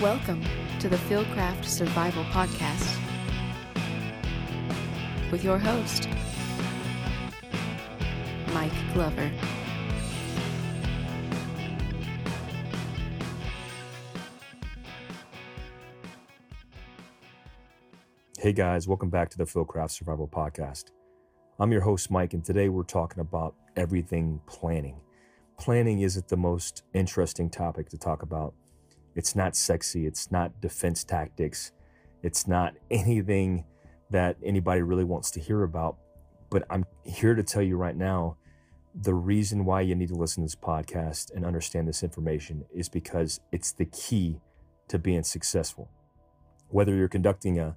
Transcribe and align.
Welcome 0.00 0.42
to 0.78 0.88
the 0.88 0.96
Fieldcraft 0.96 1.66
Survival 1.66 2.24
Podcast 2.24 2.98
with 5.30 5.44
your 5.44 5.58
host, 5.58 6.08
Mike 8.54 8.72
Glover. 8.94 9.30
Hey 18.38 18.54
guys, 18.54 18.88
welcome 18.88 19.10
back 19.10 19.28
to 19.28 19.36
the 19.36 19.44
Fieldcraft 19.44 19.90
Survival 19.90 20.26
Podcast. 20.26 20.92
I'm 21.58 21.72
your 21.72 21.82
host, 21.82 22.10
Mike, 22.10 22.32
and 22.32 22.42
today 22.42 22.70
we're 22.70 22.84
talking 22.84 23.20
about 23.20 23.54
everything 23.76 24.40
planning. 24.46 24.98
Planning 25.58 26.00
isn't 26.00 26.28
the 26.28 26.38
most 26.38 26.84
interesting 26.94 27.50
topic 27.50 27.90
to 27.90 27.98
talk 27.98 28.22
about. 28.22 28.54
It's 29.14 29.34
not 29.34 29.56
sexy, 29.56 30.06
it's 30.06 30.30
not 30.30 30.60
defense 30.60 31.04
tactics, 31.04 31.72
it's 32.22 32.46
not 32.46 32.74
anything 32.90 33.64
that 34.10 34.36
anybody 34.44 34.82
really 34.82 35.04
wants 35.04 35.30
to 35.32 35.40
hear 35.40 35.62
about. 35.62 35.96
But 36.50 36.64
I'm 36.68 36.84
here 37.04 37.34
to 37.34 37.42
tell 37.42 37.62
you 37.62 37.76
right 37.76 37.96
now 37.96 38.36
the 38.92 39.14
reason 39.14 39.64
why 39.64 39.82
you 39.82 39.94
need 39.94 40.08
to 40.08 40.16
listen 40.16 40.42
to 40.42 40.46
this 40.46 40.56
podcast 40.56 41.32
and 41.32 41.44
understand 41.44 41.86
this 41.86 42.02
information 42.02 42.64
is 42.74 42.88
because 42.88 43.40
it's 43.52 43.70
the 43.70 43.84
key 43.84 44.40
to 44.88 44.98
being 44.98 45.22
successful. 45.22 45.88
Whether 46.68 46.96
you're 46.96 47.08
conducting 47.08 47.60
a 47.60 47.76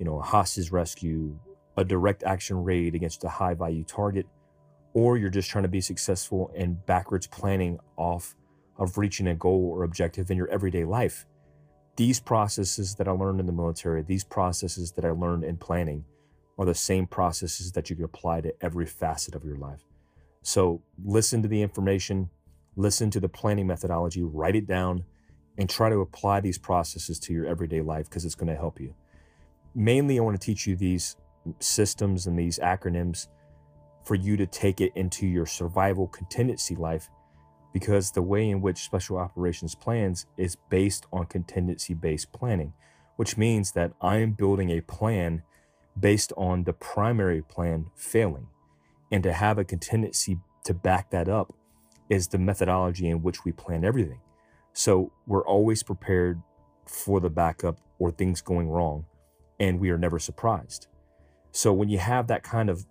you 0.00 0.06
know, 0.06 0.18
a 0.18 0.22
hostage 0.22 0.72
rescue, 0.72 1.38
a 1.76 1.84
direct 1.84 2.24
action 2.24 2.64
raid 2.64 2.94
against 2.94 3.22
a 3.22 3.28
high 3.28 3.54
value 3.54 3.84
target, 3.84 4.26
or 4.94 5.18
you're 5.18 5.30
just 5.30 5.50
trying 5.50 5.62
to 5.62 5.68
be 5.68 5.82
successful 5.82 6.50
and 6.56 6.84
backwards 6.86 7.26
planning 7.26 7.78
off 7.96 8.34
of 8.80 8.98
reaching 8.98 9.28
a 9.28 9.34
goal 9.36 9.70
or 9.72 9.84
objective 9.84 10.28
in 10.28 10.36
your 10.36 10.48
everyday 10.48 10.84
life. 10.84 11.26
These 11.94 12.18
processes 12.18 12.96
that 12.96 13.06
I 13.06 13.12
learned 13.12 13.38
in 13.38 13.46
the 13.46 13.52
military, 13.52 14.02
these 14.02 14.24
processes 14.24 14.90
that 14.92 15.04
I 15.04 15.10
learned 15.10 15.44
in 15.44 15.56
planning, 15.56 16.04
are 16.58 16.66
the 16.66 16.74
same 16.74 17.06
processes 17.06 17.70
that 17.72 17.88
you 17.88 17.96
can 17.96 18.04
apply 18.04 18.40
to 18.40 18.52
every 18.60 18.86
facet 18.86 19.36
of 19.36 19.44
your 19.44 19.56
life. 19.56 19.86
So 20.42 20.82
listen 21.04 21.42
to 21.42 21.48
the 21.48 21.62
information, 21.62 22.30
listen 22.74 23.10
to 23.12 23.20
the 23.20 23.28
planning 23.28 23.68
methodology, 23.68 24.22
write 24.24 24.56
it 24.56 24.66
down, 24.66 25.04
and 25.56 25.70
try 25.70 25.88
to 25.88 26.00
apply 26.00 26.40
these 26.40 26.58
processes 26.58 27.20
to 27.20 27.32
your 27.32 27.46
everyday 27.46 27.80
life 27.80 28.08
because 28.08 28.24
it's 28.24 28.34
going 28.34 28.52
to 28.52 28.56
help 28.56 28.80
you 28.80 28.94
mainly 29.74 30.18
I 30.18 30.22
want 30.22 30.40
to 30.40 30.44
teach 30.44 30.66
you 30.66 30.76
these 30.76 31.16
systems 31.58 32.26
and 32.26 32.38
these 32.38 32.58
acronyms 32.58 33.28
for 34.04 34.14
you 34.14 34.36
to 34.36 34.46
take 34.46 34.80
it 34.80 34.92
into 34.94 35.26
your 35.26 35.46
survival 35.46 36.08
contingency 36.08 36.74
life 36.74 37.08
because 37.72 38.10
the 38.10 38.22
way 38.22 38.48
in 38.48 38.60
which 38.60 38.78
special 38.78 39.18
operations 39.18 39.74
plans 39.74 40.26
is 40.36 40.56
based 40.68 41.06
on 41.12 41.26
contingency 41.26 41.94
based 41.94 42.32
planning, 42.32 42.72
which 43.16 43.36
means 43.36 43.72
that 43.72 43.92
I 44.00 44.18
am 44.18 44.32
building 44.32 44.70
a 44.70 44.80
plan 44.80 45.42
based 45.98 46.32
on 46.36 46.64
the 46.64 46.72
primary 46.72 47.42
plan 47.42 47.86
failing. 47.94 48.48
And 49.12 49.22
to 49.22 49.32
have 49.32 49.58
a 49.58 49.64
contingency 49.64 50.38
to 50.64 50.74
back 50.74 51.10
that 51.10 51.28
up 51.28 51.52
is 52.08 52.28
the 52.28 52.38
methodology 52.38 53.08
in 53.08 53.22
which 53.22 53.44
we 53.44 53.52
plan 53.52 53.84
everything. 53.84 54.20
So 54.72 55.12
we're 55.26 55.46
always 55.46 55.82
prepared 55.82 56.40
for 56.86 57.20
the 57.20 57.30
backup 57.30 57.78
or 57.98 58.10
things 58.10 58.40
going 58.40 58.68
wrong 58.68 59.04
and 59.58 59.78
we 59.78 59.90
are 59.90 59.98
never 59.98 60.18
surprised. 60.18 60.88
So 61.52 61.72
when 61.72 61.88
you 61.88 61.98
have 61.98 62.26
that 62.28 62.42
kind 62.42 62.70
of 62.70 62.86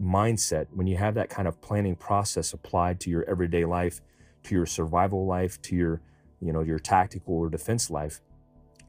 mindset, 0.00 0.66
when 0.72 0.86
you 0.86 0.96
have 0.96 1.14
that 1.14 1.30
kind 1.30 1.48
of 1.48 1.60
planning 1.60 1.96
process 1.96 2.52
applied 2.52 3.00
to 3.00 3.10
your 3.10 3.28
everyday 3.28 3.64
life, 3.64 4.00
to 4.44 4.54
your 4.54 4.66
survival 4.66 5.26
life, 5.26 5.60
to 5.62 5.76
your, 5.76 6.00
you 6.40 6.52
know, 6.52 6.62
your 6.62 6.78
tactical 6.78 7.34
or 7.34 7.48
defense 7.48 7.90
life, 7.90 8.20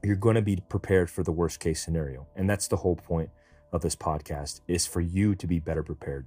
you're 0.04 0.16
going 0.16 0.36
to 0.36 0.42
be 0.42 0.58
prepared 0.70 1.10
for 1.10 1.24
the 1.24 1.32
worst 1.32 1.60
case 1.60 1.84
scenario. 1.84 2.28
And 2.36 2.50
that's 2.50 2.68
the 2.68 2.78
whole 2.78 2.96
point 2.96 3.30
of 3.72 3.82
this 3.82 3.96
podcast 3.96 4.62
is 4.68 4.86
for 4.86 5.02
you 5.02 5.36
to 5.36 5.48
be 5.48 5.60
better 5.60 5.84
prepared. 5.84 6.26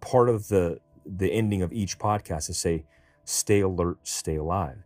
Part 0.00 0.28
of 0.28 0.48
the 0.48 0.80
the 1.06 1.30
ending 1.32 1.62
of 1.62 1.72
each 1.72 1.98
podcast 1.98 2.50
is 2.50 2.58
say 2.58 2.84
stay 3.24 3.60
alert, 3.60 3.98
stay 4.02 4.36
alive. 4.36 4.78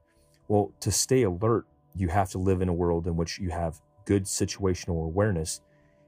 Well, 0.48 0.72
to 0.80 0.92
stay 0.92 1.22
alert, 1.22 1.66
you 1.94 2.09
have 2.09 2.30
to 2.30 2.38
live 2.38 2.60
in 2.60 2.69
a 2.69 2.75
world 2.75 3.06
in 3.06 3.16
which 3.16 3.38
you 3.38 3.50
have 3.50 3.80
good 4.04 4.25
situational 4.25 5.04
awareness. 5.04 5.60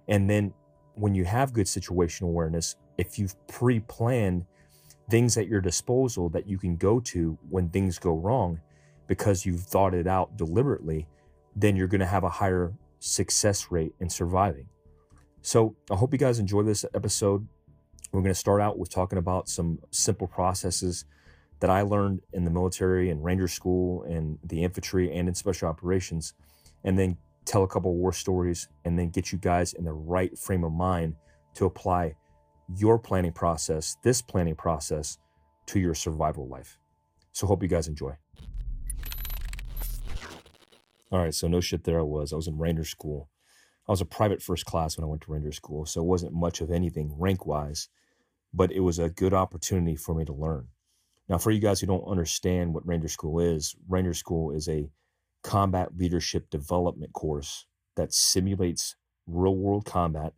And 0.08 0.28
then 0.28 0.52
when 0.94 1.14
you 1.14 1.24
have 1.24 1.52
good 1.52 1.66
situational 1.66 2.24
awareness, 2.24 2.76
if 2.98 3.18
you've 3.18 3.34
pre 3.46 3.80
planned 3.80 4.46
things 5.10 5.36
at 5.36 5.48
your 5.48 5.60
disposal 5.60 6.28
that 6.30 6.46
you 6.46 6.58
can 6.58 6.76
go 6.76 7.00
to 7.00 7.38
when 7.50 7.68
things 7.68 7.98
go 7.98 8.14
wrong 8.14 8.60
because 9.06 9.44
you've 9.44 9.62
thought 9.62 9.94
it 9.94 10.06
out 10.06 10.36
deliberately, 10.36 11.06
then 11.56 11.76
you're 11.76 11.88
going 11.88 12.00
to 12.00 12.06
have 12.06 12.24
a 12.24 12.28
higher 12.30 12.72
success 12.98 13.70
rate 13.70 13.94
in 14.00 14.08
surviving. 14.08 14.66
So 15.42 15.76
I 15.90 15.96
hope 15.96 16.12
you 16.12 16.18
guys 16.18 16.38
enjoy 16.38 16.62
this 16.62 16.84
episode. 16.94 17.46
We're 18.12 18.22
going 18.22 18.34
to 18.34 18.38
start 18.38 18.60
out 18.60 18.78
with 18.78 18.90
talking 18.90 19.18
about 19.18 19.48
some 19.48 19.80
simple 19.90 20.28
processes 20.28 21.04
that 21.60 21.70
I 21.70 21.82
learned 21.82 22.20
in 22.32 22.44
the 22.44 22.50
military 22.50 23.10
and 23.10 23.22
Ranger 23.22 23.48
School 23.48 24.04
and 24.04 24.38
the 24.44 24.62
infantry 24.62 25.12
and 25.12 25.28
in 25.28 25.34
special 25.34 25.68
operations, 25.68 26.34
and 26.84 26.98
then 26.98 27.16
tell 27.44 27.64
a 27.64 27.68
couple 27.68 27.94
war 27.94 28.12
stories, 28.12 28.68
and 28.84 28.98
then 28.98 29.10
get 29.10 29.32
you 29.32 29.38
guys 29.38 29.72
in 29.72 29.84
the 29.84 29.92
right 29.92 30.36
frame 30.38 30.64
of 30.64 30.72
mind 30.72 31.16
to 31.54 31.66
apply 31.66 32.14
your 32.76 32.98
planning 32.98 33.32
process, 33.32 33.96
this 34.02 34.22
planning 34.22 34.54
process, 34.54 35.18
to 35.66 35.80
your 35.80 35.94
survival 35.94 36.48
life. 36.48 36.78
So, 37.32 37.46
hope 37.46 37.62
you 37.62 37.68
guys 37.68 37.88
enjoy. 37.88 38.14
All 41.10 41.18
right, 41.18 41.34
so 41.34 41.46
no 41.46 41.60
shit, 41.60 41.84
there 41.84 41.98
I 41.98 42.02
was. 42.02 42.32
I 42.32 42.36
was 42.36 42.48
in 42.48 42.58
Ranger 42.58 42.84
School. 42.84 43.28
I 43.86 43.92
was 43.92 44.00
a 44.00 44.06
private 44.06 44.42
first 44.42 44.64
class 44.64 44.96
when 44.96 45.04
I 45.04 45.08
went 45.08 45.22
to 45.22 45.32
Ranger 45.32 45.52
School, 45.52 45.84
so 45.84 46.00
it 46.00 46.06
wasn't 46.06 46.32
much 46.32 46.60
of 46.60 46.70
anything 46.70 47.14
rank 47.18 47.46
wise, 47.46 47.88
but 48.54 48.72
it 48.72 48.80
was 48.80 48.98
a 48.98 49.10
good 49.10 49.34
opportunity 49.34 49.96
for 49.96 50.14
me 50.14 50.24
to 50.24 50.32
learn. 50.32 50.68
Now, 51.28 51.38
for 51.38 51.50
you 51.50 51.60
guys 51.60 51.80
who 51.80 51.86
don't 51.86 52.08
understand 52.08 52.74
what 52.74 52.86
Ranger 52.86 53.08
School 53.08 53.40
is, 53.40 53.74
Ranger 53.88 54.14
School 54.14 54.52
is 54.52 54.68
a 54.68 54.90
combat 55.42 55.90
leadership 55.96 56.48
development 56.50 57.12
course 57.12 57.66
that 57.96 58.14
simulates 58.14 58.96
real 59.26 59.56
world 59.56 59.84
combat 59.84 60.34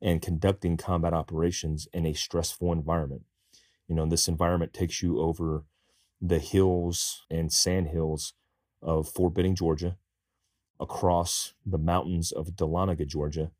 and 0.00 0.22
conducting 0.22 0.76
combat 0.76 1.12
operations 1.12 1.88
in 1.92 2.06
a 2.06 2.14
stressful 2.14 2.72
environment. 2.72 3.22
You 3.88 3.94
know, 3.94 4.06
this 4.06 4.28
environment 4.28 4.72
takes 4.72 5.02
you 5.02 5.20
over 5.20 5.64
the 6.20 6.38
hills 6.38 7.24
and 7.30 7.52
sand 7.52 7.88
hills 7.88 8.34
of 8.82 9.08
Fort 9.08 9.34
Benning, 9.34 9.54
Georgia, 9.54 9.96
across 10.80 11.54
the 11.66 11.78
mountains 11.78 12.30
of 12.32 12.54
Dahlonega, 12.56 13.06
Georgia, 13.06 13.50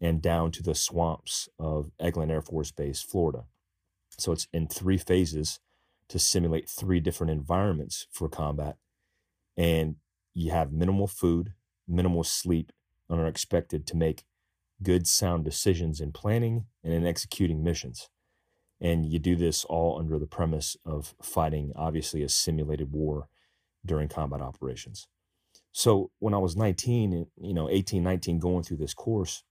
and 0.00 0.20
down 0.20 0.50
to 0.52 0.62
the 0.62 0.74
swamps 0.74 1.48
of 1.58 1.90
Eglin 2.00 2.30
Air 2.30 2.42
Force 2.42 2.70
Base, 2.70 3.02
Florida. 3.02 3.44
So 4.18 4.32
it's 4.32 4.48
in 4.52 4.68
three 4.68 4.98
phases 4.98 5.60
to 6.08 6.18
simulate 6.18 6.68
three 6.68 7.00
different 7.00 7.30
environments 7.30 8.06
for 8.10 8.28
combat. 8.28 8.76
And 9.56 9.96
you 10.34 10.50
have 10.50 10.72
minimal 10.72 11.06
food, 11.06 11.54
minimal 11.88 12.24
sleep, 12.24 12.72
and 13.08 13.20
are 13.20 13.26
expected 13.26 13.86
to 13.86 13.96
make 13.96 14.24
good, 14.82 15.06
sound 15.06 15.44
decisions 15.44 16.00
in 16.00 16.12
planning 16.12 16.66
and 16.82 16.92
in 16.92 17.06
executing 17.06 17.62
missions. 17.62 18.08
And 18.80 19.06
you 19.06 19.18
do 19.18 19.36
this 19.36 19.64
all 19.64 19.98
under 19.98 20.18
the 20.18 20.26
premise 20.26 20.76
of 20.84 21.14
fighting, 21.22 21.72
obviously, 21.76 22.22
a 22.22 22.28
simulated 22.28 22.92
war 22.92 23.28
during 23.84 24.08
combat 24.08 24.40
operations. 24.40 25.06
So 25.70 26.10
when 26.18 26.34
I 26.34 26.38
was 26.38 26.56
19, 26.56 27.26
you 27.40 27.54
know, 27.54 27.70
18, 27.70 28.02
19, 28.02 28.38
going 28.38 28.62
through 28.62 28.78
this 28.78 28.94
course, 28.94 29.44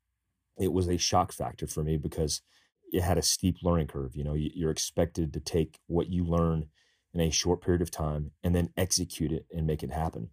it 0.60 0.74
was 0.74 0.88
a 0.88 0.98
shock 0.98 1.32
factor 1.32 1.66
for 1.66 1.84
me 1.84 1.98
because 1.98 2.42
it 2.92 3.02
had 3.02 3.18
a 3.18 3.24
steep 3.24 3.58
learning 3.64 3.88
curve. 3.88 4.16
You 4.16 4.24
know, 4.24 4.36
you're 4.36 4.72
expected 4.72 5.34
to 5.34 5.40
take 5.40 5.80
what 5.88 6.10
you 6.10 6.26
learn 6.26 6.68
in 7.14 7.22
a 7.22 7.30
short 7.30 7.62
period 7.62 7.82
of 7.82 7.90
time 7.90 8.32
and 8.44 8.54
then 8.54 8.70
execute 8.76 9.32
it 9.32 9.46
and 9.52 9.66
make 9.66 9.82
it 9.82 9.92
happen 9.92 10.30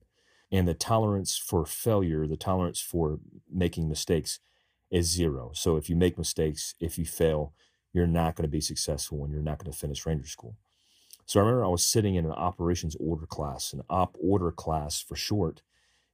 and 0.51 0.67
the 0.67 0.75
tolerance 0.75 1.37
for 1.37 1.65
failure, 1.67 2.27
the 2.27 2.37
tolerance 2.37 2.81
for 2.81 3.21
making 3.53 3.89
mistakes 3.89 4.41
is 4.90 5.11
zero. 5.11 5.50
So 5.55 5.76
if 5.76 5.88
you 5.90 5.96
make 5.96 6.19
mistakes, 6.19 6.75
if 6.81 6.99
you 6.99 7.05
fail, 7.05 7.52
you're 7.93 8.06
not 8.06 8.37
going 8.37 8.44
to 8.44 8.50
be 8.50 8.61
successful 8.61 9.25
and 9.25 9.32
you're 9.32 9.43
not 9.43 9.58
going 9.58 9.73
to 9.73 9.79
finish 9.79 10.05
Ranger 10.06 10.29
School. 10.29 10.56
So 11.26 11.40
I 11.40 11.43
remember 11.43 11.64
I 11.64 11.69
was 11.69 11.85
sitting 11.85 12.14
in 12.14 12.25
an 12.25 12.32
operations 12.32 12.96
order 12.99 13.26
class. 13.26 13.73
An 13.73 13.82
op 13.90 14.17
order 14.20 14.50
class 14.50 15.00
for 15.00 15.17
short 15.17 15.62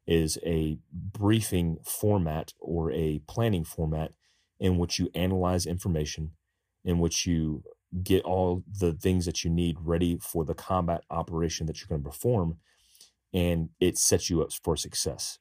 is 0.06 0.38
a 0.44 0.79
briefing 0.93 1.79
format 1.85 2.53
or 2.59 2.91
a 2.93 3.21
planning 3.26 3.65
format 3.65 4.12
in 4.59 4.79
which 4.79 4.99
you 4.99 5.11
analyze 5.15 5.67
information, 5.67 6.32
in 6.85 6.99
which 6.99 7.27
you 7.27 7.62
get 8.03 8.25
all 8.25 8.65
the 8.81 8.93
things 8.93 9.25
that 9.25 9.44
you 9.44 9.50
need 9.50 9.77
ready 9.81 10.19
for 10.20 10.44
the 10.44 10.55
combat 10.55 11.03
operation 11.11 11.67
that 11.67 11.81
you're 11.81 11.88
going 11.88 12.03
to 12.03 12.09
perform 12.09 12.59
and 13.32 13.69
it 13.81 13.99
sets 13.99 14.31
you 14.31 14.43
up 14.43 14.53
for 14.53 14.77
success. 14.77 15.38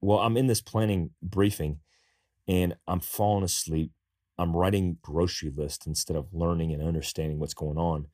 Well, 0.00 0.18
I'm 0.18 0.36
in 0.36 0.46
this 0.46 0.60
planning 0.60 1.10
briefing 1.22 1.80
and 2.48 2.76
I'm 2.86 3.00
falling 3.00 3.44
asleep. 3.44 3.92
I'm 4.38 4.56
writing 4.56 4.98
grocery 5.02 5.52
list 5.54 5.86
instead 5.86 6.16
of 6.16 6.32
learning 6.32 6.72
and 6.72 6.82
understanding 6.82 7.38
what's 7.38 7.54
going 7.54 7.78
on. 7.78 8.06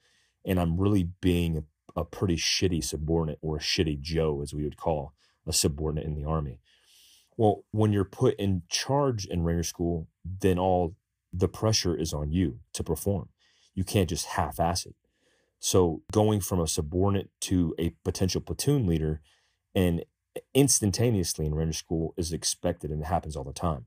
And 0.44 0.60
I'm 0.60 0.78
really 0.78 1.10
being 1.20 1.56
a, 1.56 2.00
a 2.00 2.04
pretty 2.04 2.36
shitty 2.36 2.84
subordinate 2.84 3.38
or 3.40 3.56
a 3.56 3.60
shitty 3.60 4.00
Joe, 4.00 4.42
as 4.42 4.52
we 4.52 4.64
would 4.64 4.76
call 4.76 5.14
a 5.46 5.52
subordinate 5.52 6.06
in 6.06 6.14
the 6.14 6.24
army. 6.24 6.60
Well, 7.36 7.64
when 7.70 7.92
you're 7.92 8.04
put 8.04 8.34
in 8.34 8.62
charge 8.68 9.24
in 9.24 9.44
Ranger 9.44 9.62
School, 9.62 10.08
then 10.24 10.58
all 10.58 10.96
the 11.32 11.48
pressure 11.48 11.96
is 11.96 12.12
on 12.12 12.32
you 12.32 12.58
to 12.72 12.82
perform. 12.82 13.28
You 13.74 13.84
can't 13.84 14.08
just 14.08 14.26
half 14.26 14.58
ass 14.58 14.86
it. 14.86 14.96
So 15.60 16.02
going 16.12 16.40
from 16.40 16.60
a 16.60 16.66
subordinate 16.66 17.30
to 17.42 17.74
a 17.78 17.94
potential 18.04 18.40
platoon 18.40 18.86
leader 18.86 19.20
and 19.74 20.04
instantaneously 20.54 21.46
in 21.46 21.54
Ranger 21.54 21.78
School 21.78 22.14
is 22.16 22.32
expected 22.32 22.90
and 22.90 23.02
it 23.02 23.06
happens 23.06 23.36
all 23.36 23.44
the 23.44 23.52
time. 23.52 23.86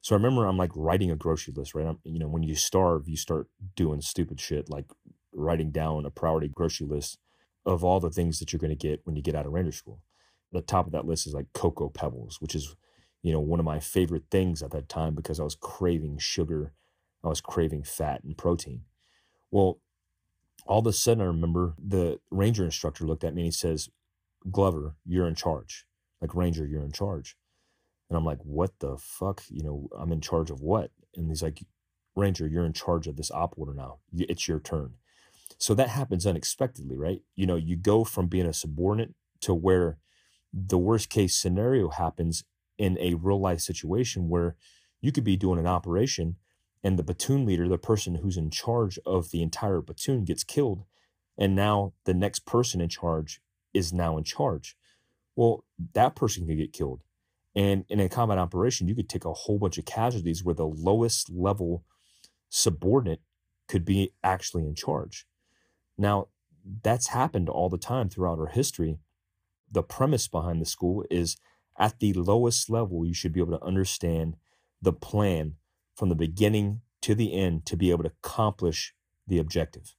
So 0.00 0.14
I 0.14 0.18
remember 0.18 0.46
I'm 0.46 0.56
like 0.56 0.70
writing 0.74 1.10
a 1.10 1.16
grocery 1.16 1.52
list, 1.56 1.74
right? 1.74 1.86
I'm, 1.86 1.98
you 2.04 2.18
know, 2.18 2.28
when 2.28 2.42
you 2.42 2.54
starve, 2.54 3.08
you 3.08 3.16
start 3.16 3.48
doing 3.76 4.00
stupid 4.00 4.40
shit 4.40 4.70
like 4.70 4.86
writing 5.32 5.70
down 5.70 6.06
a 6.06 6.10
priority 6.10 6.48
grocery 6.48 6.86
list 6.86 7.18
of 7.66 7.84
all 7.84 8.00
the 8.00 8.10
things 8.10 8.38
that 8.38 8.52
you're 8.52 8.60
going 8.60 8.70
to 8.70 8.76
get 8.76 9.00
when 9.04 9.16
you 9.16 9.22
get 9.22 9.34
out 9.34 9.46
of 9.46 9.52
Ranger 9.52 9.72
School. 9.72 10.00
The 10.52 10.62
top 10.62 10.86
of 10.86 10.92
that 10.92 11.04
list 11.04 11.26
is 11.26 11.34
like 11.34 11.52
Cocoa 11.52 11.90
Pebbles, 11.90 12.40
which 12.40 12.54
is, 12.54 12.74
you 13.22 13.32
know, 13.32 13.40
one 13.40 13.60
of 13.60 13.66
my 13.66 13.80
favorite 13.80 14.24
things 14.30 14.62
at 14.62 14.70
that 14.70 14.88
time 14.88 15.14
because 15.14 15.38
I 15.38 15.44
was 15.44 15.54
craving 15.54 16.18
sugar, 16.18 16.72
I 17.22 17.28
was 17.28 17.40
craving 17.40 17.82
fat 17.82 18.22
and 18.24 18.36
protein. 18.36 18.82
Well, 19.50 19.80
all 20.66 20.80
of 20.80 20.86
a 20.86 20.92
sudden, 20.92 21.22
I 21.22 21.26
remember 21.26 21.74
the 21.78 22.20
ranger 22.30 22.64
instructor 22.64 23.04
looked 23.04 23.24
at 23.24 23.34
me 23.34 23.42
and 23.42 23.46
he 23.46 23.52
says, 23.52 23.90
Glover, 24.50 24.94
you're 25.04 25.26
in 25.26 25.34
charge. 25.34 25.84
Like, 26.20 26.34
Ranger, 26.34 26.66
you're 26.66 26.84
in 26.84 26.92
charge. 26.92 27.36
And 28.08 28.16
I'm 28.16 28.24
like, 28.24 28.40
what 28.42 28.78
the 28.78 28.96
fuck? 28.96 29.42
You 29.50 29.62
know, 29.62 29.88
I'm 29.98 30.12
in 30.12 30.20
charge 30.20 30.50
of 30.50 30.60
what? 30.60 30.90
And 31.14 31.28
he's 31.28 31.42
like, 31.42 31.62
Ranger, 32.16 32.46
you're 32.46 32.64
in 32.64 32.72
charge 32.72 33.06
of 33.06 33.16
this 33.16 33.30
op 33.30 33.54
order 33.56 33.74
now. 33.74 33.98
It's 34.12 34.48
your 34.48 34.60
turn. 34.60 34.94
So 35.58 35.74
that 35.74 35.90
happens 35.90 36.26
unexpectedly, 36.26 36.96
right? 36.96 37.20
You 37.34 37.46
know, 37.46 37.56
you 37.56 37.76
go 37.76 38.04
from 38.04 38.26
being 38.26 38.46
a 38.46 38.52
subordinate 38.52 39.14
to 39.42 39.54
where 39.54 39.98
the 40.52 40.78
worst 40.78 41.10
case 41.10 41.36
scenario 41.36 41.90
happens 41.90 42.44
in 42.78 42.96
a 42.98 43.14
real 43.14 43.40
life 43.40 43.60
situation 43.60 44.28
where 44.28 44.56
you 45.00 45.12
could 45.12 45.24
be 45.24 45.36
doing 45.36 45.58
an 45.58 45.66
operation 45.66 46.36
and 46.82 46.98
the 46.98 47.04
platoon 47.04 47.44
leader, 47.44 47.68
the 47.68 47.78
person 47.78 48.16
who's 48.16 48.36
in 48.36 48.50
charge 48.50 48.98
of 49.04 49.30
the 49.30 49.42
entire 49.42 49.82
platoon, 49.82 50.24
gets 50.24 50.44
killed. 50.44 50.84
And 51.36 51.54
now 51.54 51.92
the 52.04 52.14
next 52.14 52.46
person 52.46 52.80
in 52.80 52.88
charge 52.88 53.40
is 53.74 53.92
now 53.92 54.16
in 54.16 54.24
charge. 54.24 54.76
Well, 55.36 55.64
that 55.94 56.16
person 56.16 56.46
could 56.46 56.56
get 56.56 56.72
killed. 56.72 57.02
And 57.54 57.84
in 57.88 58.00
a 58.00 58.08
combat 58.08 58.38
operation, 58.38 58.88
you 58.88 58.94
could 58.94 59.08
take 59.08 59.24
a 59.24 59.32
whole 59.32 59.58
bunch 59.58 59.78
of 59.78 59.84
casualties 59.84 60.44
where 60.44 60.54
the 60.54 60.66
lowest 60.66 61.30
level 61.30 61.84
subordinate 62.48 63.20
could 63.66 63.84
be 63.84 64.12
actually 64.22 64.64
in 64.64 64.74
charge. 64.74 65.26
Now, 65.96 66.28
that's 66.82 67.08
happened 67.08 67.48
all 67.48 67.68
the 67.68 67.78
time 67.78 68.08
throughout 68.08 68.38
our 68.38 68.46
history. 68.46 68.98
The 69.70 69.82
premise 69.82 70.28
behind 70.28 70.60
the 70.60 70.66
school 70.66 71.04
is 71.10 71.36
at 71.78 71.98
the 72.00 72.12
lowest 72.12 72.68
level, 72.68 73.06
you 73.06 73.14
should 73.14 73.32
be 73.32 73.40
able 73.40 73.58
to 73.58 73.64
understand 73.64 74.36
the 74.80 74.92
plan 74.92 75.54
from 75.94 76.08
the 76.08 76.14
beginning 76.14 76.80
to 77.02 77.14
the 77.14 77.34
end 77.34 77.66
to 77.66 77.76
be 77.76 77.90
able 77.90 78.04
to 78.04 78.12
accomplish 78.22 78.94
the 79.26 79.38
objective. 79.38 79.94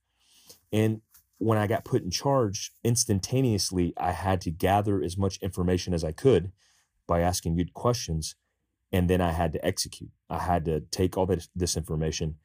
And 0.71 1.01
when 1.37 1.57
I 1.57 1.67
got 1.67 1.85
put 1.85 2.03
in 2.03 2.11
charge, 2.11 2.73
instantaneously, 2.83 3.93
I 3.97 4.11
had 4.11 4.41
to 4.41 4.51
gather 4.51 5.01
as 5.01 5.17
much 5.17 5.37
information 5.41 5.93
as 5.93 6.03
I 6.03 6.11
could 6.11 6.51
by 7.09 7.21
asking 7.21 7.57
good 7.57 7.73
questions. 7.73 8.35
And 8.91 9.09
then 9.09 9.19
I 9.19 9.31
had 9.31 9.51
to 9.53 9.65
execute. 9.65 10.11
I 10.29 10.39
had 10.39 10.63
to 10.65 10.79
take 10.79 11.17
all 11.17 11.25
this, 11.25 11.49
this 11.55 11.75
information, 11.75 12.35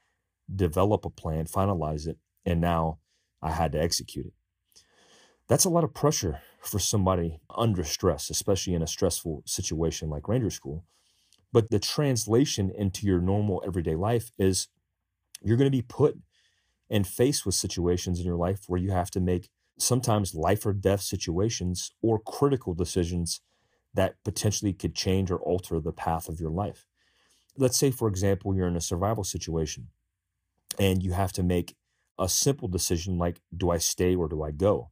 develop 0.52 1.04
a 1.04 1.10
plan, 1.10 1.44
finalize 1.44 2.08
it, 2.08 2.18
and 2.44 2.60
now 2.60 2.98
I 3.40 3.52
had 3.52 3.72
to 3.72 3.80
execute 3.80 4.26
it. 4.26 4.32
That's 5.48 5.66
a 5.66 5.70
lot 5.70 5.84
of 5.84 5.92
pressure 5.92 6.40
for 6.60 6.78
somebody 6.78 7.40
under 7.54 7.84
stress, 7.84 8.30
especially 8.30 8.74
in 8.74 8.82
a 8.82 8.86
stressful 8.86 9.42
situation 9.46 10.08
like 10.08 10.28
Ranger 10.28 10.50
School. 10.50 10.84
But 11.52 11.70
the 11.70 11.78
translation 11.78 12.72
into 12.76 13.06
your 13.06 13.20
normal 13.20 13.62
everyday 13.66 13.94
life 13.94 14.32
is 14.38 14.68
you're 15.42 15.58
going 15.58 15.70
to 15.70 15.76
be 15.76 15.82
put 15.82 16.18
and 16.90 17.06
faced 17.06 17.44
with 17.44 17.54
situations 17.54 18.18
in 18.18 18.26
your 18.26 18.36
life 18.36 18.62
where 18.66 18.80
you 18.80 18.90
have 18.92 19.10
to 19.12 19.20
make 19.20 19.50
sometimes 19.78 20.34
life 20.34 20.64
or 20.64 20.72
death 20.72 21.02
situations 21.02 21.92
or 22.02 22.18
critical 22.18 22.74
decisions 22.74 23.40
that 23.94 24.16
potentially 24.24 24.72
could 24.72 24.94
change 24.94 25.30
or 25.30 25.38
alter 25.38 25.80
the 25.80 25.92
path 25.92 26.28
of 26.28 26.40
your 26.40 26.50
life. 26.50 26.86
Let's 27.56 27.78
say, 27.78 27.90
for 27.90 28.08
example, 28.08 28.54
you're 28.54 28.68
in 28.68 28.76
a 28.76 28.80
survival 28.80 29.24
situation 29.24 29.88
and 30.78 31.02
you 31.02 31.12
have 31.12 31.32
to 31.32 31.42
make 31.42 31.76
a 32.18 32.28
simple 32.28 32.68
decision 32.68 33.18
like, 33.18 33.40
do 33.56 33.70
I 33.70 33.78
stay 33.78 34.14
or 34.14 34.28
do 34.28 34.42
I 34.42 34.50
go? 34.50 34.90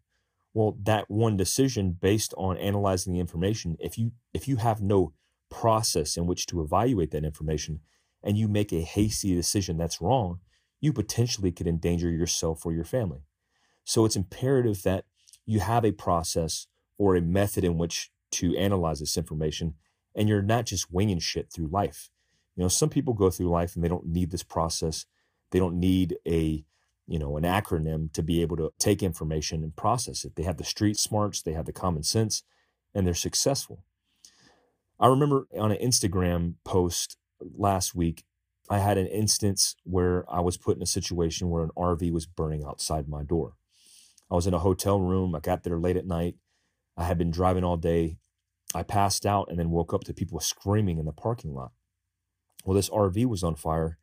Well, 0.55 0.77
that 0.83 1.11
one 1.11 1.37
decision 1.37 1.97
based 2.01 2.35
on 2.37 2.57
analyzing 2.59 3.13
the 3.13 3.21
information, 3.21 3.77
if 3.81 3.99
you 3.99 4.13
if 4.35 4.47
you 4.47 4.57
have 4.57 4.83
no 4.83 5.15
process 5.51 6.17
in 6.17 6.27
which 6.27 6.47
to 6.47 6.63
evaluate 6.63 7.11
that 7.11 7.25
information 7.25 7.81
and 8.23 8.37
you 8.39 8.49
make 8.49 8.73
a 8.73 8.83
hasty 8.83 9.35
decision 9.35 9.77
that's 9.77 10.01
wrong, 10.01 10.41
you 10.81 10.93
potentially 10.93 11.53
could 11.53 11.67
endanger 11.67 12.11
yourself 12.11 12.65
or 12.65 12.73
your 12.73 12.85
family. 12.85 13.25
So 13.85 14.05
it's 14.05 14.17
imperative 14.17 14.83
that 14.83 15.05
you 15.47 15.61
have 15.61 15.85
a 15.85 15.93
process 15.93 16.67
or 16.99 17.17
a 17.17 17.21
method 17.21 17.65
in 17.65 17.79
which 17.79 18.12
to 18.33 18.57
analyze 18.57 19.01
this 19.01 19.17
information 19.17 19.75
and 20.15 20.29
you're 20.29 20.43
not 20.43 20.67
just 20.67 20.93
winging 20.93 21.19
shit 21.19 21.53
through 21.53 21.69
life. 21.69 22.11
You 22.57 22.63
know, 22.63 22.69
some 22.69 22.91
people 22.91 23.15
go 23.15 23.31
through 23.31 23.49
life 23.49 23.75
and 23.75 23.85
they 23.85 23.89
don't 23.89 24.07
need 24.07 24.31
this 24.31 24.43
process. 24.43 25.07
They 25.51 25.59
don't 25.59 25.81
need 25.81 26.17
a, 26.27 26.65
you 27.07 27.19
know, 27.19 27.37
an 27.37 27.45
acronym 27.45 28.13
to 28.13 28.23
be 28.23 28.43
able 28.43 28.57
to 28.59 28.73
take 28.79 29.03
information 29.03 29.63
and 29.63 29.75
process 29.75 30.25
it. 30.25 30.37
They 30.37 30.43
have 30.43 30.59
the 30.59 30.65
street 30.65 30.99
smarts, 30.99 31.43
they 31.43 31.53
have 31.53 31.67
the 31.67 31.73
common 31.73 32.03
sense, 32.03 32.43
and 32.95 33.07
they're 33.07 33.15
successful. 33.15 33.85
I 35.01 35.07
remember 35.07 35.47
on 35.59 35.73
an 35.73 35.79
Instagram 35.79 36.55
post 36.65 37.17
last 37.41 37.95
week, 37.95 38.25
I 38.71 38.79
had 38.79 38.99
an 38.99 39.07
instance 39.09 39.75
where 39.85 40.25
I 40.31 40.41
was 40.41 40.57
put 40.57 40.77
in 40.77 40.83
a 40.83 40.87
situation 40.87 41.51
where 41.51 41.65
an 41.65 41.71
RV 41.77 42.13
was 42.13 42.27
burning 42.27 42.65
outside 42.65 43.09
my 43.09 43.23
door. 43.25 43.55
I 44.31 44.35
was 44.35 44.47
in 44.47 44.55
a 44.55 44.59
hotel 44.59 45.01
room. 45.01 45.35
I 45.35 45.41
got 45.41 45.63
there 45.63 45.79
late 45.79 45.97
at 45.97 46.07
night. 46.07 46.37
I 46.97 47.05
had 47.05 47.19
been 47.19 47.31
driving 47.31 47.65
all 47.65 47.77
day. 47.77 48.19
I 48.75 48.83
passed 48.83 49.27
out 49.27 49.49
and 49.49 49.59
then 49.59 49.71
woke 49.71 49.93
up 49.93 50.05
to 50.05 50.15
people 50.15 50.41
screaming 50.41 50.99
in 50.99 51.07
the 51.07 51.13
parking 51.13 51.55
lot. 51.55 51.73
Well, 52.65 52.75
this 52.75 52.91
RV 52.91 53.27
was 53.27 53.43
on 53.43 53.55
fire. 53.57 53.99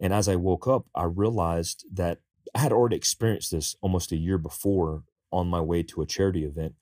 And 0.00 0.12
as 0.12 0.28
I 0.28 0.36
woke 0.36 0.66
up, 0.66 0.86
I 0.94 1.04
realized 1.04 1.84
that 1.92 2.18
I 2.54 2.60
had 2.60 2.72
already 2.72 2.96
experienced 2.96 3.50
this 3.50 3.76
almost 3.80 4.12
a 4.12 4.16
year 4.16 4.38
before 4.38 5.02
on 5.32 5.48
my 5.48 5.60
way 5.60 5.82
to 5.82 6.02
a 6.02 6.06
charity 6.06 6.44
event. 6.44 6.74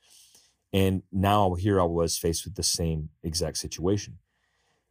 And 0.73 1.03
now 1.11 1.55
here 1.55 1.81
I 1.81 1.85
was 1.85 2.19
faced 2.19 2.45
with 2.45 2.55
the 2.55 2.63
same 2.63 3.11
exact 3.23 3.59
situation. 3.59 4.19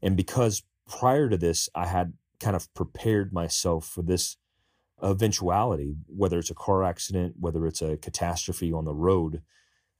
And 0.02 0.18
because 0.18 0.64
prior 0.88 1.30
to 1.30 1.38
this, 1.38 1.70
I 1.76 1.88
had 1.88 2.14
kind 2.40 2.56
of 2.56 2.74
prepared 2.74 3.34
myself 3.34 3.88
for 3.88 4.02
this 4.02 4.38
eventuality, 5.02 5.96
whether 6.08 6.40
it's 6.40 6.50
a 6.50 6.56
car 6.56 6.84
accident, 6.84 7.36
whether 7.40 7.66
it's 7.68 7.82
a 7.82 7.98
catastrophe 7.98 8.74
on 8.74 8.86
the 8.86 8.94
road, 8.94 9.42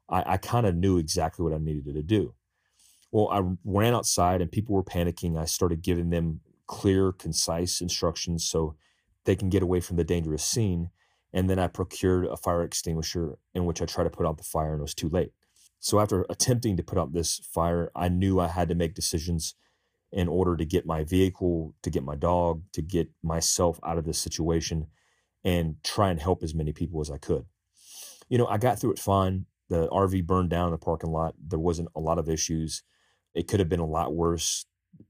I, 0.10 0.34
I 0.34 0.38
kind 0.38 0.66
of 0.66 0.76
knew 0.76 0.98
exactly 0.98 1.44
what 1.44 1.54
I 1.54 1.58
needed 1.58 1.94
to 1.94 2.04
do. 2.04 2.34
Well, 3.12 3.30
I 3.30 3.42
ran 3.64 3.96
outside 3.96 4.42
and 4.42 4.52
people 4.52 4.76
were 4.76 4.84
panicking. 4.84 5.38
I 5.38 5.46
started 5.46 5.82
giving 5.82 6.10
them 6.10 6.42
clear, 6.68 7.12
concise 7.12 7.82
instructions 7.82 8.46
so 8.46 8.76
they 9.26 9.36
can 9.36 9.50
get 9.50 9.64
away 9.64 9.80
from 9.80 9.98
the 9.98 10.04
dangerous 10.04 10.44
scene. 10.44 10.90
And 11.34 11.50
then 11.50 11.60
I 11.60 11.68
procured 11.68 12.26
a 12.26 12.38
fire 12.38 12.64
extinguisher 12.64 13.38
in 13.54 13.66
which 13.66 13.82
I 13.82 13.86
tried 13.86 14.06
to 14.06 14.10
put 14.10 14.26
out 14.26 14.38
the 14.38 14.44
fire 14.44 14.74
and 14.74 14.80
it 14.80 14.84
was 14.84 14.96
too 14.96 15.10
late. 15.10 15.32
So 15.80 16.00
after 16.00 16.26
attempting 16.30 16.78
to 16.78 16.84
put 16.84 16.98
out 16.98 17.14
this 17.14 17.40
fire, 17.52 17.92
I 17.96 18.10
knew 18.10 18.40
I 18.40 18.48
had 18.48 18.70
to 18.70 18.76
make 18.76 18.96
decisions 18.96 19.56
in 20.12 20.28
order 20.28 20.56
to 20.56 20.66
get 20.66 20.86
my 20.86 21.04
vehicle, 21.04 21.74
to 21.84 21.90
get 21.90 22.04
my 22.04 22.16
dog, 22.16 22.64
to 22.72 22.82
get 22.82 23.10
myself 23.22 23.80
out 23.86 23.98
of 23.98 24.06
this 24.06 24.18
situation 24.18 24.88
and 25.44 25.76
try 25.84 26.10
and 26.10 26.20
help 26.20 26.42
as 26.42 26.56
many 26.56 26.72
people 26.72 27.02
as 27.02 27.12
I 27.12 27.18
could. 27.18 27.46
You 28.30 28.38
know, 28.38 28.48
I 28.48 28.58
got 28.58 28.80
through 28.80 28.94
it 28.94 29.00
fine. 29.00 29.46
The 29.70 29.88
RV 29.90 30.26
burned 30.26 30.50
down 30.50 30.68
in 30.68 30.72
the 30.72 30.78
parking 30.78 31.12
lot. 31.12 31.36
There 31.40 31.60
wasn't 31.60 31.90
a 31.96 32.00
lot 32.00 32.20
of 32.20 32.30
issues. 32.30 32.84
It 33.34 33.48
could 33.48 33.60
have 33.60 33.70
been 33.70 33.80
a 33.80 33.86
lot 33.86 34.14
worse. 34.14 34.66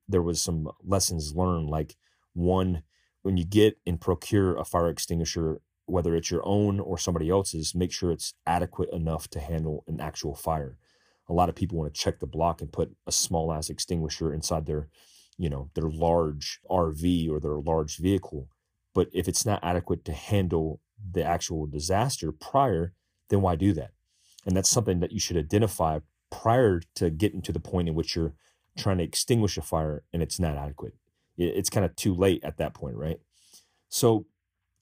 There 0.07 0.21
was 0.21 0.41
some 0.41 0.69
lessons 0.83 1.35
learned, 1.35 1.69
like 1.69 1.95
one, 2.33 2.83
when 3.21 3.37
you 3.37 3.45
get 3.45 3.77
and 3.85 3.99
procure 3.99 4.55
a 4.55 4.63
fire 4.63 4.89
extinguisher, 4.89 5.61
whether 5.85 6.15
it's 6.15 6.31
your 6.31 6.45
own 6.45 6.79
or 6.79 6.97
somebody 6.97 7.29
else's, 7.29 7.75
make 7.75 7.91
sure 7.91 8.11
it's 8.11 8.33
adequate 8.45 8.89
enough 8.91 9.27
to 9.29 9.39
handle 9.39 9.83
an 9.87 9.99
actual 9.99 10.35
fire. 10.35 10.77
A 11.27 11.33
lot 11.33 11.49
of 11.49 11.55
people 11.55 11.77
want 11.77 11.93
to 11.93 11.99
check 11.99 12.19
the 12.19 12.27
block 12.27 12.61
and 12.61 12.71
put 12.71 12.95
a 13.07 13.11
small 13.11 13.51
ass 13.51 13.69
extinguisher 13.69 14.33
inside 14.33 14.65
their, 14.65 14.89
you 15.37 15.49
know, 15.49 15.69
their 15.73 15.89
large 15.89 16.59
RV 16.69 17.29
or 17.29 17.39
their 17.39 17.55
large 17.55 17.97
vehicle. 17.97 18.47
But 18.93 19.09
if 19.11 19.27
it's 19.27 19.45
not 19.45 19.63
adequate 19.63 20.05
to 20.05 20.13
handle 20.13 20.81
the 21.11 21.23
actual 21.23 21.65
disaster 21.65 22.31
prior, 22.31 22.93
then 23.29 23.41
why 23.41 23.55
do 23.55 23.73
that? 23.73 23.91
And 24.45 24.55
that's 24.55 24.69
something 24.69 24.99
that 24.99 25.11
you 25.11 25.19
should 25.19 25.37
identify 25.37 25.99
prior 26.31 26.81
to 26.95 27.09
getting 27.09 27.41
to 27.43 27.51
the 27.51 27.59
point 27.59 27.87
in 27.87 27.95
which 27.95 28.15
you're 28.15 28.33
trying 28.77 28.97
to 28.97 29.03
extinguish 29.03 29.57
a 29.57 29.61
fire 29.61 30.03
and 30.13 30.21
it's 30.21 30.39
not 30.39 30.57
adequate. 30.57 30.93
It's 31.37 31.69
kind 31.69 31.85
of 31.85 31.95
too 31.95 32.13
late 32.13 32.43
at 32.43 32.57
that 32.57 32.73
point, 32.73 32.95
right? 32.95 33.19
So 33.89 34.25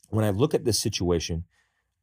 when 0.10 0.26
I 0.26 0.30
look 0.30 0.54
at 0.54 0.66
this 0.66 0.80
situation, 0.80 1.46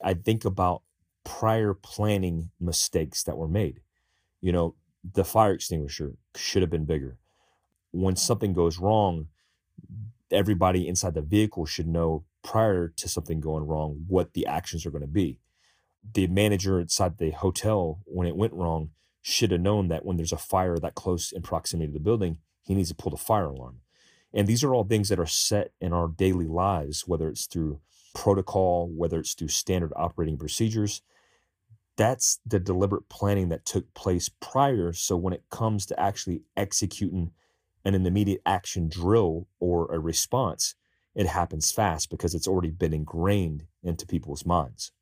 I 0.02 0.14
think 0.14 0.44
about 0.44 0.82
prior 1.24 1.74
planning 1.74 2.50
mistakes 2.58 3.22
that 3.24 3.36
were 3.36 3.48
made. 3.48 3.80
You 4.40 4.52
know, 4.52 4.74
the 5.04 5.24
fire 5.24 5.52
extinguisher 5.52 6.14
should 6.34 6.62
have 6.62 6.70
been 6.70 6.84
bigger. 6.84 7.18
When 7.92 8.16
something 8.16 8.52
goes 8.52 8.78
wrong, 8.78 9.26
everybody 10.30 10.88
inside 10.88 11.14
the 11.14 11.22
vehicle 11.22 11.66
should 11.66 11.88
know 11.88 12.24
prior 12.42 12.88
to 12.96 13.08
something 13.08 13.40
going 13.40 13.66
wrong 13.66 14.04
what 14.08 14.32
the 14.32 14.46
actions 14.46 14.86
are 14.86 14.90
going 14.90 15.02
to 15.02 15.08
be. 15.08 15.38
The 16.02 16.26
manager 16.26 16.80
inside 16.80 17.18
the 17.18 17.30
hotel, 17.30 18.00
when 18.04 18.26
it 18.26 18.36
went 18.36 18.52
wrong, 18.52 18.90
should 19.22 19.50
have 19.50 19.60
known 19.60 19.88
that 19.88 20.04
when 20.04 20.16
there's 20.16 20.32
a 20.32 20.38
fire 20.38 20.78
that 20.78 20.94
close 20.94 21.30
in 21.32 21.42
proximity 21.42 21.88
to 21.88 21.92
the 21.92 22.00
building, 22.00 22.38
he 22.62 22.74
needs 22.74 22.88
to 22.88 22.94
pull 22.94 23.10
the 23.10 23.16
fire 23.16 23.46
alarm. 23.46 23.80
And 24.32 24.46
these 24.46 24.62
are 24.64 24.74
all 24.74 24.84
things 24.84 25.08
that 25.08 25.18
are 25.18 25.26
set 25.26 25.72
in 25.80 25.92
our 25.92 26.08
daily 26.08 26.46
lives, 26.46 27.06
whether 27.06 27.28
it's 27.28 27.46
through 27.46 27.80
protocol, 28.14 28.88
whether 28.88 29.18
it's 29.18 29.34
through 29.34 29.48
standard 29.48 29.92
operating 29.96 30.38
procedures. 30.38 31.02
That's 31.96 32.38
the 32.46 32.60
deliberate 32.60 33.08
planning 33.08 33.48
that 33.50 33.66
took 33.66 33.92
place 33.94 34.28
prior. 34.28 34.92
So 34.92 35.16
when 35.16 35.34
it 35.34 35.44
comes 35.50 35.84
to 35.86 36.00
actually 36.00 36.42
executing 36.56 37.32
an 37.84 37.94
immediate 37.94 38.42
action 38.46 38.88
drill 38.88 39.48
or 39.58 39.92
a 39.92 39.98
response, 39.98 40.74
it 41.14 41.26
happens 41.26 41.72
fast 41.72 42.08
because 42.08 42.34
it's 42.34 42.48
already 42.48 42.70
been 42.70 42.94
ingrained 42.94 43.66
into 43.82 44.06
people's 44.06 44.46
minds. 44.46 44.92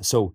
So, 0.00 0.34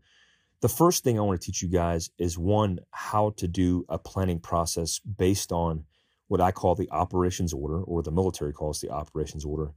the 0.62 0.70
first 0.70 1.04
thing 1.04 1.20
I 1.20 1.22
want 1.22 1.40
to 1.40 1.46
teach 1.46 1.62
you 1.62 1.68
guys 1.68 2.10
is 2.18 2.38
one, 2.38 2.80
how 2.92 3.32
to 3.38 3.48
do 3.48 3.86
a 3.90 4.00
planning 4.00 4.40
process 4.40 5.00
based 5.00 5.52
on 5.52 5.84
what 6.28 6.42
I 6.42 6.52
call 6.52 6.76
the 6.76 6.90
operations 6.92 7.54
order, 7.54 7.84
or 7.84 8.02
the 8.02 8.12
military 8.12 8.52
calls 8.52 8.82
the 8.82 8.90
operations 8.90 9.46
order, 9.46 9.74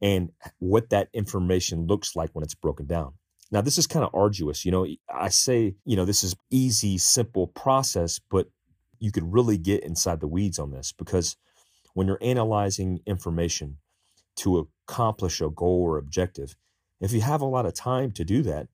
and 0.00 0.30
what 0.58 0.90
that 0.90 1.08
information 1.12 1.86
looks 1.86 2.14
like 2.14 2.30
when 2.34 2.44
it's 2.44 2.54
broken 2.54 2.86
down. 2.86 3.14
Now, 3.50 3.62
this 3.62 3.78
is 3.78 3.86
kind 3.86 4.04
of 4.04 4.14
arduous. 4.14 4.64
You 4.64 4.70
know, 4.70 4.86
I 5.12 5.28
say, 5.28 5.74
you 5.84 5.96
know, 5.96 6.04
this 6.04 6.22
is 6.22 6.36
easy, 6.50 6.98
simple 6.98 7.48
process, 7.48 8.20
but 8.30 8.48
you 8.98 9.10
could 9.10 9.32
really 9.32 9.56
get 9.56 9.82
inside 9.84 10.20
the 10.20 10.28
weeds 10.28 10.58
on 10.58 10.70
this 10.70 10.92
because 10.92 11.36
when 11.94 12.06
you're 12.06 12.18
analyzing 12.22 13.00
information 13.06 13.78
to 14.36 14.68
accomplish 14.86 15.40
a 15.40 15.50
goal 15.50 15.82
or 15.82 15.98
objective, 15.98 16.54
if 17.00 17.12
you 17.12 17.20
have 17.22 17.40
a 17.40 17.46
lot 17.46 17.66
of 17.66 17.74
time 17.74 18.12
to 18.12 18.24
do 18.24 18.42
that, 18.42 18.68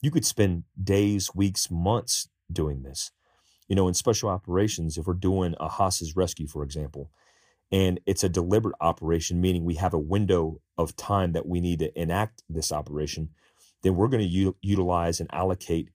you 0.00 0.10
could 0.10 0.24
spend 0.24 0.64
days, 0.82 1.34
weeks, 1.34 1.70
months 1.70 2.28
doing 2.50 2.82
this. 2.82 3.10
You 3.68 3.76
know, 3.76 3.88
in 3.88 3.94
special 3.94 4.30
operations, 4.30 4.96
if 4.96 5.06
we're 5.06 5.14
doing 5.14 5.54
a 5.60 5.68
hostage 5.68 6.16
rescue, 6.16 6.46
for 6.46 6.62
example, 6.62 7.10
and 7.70 8.00
it's 8.06 8.24
a 8.24 8.28
deliberate 8.28 8.76
operation, 8.80 9.40
meaning 9.40 9.64
we 9.64 9.74
have 9.74 9.92
a 9.92 9.98
window 9.98 10.60
of 10.78 10.96
time 10.96 11.32
that 11.32 11.46
we 11.46 11.60
need 11.60 11.80
to 11.80 12.00
enact 12.00 12.42
this 12.48 12.72
operation, 12.72 13.30
then 13.82 13.94
we're 13.94 14.08
going 14.08 14.22
to 14.22 14.28
u- 14.28 14.56
utilize 14.62 15.20
and 15.20 15.32
allocate 15.34 15.90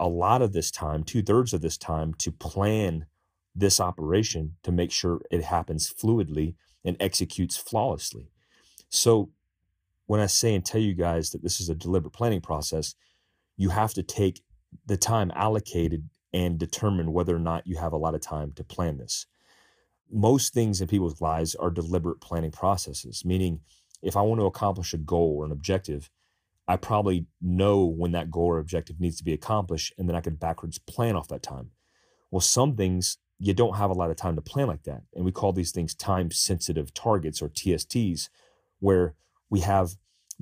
a 0.00 0.08
lot 0.08 0.42
of 0.42 0.52
this 0.52 0.70
time, 0.70 1.04
two 1.04 1.22
thirds 1.22 1.52
of 1.52 1.60
this 1.60 1.78
time, 1.78 2.12
to 2.14 2.32
plan 2.32 3.06
this 3.54 3.78
operation 3.78 4.56
to 4.64 4.72
make 4.72 4.90
sure 4.90 5.20
it 5.30 5.44
happens 5.44 5.92
fluidly 5.92 6.54
and 6.84 6.96
executes 6.98 7.56
flawlessly. 7.56 8.30
So, 8.88 9.30
when 10.06 10.20
I 10.20 10.26
say 10.26 10.54
and 10.54 10.64
tell 10.64 10.80
you 10.80 10.94
guys 10.94 11.30
that 11.30 11.42
this 11.42 11.60
is 11.60 11.68
a 11.68 11.74
deliberate 11.74 12.12
planning 12.12 12.40
process, 12.40 12.94
you 13.62 13.68
have 13.68 13.94
to 13.94 14.02
take 14.02 14.42
the 14.86 14.96
time 14.96 15.30
allocated 15.36 16.10
and 16.32 16.58
determine 16.58 17.12
whether 17.12 17.36
or 17.36 17.38
not 17.38 17.64
you 17.64 17.76
have 17.76 17.92
a 17.92 17.96
lot 17.96 18.12
of 18.12 18.20
time 18.20 18.50
to 18.56 18.64
plan 18.64 18.98
this. 18.98 19.26
Most 20.10 20.52
things 20.52 20.80
in 20.80 20.88
people's 20.88 21.20
lives 21.20 21.54
are 21.54 21.70
deliberate 21.70 22.20
planning 22.20 22.50
processes, 22.50 23.24
meaning 23.24 23.60
if 24.02 24.16
I 24.16 24.22
want 24.22 24.40
to 24.40 24.46
accomplish 24.46 24.92
a 24.92 24.98
goal 24.98 25.36
or 25.38 25.44
an 25.44 25.52
objective, 25.52 26.10
I 26.66 26.74
probably 26.76 27.26
know 27.40 27.84
when 27.84 28.10
that 28.12 28.32
goal 28.32 28.46
or 28.46 28.58
objective 28.58 28.98
needs 28.98 29.18
to 29.18 29.24
be 29.24 29.32
accomplished, 29.32 29.94
and 29.96 30.08
then 30.08 30.16
I 30.16 30.20
can 30.20 30.34
backwards 30.34 30.78
plan 30.78 31.14
off 31.14 31.28
that 31.28 31.44
time. 31.44 31.70
Well, 32.32 32.40
some 32.40 32.74
things 32.74 33.18
you 33.38 33.54
don't 33.54 33.76
have 33.76 33.90
a 33.90 33.94
lot 33.94 34.10
of 34.10 34.16
time 34.16 34.34
to 34.34 34.42
plan 34.42 34.66
like 34.66 34.82
that. 34.84 35.02
And 35.14 35.24
we 35.24 35.30
call 35.30 35.52
these 35.52 35.70
things 35.70 35.94
time 35.94 36.32
sensitive 36.32 36.92
targets 36.94 37.40
or 37.40 37.48
TSTs, 37.48 38.28
where 38.80 39.14
we 39.50 39.60
have 39.60 39.92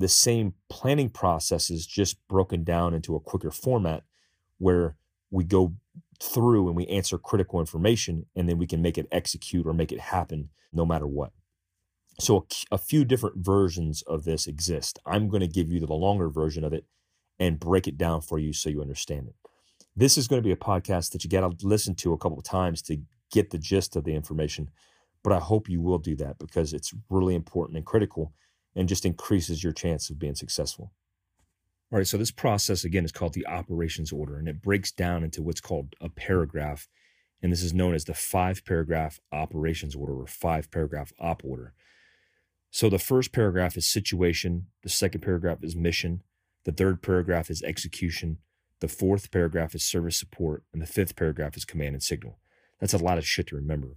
the 0.01 0.09
same 0.09 0.55
planning 0.69 1.11
processes 1.11 1.87
just 1.87 2.17
broken 2.27 2.65
down 2.65 2.95
into 2.95 3.15
a 3.15 3.21
quicker 3.21 3.51
format 3.51 4.03
where 4.59 4.97
we 5.31 5.45
go 5.45 5.75
through 6.23 6.67
and 6.67 6.77
we 6.77 6.87
answer 6.87 7.19
critical 7.19 7.61
information 7.61 8.27
and 8.35 8.49
then 8.49 8.59
we 8.59 8.67
can 8.67 8.83
make 8.83 8.99
it 8.99 9.07
execute 9.13 9.67
or 9.67 9.73
make 9.75 9.93
it 9.93 10.01
happen 10.01 10.49
no 10.73 10.87
matter 10.87 11.07
what. 11.07 11.33
So, 12.19 12.47
a, 12.71 12.75
a 12.75 12.79
few 12.79 13.05
different 13.05 13.37
versions 13.39 14.03
of 14.03 14.25
this 14.25 14.47
exist. 14.47 14.99
I'm 15.07 15.29
going 15.29 15.41
to 15.41 15.47
give 15.47 15.71
you 15.71 15.81
the 15.81 15.93
longer 15.93 16.29
version 16.29 16.65
of 16.65 16.73
it 16.73 16.85
and 17.39 17.61
break 17.61 17.87
it 17.87 17.97
down 17.97 18.21
for 18.21 18.39
you 18.39 18.53
so 18.53 18.69
you 18.69 18.83
understand 18.83 19.29
it. 19.29 19.35
This 19.97 20.19
is 20.19 20.29
going 20.29 20.43
to 20.43 20.47
be 20.47 20.53
a 20.53 20.57
podcast 20.57 21.13
that 21.13 21.25
you 21.25 21.31
got 21.31 21.41
to 21.41 21.67
listen 21.67 21.95
to 21.97 22.13
a 22.13 22.19
couple 22.19 22.39
of 22.39 22.45
times 22.45 22.83
to 22.83 22.99
get 23.33 23.51
the 23.51 23.59
gist 23.59 23.97
of 23.97 24.05
the 24.05 24.15
information. 24.15 24.71
But 25.23 25.33
I 25.33 25.39
hope 25.39 25.69
you 25.69 25.81
will 25.81 25.99
do 25.99 26.17
that 26.17 26.39
because 26.39 26.73
it's 26.73 26.95
really 27.09 27.35
important 27.35 27.77
and 27.77 27.87
critical 27.87 28.33
and 28.75 28.89
just 28.89 29.05
increases 29.05 29.63
your 29.63 29.73
chance 29.73 30.11
of 30.11 30.19
being 30.19 30.35
successful. 30.35 30.93
All 31.93 31.99
right, 31.99 32.07
so 32.07 32.17
this 32.17 32.31
process 32.31 32.85
again 32.85 33.05
is 33.05 33.13
called 33.13 33.35
the 33.35 33.47
operations 33.47 34.13
order, 34.13 34.39
and 34.39 34.49
it 34.49 34.63
breaks 34.63 34.93
down 34.93 35.25
into 35.25 35.43
what's 35.43 35.61
called 35.61 35.97
a 36.01 36.09
paragraph. 36.09 36.87
And 37.43 37.51
this 37.51 37.63
is 37.63 37.75
known 37.75 37.95
as 37.95 38.05
the 38.05 38.15
five 38.15 38.65
paragraph 38.65 39.19
operations 39.33 39.97
order 39.97 40.13
or 40.13 40.27
five 40.27 40.71
paragraph 40.71 41.13
op 41.19 41.43
order. 41.45 41.75
So 42.71 42.89
the 42.89 42.99
first 42.99 43.33
paragraph 43.33 43.77
is 43.77 43.87
situation, 43.89 44.67
the 44.83 44.89
second 44.89 45.23
paragraph 45.23 45.59
is 45.63 45.75
mission, 45.75 46.23
the 46.65 46.73
third 46.73 47.03
paragraph 47.03 47.51
is 47.51 47.63
execution, 47.63 48.39
the 48.81 48.89
fourth 48.89 49.33
paragraph 49.33 49.75
is 49.75 49.83
service 49.83 50.17
support, 50.17 50.63
and 50.73 50.81
the 50.81 50.87
fifth 50.87 51.17
paragraph 51.17 51.57
is 51.57 51.65
command 51.65 51.95
and 51.95 52.03
signal. 52.03 52.39
That's 52.79 52.95
a 52.95 52.99
lot 52.99 53.19
of 53.19 53.27
shit 53.27 53.49
to 53.49 53.57
remember. 53.57 53.97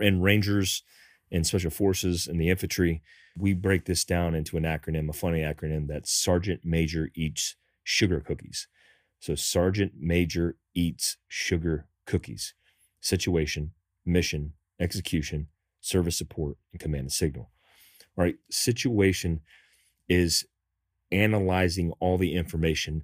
And 0.00 0.22
Rangers 0.22 0.84
and 1.30 1.46
Special 1.46 1.70
Forces 1.70 2.26
and 2.26 2.40
the 2.40 2.50
infantry, 2.50 3.02
we 3.36 3.52
break 3.52 3.84
this 3.84 4.04
down 4.04 4.34
into 4.34 4.56
an 4.56 4.62
acronym, 4.62 5.08
a 5.08 5.12
funny 5.12 5.40
acronym 5.40 5.88
that 5.88 6.06
Sergeant 6.06 6.60
Major 6.64 7.10
eats 7.14 7.56
sugar 7.82 8.20
cookies. 8.20 8.68
So 9.20 9.34
Sergeant 9.34 9.92
Major 9.98 10.56
eats 10.74 11.16
sugar 11.28 11.86
cookies. 12.06 12.54
Situation, 13.00 13.72
mission, 14.04 14.52
execution, 14.80 15.48
service 15.80 16.16
support, 16.16 16.56
and 16.72 16.80
command 16.80 17.02
and 17.02 17.12
signal. 17.12 17.50
All 18.16 18.24
right, 18.24 18.36
situation 18.50 19.40
is 20.08 20.46
analyzing 21.12 21.92
all 22.00 22.18
the 22.18 22.34
information 22.34 23.02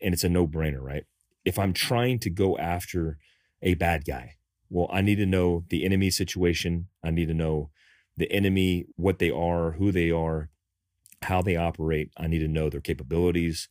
and 0.00 0.12
it's 0.12 0.24
a 0.24 0.28
no 0.28 0.46
brainer, 0.46 0.80
right? 0.80 1.04
If 1.44 1.58
I'm 1.58 1.72
trying 1.72 2.18
to 2.20 2.30
go 2.30 2.56
after 2.58 3.18
a 3.62 3.74
bad 3.74 4.04
guy, 4.04 4.36
well, 4.68 4.88
I 4.92 5.00
need 5.00 5.16
to 5.16 5.26
know 5.26 5.64
the 5.68 5.84
enemy 5.84 6.10
situation. 6.10 6.88
I 7.02 7.10
need 7.10 7.28
to 7.28 7.34
know 7.34 7.70
the 8.16 8.30
enemy, 8.30 8.86
what 8.96 9.18
they 9.18 9.30
are, 9.30 9.72
who 9.72 9.92
they 9.92 10.10
are, 10.10 10.50
how 11.22 11.42
they 11.42 11.56
operate. 11.56 12.10
I 12.16 12.26
need 12.26 12.40
to 12.40 12.48
know 12.48 12.70
their 12.70 12.80
capabilities. 12.80 13.68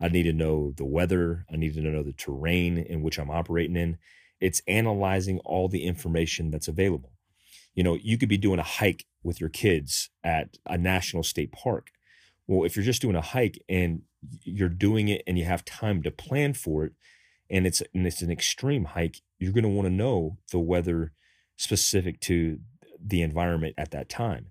I 0.00 0.08
need 0.08 0.24
to 0.24 0.32
know 0.32 0.72
the 0.76 0.84
weather. 0.84 1.46
I 1.52 1.56
need 1.56 1.74
to 1.74 1.80
know 1.80 2.02
the 2.02 2.12
terrain 2.12 2.78
in 2.78 3.02
which 3.02 3.18
I'm 3.18 3.30
operating 3.30 3.76
in. 3.76 3.98
It's 4.40 4.62
analyzing 4.66 5.38
all 5.44 5.68
the 5.68 5.84
information 5.84 6.50
that's 6.50 6.68
available. 6.68 7.12
You 7.74 7.84
know, 7.84 7.94
you 7.94 8.18
could 8.18 8.28
be 8.28 8.36
doing 8.38 8.58
a 8.58 8.64
hike 8.64 9.06
with 9.22 9.40
your 9.40 9.50
kids 9.50 10.10
at 10.24 10.56
a 10.66 10.76
national 10.76 11.22
state 11.22 11.52
park. 11.52 11.88
Well, 12.46 12.64
if 12.64 12.74
you're 12.74 12.84
just 12.84 13.02
doing 13.02 13.14
a 13.14 13.20
hike 13.20 13.62
and 13.68 14.02
you're 14.42 14.68
doing 14.68 15.08
it 15.08 15.22
and 15.26 15.38
you 15.38 15.44
have 15.44 15.64
time 15.64 16.02
to 16.02 16.10
plan 16.10 16.54
for 16.54 16.84
it 16.84 16.92
and 17.48 17.66
it's 17.66 17.82
and 17.94 18.06
it's 18.06 18.22
an 18.22 18.30
extreme 18.30 18.86
hike 18.86 19.20
you're 19.42 19.52
going 19.52 19.64
to 19.64 19.68
want 19.68 19.86
to 19.86 19.92
know 19.92 20.38
the 20.52 20.58
weather 20.58 21.12
specific 21.56 22.20
to 22.20 22.58
the 23.04 23.22
environment 23.22 23.74
at 23.76 23.90
that 23.90 24.08
time. 24.08 24.46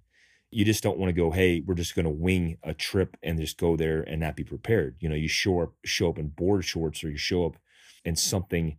You 0.50 0.66
just 0.66 0.84
don't 0.84 0.98
want 0.98 1.10
to 1.10 1.14
go 1.14 1.32
hey 1.32 1.64
we're 1.66 1.76
just 1.76 1.96
going 1.96 2.04
to 2.04 2.12
wing 2.12 2.58
a 2.62 2.74
trip 2.74 3.16
and 3.24 3.40
just 3.40 3.58
go 3.58 3.78
there 3.78 4.02
and 4.02 4.20
not 4.20 4.36
be 4.36 4.44
prepared. 4.44 4.98
You 5.00 5.08
know 5.08 5.16
you 5.16 5.30
show 5.30 5.62
up 5.62 5.74
show 5.86 6.10
up 6.10 6.20
in 6.20 6.28
board 6.28 6.66
shorts 6.66 7.04
or 7.04 7.10
you 7.10 7.18
show 7.18 7.46
up 7.46 7.56
in 8.04 8.18
something 8.18 8.78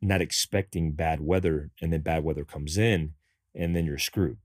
not 0.00 0.20
expecting 0.20 0.92
bad 0.92 1.20
weather 1.20 1.70
and 1.80 1.92
then 1.92 2.02
bad 2.02 2.22
weather 2.22 2.44
comes 2.44 2.78
in 2.78 3.14
and 3.54 3.74
then 3.74 3.84
you're 3.84 3.98
screwed. 3.98 4.36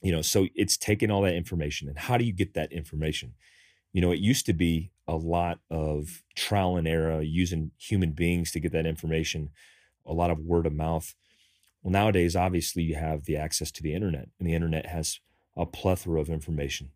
You 0.00 0.12
know 0.12 0.22
so 0.22 0.48
it's 0.54 0.78
taking 0.78 1.10
all 1.10 1.20
that 1.22 1.34
information 1.34 1.88
and 1.88 1.98
how 1.98 2.16
do 2.16 2.24
you 2.24 2.32
get 2.32 2.54
that 2.54 2.72
information? 2.72 3.34
You 3.92 4.00
know, 4.00 4.10
it 4.10 4.20
used 4.20 4.46
to 4.46 4.52
be 4.54 4.90
a 5.06 5.14
lot 5.14 5.60
of 5.70 6.22
trial 6.34 6.76
and 6.76 6.88
error, 6.88 7.22
using 7.22 7.70
human 7.78 8.10
beings 8.10 8.50
to 8.52 8.60
get 8.60 8.72
that 8.72 8.86
information, 8.86 9.50
a 10.06 10.12
lot 10.12 10.30
of 10.30 10.38
word 10.38 10.66
of 10.66 10.72
mouth. 10.72 11.14
Well, 11.82 11.92
nowadays, 11.92 12.34
obviously, 12.34 12.82
you 12.82 12.94
have 12.94 13.24
the 13.24 13.36
access 13.36 13.70
to 13.72 13.82
the 13.82 13.94
internet, 13.94 14.28
and 14.38 14.48
the 14.48 14.54
internet 14.54 14.86
has 14.86 15.20
a 15.56 15.66
plethora 15.66 16.20
of 16.20 16.30
information. 16.30 16.90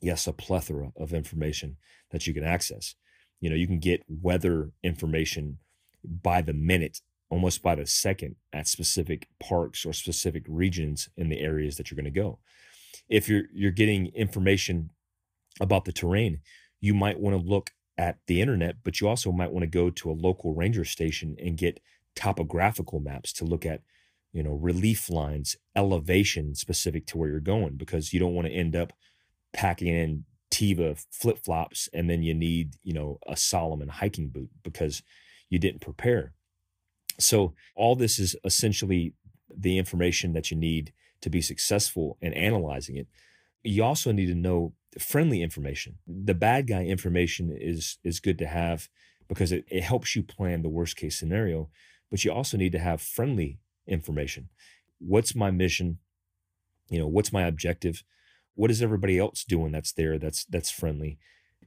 Yes, 0.00 0.26
a 0.26 0.32
plethora 0.32 0.92
of 0.96 1.12
information 1.12 1.76
that 2.10 2.26
you 2.26 2.34
can 2.34 2.44
access. 2.44 2.94
You 3.40 3.50
know, 3.50 3.56
you 3.56 3.66
can 3.66 3.78
get 3.78 4.04
weather 4.08 4.70
information 4.82 5.58
by 6.04 6.42
the 6.42 6.52
minute, 6.52 7.00
almost 7.28 7.62
by 7.62 7.74
the 7.74 7.86
second 7.86 8.36
at 8.52 8.68
specific 8.68 9.28
parks 9.38 9.84
or 9.84 9.92
specific 9.92 10.44
regions 10.48 11.08
in 11.16 11.28
the 11.28 11.40
areas 11.40 11.76
that 11.76 11.90
you're 11.90 11.96
going 11.96 12.12
to 12.12 12.20
go. 12.20 12.38
If 13.08 13.28
you're 13.28 13.44
you're 13.52 13.70
getting 13.70 14.06
information 14.14 14.90
about 15.60 15.84
the 15.84 15.92
terrain, 15.92 16.40
you 16.80 16.94
might 16.94 17.20
want 17.20 17.36
to 17.36 17.48
look 17.48 17.72
at 17.98 18.18
the 18.26 18.40
internet, 18.40 18.76
but 18.82 19.00
you 19.00 19.08
also 19.08 19.30
might 19.30 19.52
want 19.52 19.62
to 19.62 19.66
go 19.66 19.90
to 19.90 20.10
a 20.10 20.12
local 20.12 20.54
ranger 20.54 20.84
station 20.84 21.36
and 21.38 21.58
get 21.58 21.80
topographical 22.16 23.00
maps 23.00 23.32
to 23.34 23.44
look 23.44 23.64
at, 23.64 23.82
you 24.32 24.42
know, 24.42 24.52
relief 24.52 25.10
lines, 25.10 25.56
elevation 25.74 26.54
specific 26.54 27.06
to 27.06 27.18
where 27.18 27.28
you're 27.28 27.40
going, 27.40 27.76
because 27.76 28.12
you 28.12 28.20
don't 28.20 28.34
want 28.34 28.46
to 28.46 28.52
end 28.52 28.76
up 28.76 28.92
packing 29.52 29.88
in 29.88 30.24
Teva 30.50 31.02
flip 31.10 31.38
flops 31.38 31.88
and 31.92 32.10
then 32.10 32.22
you 32.22 32.34
need, 32.34 32.74
you 32.82 32.92
know, 32.92 33.18
a 33.26 33.36
Salomon 33.36 33.88
hiking 33.88 34.28
boot 34.28 34.50
because 34.62 35.02
you 35.48 35.58
didn't 35.58 35.80
prepare. 35.80 36.32
So, 37.18 37.54
all 37.76 37.96
this 37.96 38.18
is 38.18 38.36
essentially 38.44 39.14
the 39.54 39.78
information 39.78 40.32
that 40.32 40.50
you 40.50 40.56
need 40.56 40.92
to 41.22 41.30
be 41.30 41.42
successful 41.42 42.16
in 42.20 42.32
analyzing 42.32 42.96
it. 42.96 43.08
You 43.62 43.84
also 43.84 44.10
need 44.12 44.26
to 44.26 44.34
know 44.34 44.72
friendly 44.98 45.42
information. 45.42 45.98
The 46.06 46.34
bad 46.34 46.66
guy 46.66 46.84
information 46.84 47.56
is 47.56 47.98
is 48.02 48.20
good 48.20 48.38
to 48.38 48.46
have 48.46 48.88
because 49.28 49.52
it, 49.52 49.64
it 49.68 49.82
helps 49.82 50.16
you 50.16 50.22
plan 50.22 50.62
the 50.62 50.68
worst 50.68 50.96
case 50.96 51.18
scenario, 51.18 51.68
but 52.10 52.24
you 52.24 52.32
also 52.32 52.56
need 52.56 52.72
to 52.72 52.78
have 52.78 53.00
friendly 53.00 53.58
information. 53.86 54.48
What's 54.98 55.34
my 55.34 55.50
mission? 55.50 55.98
You 56.88 56.98
know, 56.98 57.06
what's 57.06 57.32
my 57.32 57.42
objective? 57.42 58.02
What 58.54 58.70
is 58.70 58.82
everybody 58.82 59.18
else 59.18 59.44
doing 59.44 59.72
that's 59.72 59.92
there 59.92 60.18
that's 60.18 60.44
that's 60.44 60.70
friendly? 60.70 61.18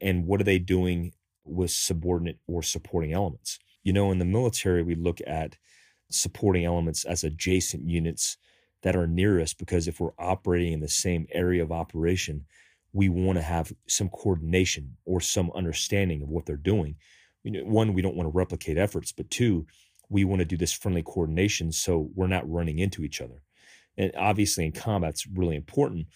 And 0.01 0.27
what 0.27 0.41
are 0.41 0.45
they 0.45 0.59
doing 0.59 1.13
with 1.45 1.71
subordinate 1.71 2.39
or 2.47 2.61
supporting 2.61 3.13
elements? 3.13 3.59
You 3.83 3.93
know, 3.93 4.11
in 4.11 4.19
the 4.19 4.25
military, 4.25 4.83
we 4.83 4.95
look 4.95 5.19
at 5.25 5.57
supporting 6.09 6.65
elements 6.65 7.05
as 7.05 7.23
adjacent 7.23 7.87
units 7.87 8.37
that 8.83 8.95
are 8.95 9.07
near 9.07 9.39
us 9.39 9.53
because 9.53 9.87
if 9.87 9.99
we're 9.99 10.11
operating 10.19 10.73
in 10.73 10.79
the 10.81 10.89
same 10.89 11.25
area 11.31 11.63
of 11.63 11.71
operation, 11.71 12.45
we 12.91 13.09
want 13.09 13.37
to 13.37 13.41
have 13.41 13.73
some 13.87 14.09
coordination 14.09 14.95
or 15.05 15.19
some 15.19 15.51
understanding 15.55 16.21
of 16.21 16.29
what 16.29 16.45
they're 16.45 16.57
doing. 16.57 16.95
One, 17.43 17.93
we 17.93 18.01
don't 18.01 18.15
want 18.15 18.27
to 18.27 18.37
replicate 18.37 18.77
efforts, 18.77 19.11
but 19.11 19.29
two, 19.29 19.65
we 20.09 20.23
want 20.23 20.39
to 20.39 20.45
do 20.45 20.57
this 20.57 20.73
friendly 20.73 21.03
coordination 21.03 21.71
so 21.71 22.09
we're 22.15 22.27
not 22.27 22.49
running 22.49 22.79
into 22.79 23.03
each 23.03 23.21
other. 23.21 23.41
And 23.97 24.11
obviously, 24.17 24.65
in 24.65 24.71
combat, 24.71 25.11
it's 25.11 25.27
really 25.27 25.55
important, 25.55 26.07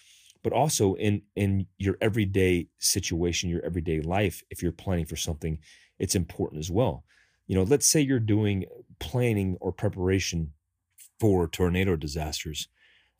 but 0.42 0.52
also 0.52 0.94
in 0.94 1.22
in 1.36 1.66
your 1.78 1.96
everyday 2.00 2.68
situation, 2.78 3.50
your 3.50 3.64
everyday 3.64 4.00
life, 4.00 4.42
if 4.50 4.62
you're 4.62 4.72
planning 4.72 5.06
for 5.06 5.16
something, 5.16 5.58
it's 5.98 6.14
important 6.14 6.60
as 6.60 6.70
well. 6.70 7.04
You 7.46 7.56
know, 7.56 7.62
let's 7.62 7.86
say 7.86 8.00
you're 8.00 8.20
doing 8.20 8.66
planning 8.98 9.56
or 9.60 9.72
preparation 9.72 10.52
for 11.20 11.48
tornado 11.48 11.96
disasters. 11.96 12.68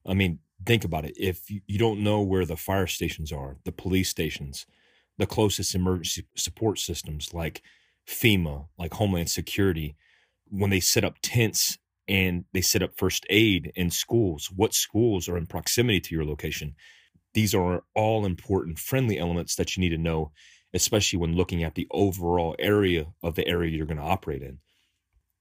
I 0.07 0.15
mean, 0.15 0.41
think 0.65 0.85
about 0.85 1.05
it. 1.05 1.15
If 1.17 1.49
you 1.49 1.79
don't 1.79 2.03
know 2.03 2.21
where 2.23 2.45
the 2.45 2.57
fire 2.57 2.87
stations 2.87 3.33
are, 3.33 3.59
the 3.65 3.73
police 3.73 4.09
stations, 4.09 4.67
the 5.19 5.27
closest 5.27 5.75
emergency 5.75 6.27
support 6.37 6.79
systems 6.79 7.35
like 7.35 7.63
FEMA, 8.07 8.67
like 8.79 8.95
Homeland 8.95 9.31
Security, 9.31 9.97
when 10.51 10.71
they 10.71 10.81
set 10.81 11.05
up 11.05 11.17
tents 11.23 11.79
and 12.07 12.45
they 12.53 12.61
set 12.61 12.83
up 12.83 12.97
first 12.97 13.27
aid 13.29 13.73
in 13.75 13.91
schools, 13.91 14.51
what 14.55 14.75
schools 14.75 15.29
are 15.29 15.37
in 15.37 15.47
proximity 15.47 16.01
to 16.01 16.15
your 16.15 16.25
location? 16.25 16.75
These 17.35 17.55
are 17.55 17.85
all 17.95 18.25
important 18.25 18.79
friendly 18.79 19.19
elements 19.19 19.57
that 19.57 19.77
you 19.77 19.81
need 19.81 19.91
to 19.91 19.99
know, 19.99 20.33
especially 20.75 21.19
when 21.19 21.37
looking 21.37 21.63
at 21.63 21.75
the 21.75 21.87
overall 21.91 22.57
area 22.59 23.07
of 23.23 23.35
the 23.35 23.47
area 23.47 23.77
you're 23.77 23.87
going 23.87 23.99
to 23.99 24.03
operate 24.03 24.43
in. 24.43 24.59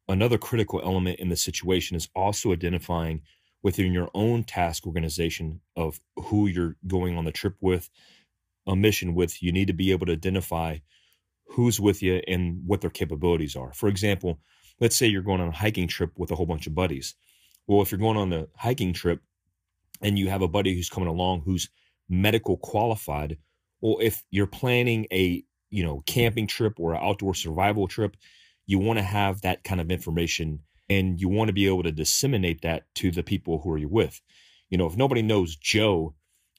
Another 0.09 0.37
critical 0.37 0.81
element 0.83 1.19
in 1.19 1.29
the 1.29 1.35
situation 1.35 1.97
is 1.97 2.09
also 2.15 2.53
identifying 2.53 3.21
within 3.63 3.91
your 3.91 4.09
own 4.13 4.43
task 4.43 4.85
organization 4.85 5.61
of 5.75 5.99
who 6.15 6.47
you're 6.47 6.75
going 6.85 7.17
on 7.17 7.25
the 7.25 7.31
trip 7.31 7.55
with, 7.59 7.89
a 8.67 8.75
mission 8.75 9.15
with, 9.15 9.41
you 9.41 9.51
need 9.51 9.67
to 9.67 9.73
be 9.73 9.91
able 9.91 10.05
to 10.05 10.13
identify 10.13 10.77
who's 11.49 11.79
with 11.79 12.03
you 12.03 12.21
and 12.27 12.61
what 12.65 12.81
their 12.81 12.89
capabilities 12.89 13.55
are. 13.55 13.73
For 13.73 13.89
example, 13.89 14.39
let's 14.79 14.95
say 14.95 15.07
you're 15.07 15.21
going 15.21 15.41
on 15.41 15.49
a 15.49 15.55
hiking 15.55 15.87
trip 15.87 16.11
with 16.17 16.31
a 16.31 16.35
whole 16.35 16.45
bunch 16.45 16.67
of 16.67 16.75
buddies. 16.75 17.15
Well, 17.67 17.81
if 17.81 17.91
you're 17.91 17.99
going 17.99 18.17
on 18.17 18.29
the 18.29 18.47
hiking 18.55 18.93
trip 18.93 19.21
and 20.01 20.17
you 20.17 20.29
have 20.29 20.41
a 20.41 20.47
buddy 20.47 20.73
who's 20.73 20.89
coming 20.89 21.09
along 21.09 21.41
who's 21.41 21.69
medical 22.09 22.57
qualified, 22.57 23.37
well, 23.81 23.97
if 24.01 24.23
you're 24.31 24.47
planning 24.47 25.07
a 25.11 25.43
you 25.69 25.83
know 25.83 26.01
camping 26.05 26.47
trip 26.47 26.79
or 26.79 26.93
an 26.93 27.01
outdoor 27.01 27.35
survival 27.35 27.87
trip, 27.87 28.15
you 28.65 28.79
want 28.79 28.99
to 28.99 29.03
have 29.03 29.41
that 29.41 29.63
kind 29.63 29.81
of 29.81 29.91
information 29.91 30.59
and 30.89 31.19
you 31.19 31.27
want 31.27 31.49
to 31.49 31.53
be 31.53 31.67
able 31.67 31.83
to 31.83 31.91
disseminate 31.91 32.61
that 32.61 32.83
to 32.95 33.11
the 33.11 33.23
people 33.23 33.59
who 33.59 33.71
are 33.71 33.77
you 33.77 33.89
with. 33.89 34.21
You 34.69 34.77
know, 34.77 34.85
if 34.85 34.95
nobody 34.95 35.21
knows 35.21 35.55
Joe 35.55 36.15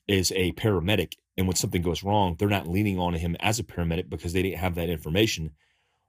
is 0.06 0.32
a 0.36 0.52
paramedic 0.52 1.14
and 1.36 1.46
when 1.46 1.56
something 1.56 1.82
goes 1.82 2.02
wrong, 2.02 2.34
they're 2.36 2.48
not 2.48 2.66
leaning 2.66 2.98
on 2.98 3.14
him 3.14 3.36
as 3.40 3.58
a 3.58 3.64
paramedic 3.64 4.10
because 4.10 4.32
they 4.32 4.42
didn't 4.42 4.58
have 4.58 4.74
that 4.74 4.90
information. 4.90 5.52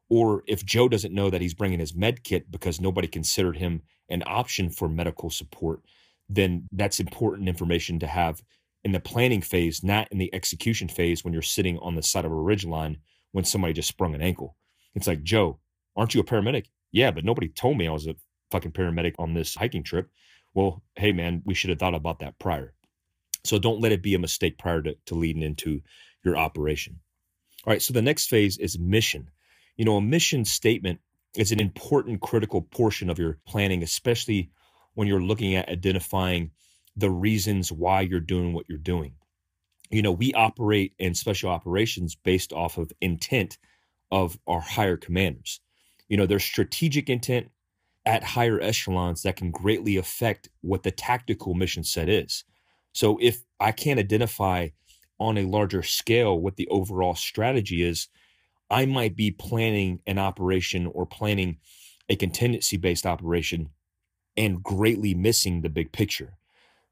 Or 0.10 0.44
if 0.48 0.66
Joe 0.66 0.90
doesn't 0.90 1.14
know 1.14 1.30
that 1.30 1.42
he's 1.42 1.54
bringing 1.54 1.80
his 1.80 1.96
med 1.96 2.24
kit 2.24 2.50
because 2.52 2.82
nobody 2.82 3.08
considered 3.08 3.58
him 3.58 3.84
an 4.10 4.24
option 4.26 4.70
for 4.70 4.90
medical 4.90 5.30
support, 5.30 5.82
then 6.28 6.68
that's 6.72 7.00
important 7.00 7.48
information 7.48 8.00
to 8.00 8.08
have 8.08 8.42
in 8.84 8.92
the 8.92 9.00
planning 9.00 9.42
phase, 9.42 9.84
not 9.84 10.08
in 10.12 10.18
the 10.18 10.34
execution 10.34 10.88
phase 10.88 11.24
when 11.24 11.34
you're 11.34 11.42
sitting 11.42 11.78
on 11.80 11.96
the 11.96 12.02
side 12.02 12.26
of 12.26 12.32
a 12.32 12.36
ridge 12.36 12.66
line 12.66 12.98
when 13.32 13.44
somebody 13.44 13.74
just 13.74 13.90
sprung 13.90 14.16
an 14.16 14.22
ankle. 14.22 14.56
It's 14.96 15.08
like, 15.08 15.24
Joe, 15.24 15.60
aren't 15.96 16.16
you 16.16 16.22
a 16.22 16.26
paramedic? 16.26 16.68
Yeah, 16.92 17.12
but 17.12 17.26
nobody 17.26 17.50
told 17.50 17.78
me 17.78 17.88
I 17.88 17.92
was 17.92 18.08
a 18.08 18.16
fucking 18.52 18.72
paramedic 18.72 19.14
on 19.20 19.34
this 19.34 19.54
hiking 19.56 19.84
trip. 19.84 20.10
Well, 20.54 20.82
hey, 20.96 21.12
man, 21.12 21.44
we 21.46 21.54
should 21.54 21.70
have 21.70 21.80
thought 21.80 21.94
about 21.94 22.20
that 22.20 22.40
prior. 22.40 22.74
So 23.44 23.60
don't 23.60 23.82
let 23.82 23.92
it 23.92 24.02
be 24.02 24.16
a 24.16 24.20
mistake 24.20 24.58
prior 24.58 24.82
to, 24.82 24.96
to 25.06 25.16
leading 25.16 25.44
into 25.44 25.82
your 26.24 26.38
operation. 26.38 27.00
All 27.66 27.72
right, 27.72 27.82
so 27.82 27.94
the 27.94 28.02
next 28.02 28.28
phase 28.28 28.58
is 28.58 28.80
mission. 28.80 29.30
You 29.80 29.86
know, 29.86 29.96
a 29.96 30.02
mission 30.02 30.44
statement 30.44 31.00
is 31.38 31.54
an 31.54 31.62
important, 31.62 32.20
critical 32.20 32.62
portion 32.62 33.10
of 33.10 33.18
your 33.18 33.40
planning, 33.48 33.82
especially 33.82 34.52
when 34.94 35.08
you're 35.08 35.22
looking 35.22 35.56
at 35.56 35.70
identifying 35.70 36.52
the 36.98 37.10
reasons 37.10 37.72
why 37.72 38.02
you're 38.02 38.20
doing 38.20 38.52
what 38.52 38.66
you're 38.68 38.78
doing. 38.78 39.14
You 39.90 40.02
know, 40.02 40.12
we 40.12 40.34
operate 40.34 40.96
in 41.00 41.16
special 41.16 41.50
operations 41.50 42.14
based 42.14 42.52
off 42.52 42.78
of 42.78 42.92
intent 43.00 43.58
of 44.12 44.38
our 44.46 44.60
higher 44.60 44.98
commanders. 44.98 45.62
You 46.10 46.18
know, 46.18 46.26
there's 46.26 46.44
strategic 46.44 47.10
intent 47.10 47.48
at 48.06 48.22
higher 48.22 48.60
echelons 48.60 49.22
that 49.22 49.38
can 49.38 49.50
greatly 49.50 49.96
affect 49.96 50.50
what 50.60 50.84
the 50.84 50.92
tactical 50.92 51.54
mission 51.54 51.86
set 51.86 52.10
is. 52.10 52.44
So 52.92 53.18
if 53.22 53.46
I 53.62 53.72
can't 53.72 53.98
identify 53.98 54.72
on 55.22 55.38
a 55.38 55.46
larger 55.46 55.84
scale 55.84 56.38
what 56.38 56.58
the 56.58 56.68
overall 56.68 57.16
strategy 57.16 57.82
is, 57.82 58.10
I 58.70 58.86
might 58.86 59.16
be 59.16 59.32
planning 59.32 60.02
an 60.06 60.20
operation 60.20 60.86
or 60.88 61.06
planning 61.06 61.58
a 62.08 62.16
contingency 62.16 62.78
based 62.78 63.06
operation 63.06 63.70
and 64.38 64.64
greatly 64.64 65.14
missing 65.14 65.62
the 65.62 65.70
big 65.70 65.92
picture. 65.92 66.34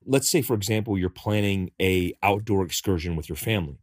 Let's 0.05 0.29
say 0.29 0.41
for 0.41 0.53
example 0.53 0.97
you're 0.97 1.09
planning 1.09 1.71
a 1.81 2.13
outdoor 2.23 2.63
excursion 2.63 3.15
with 3.15 3.29
your 3.29 3.35
family. 3.35 3.79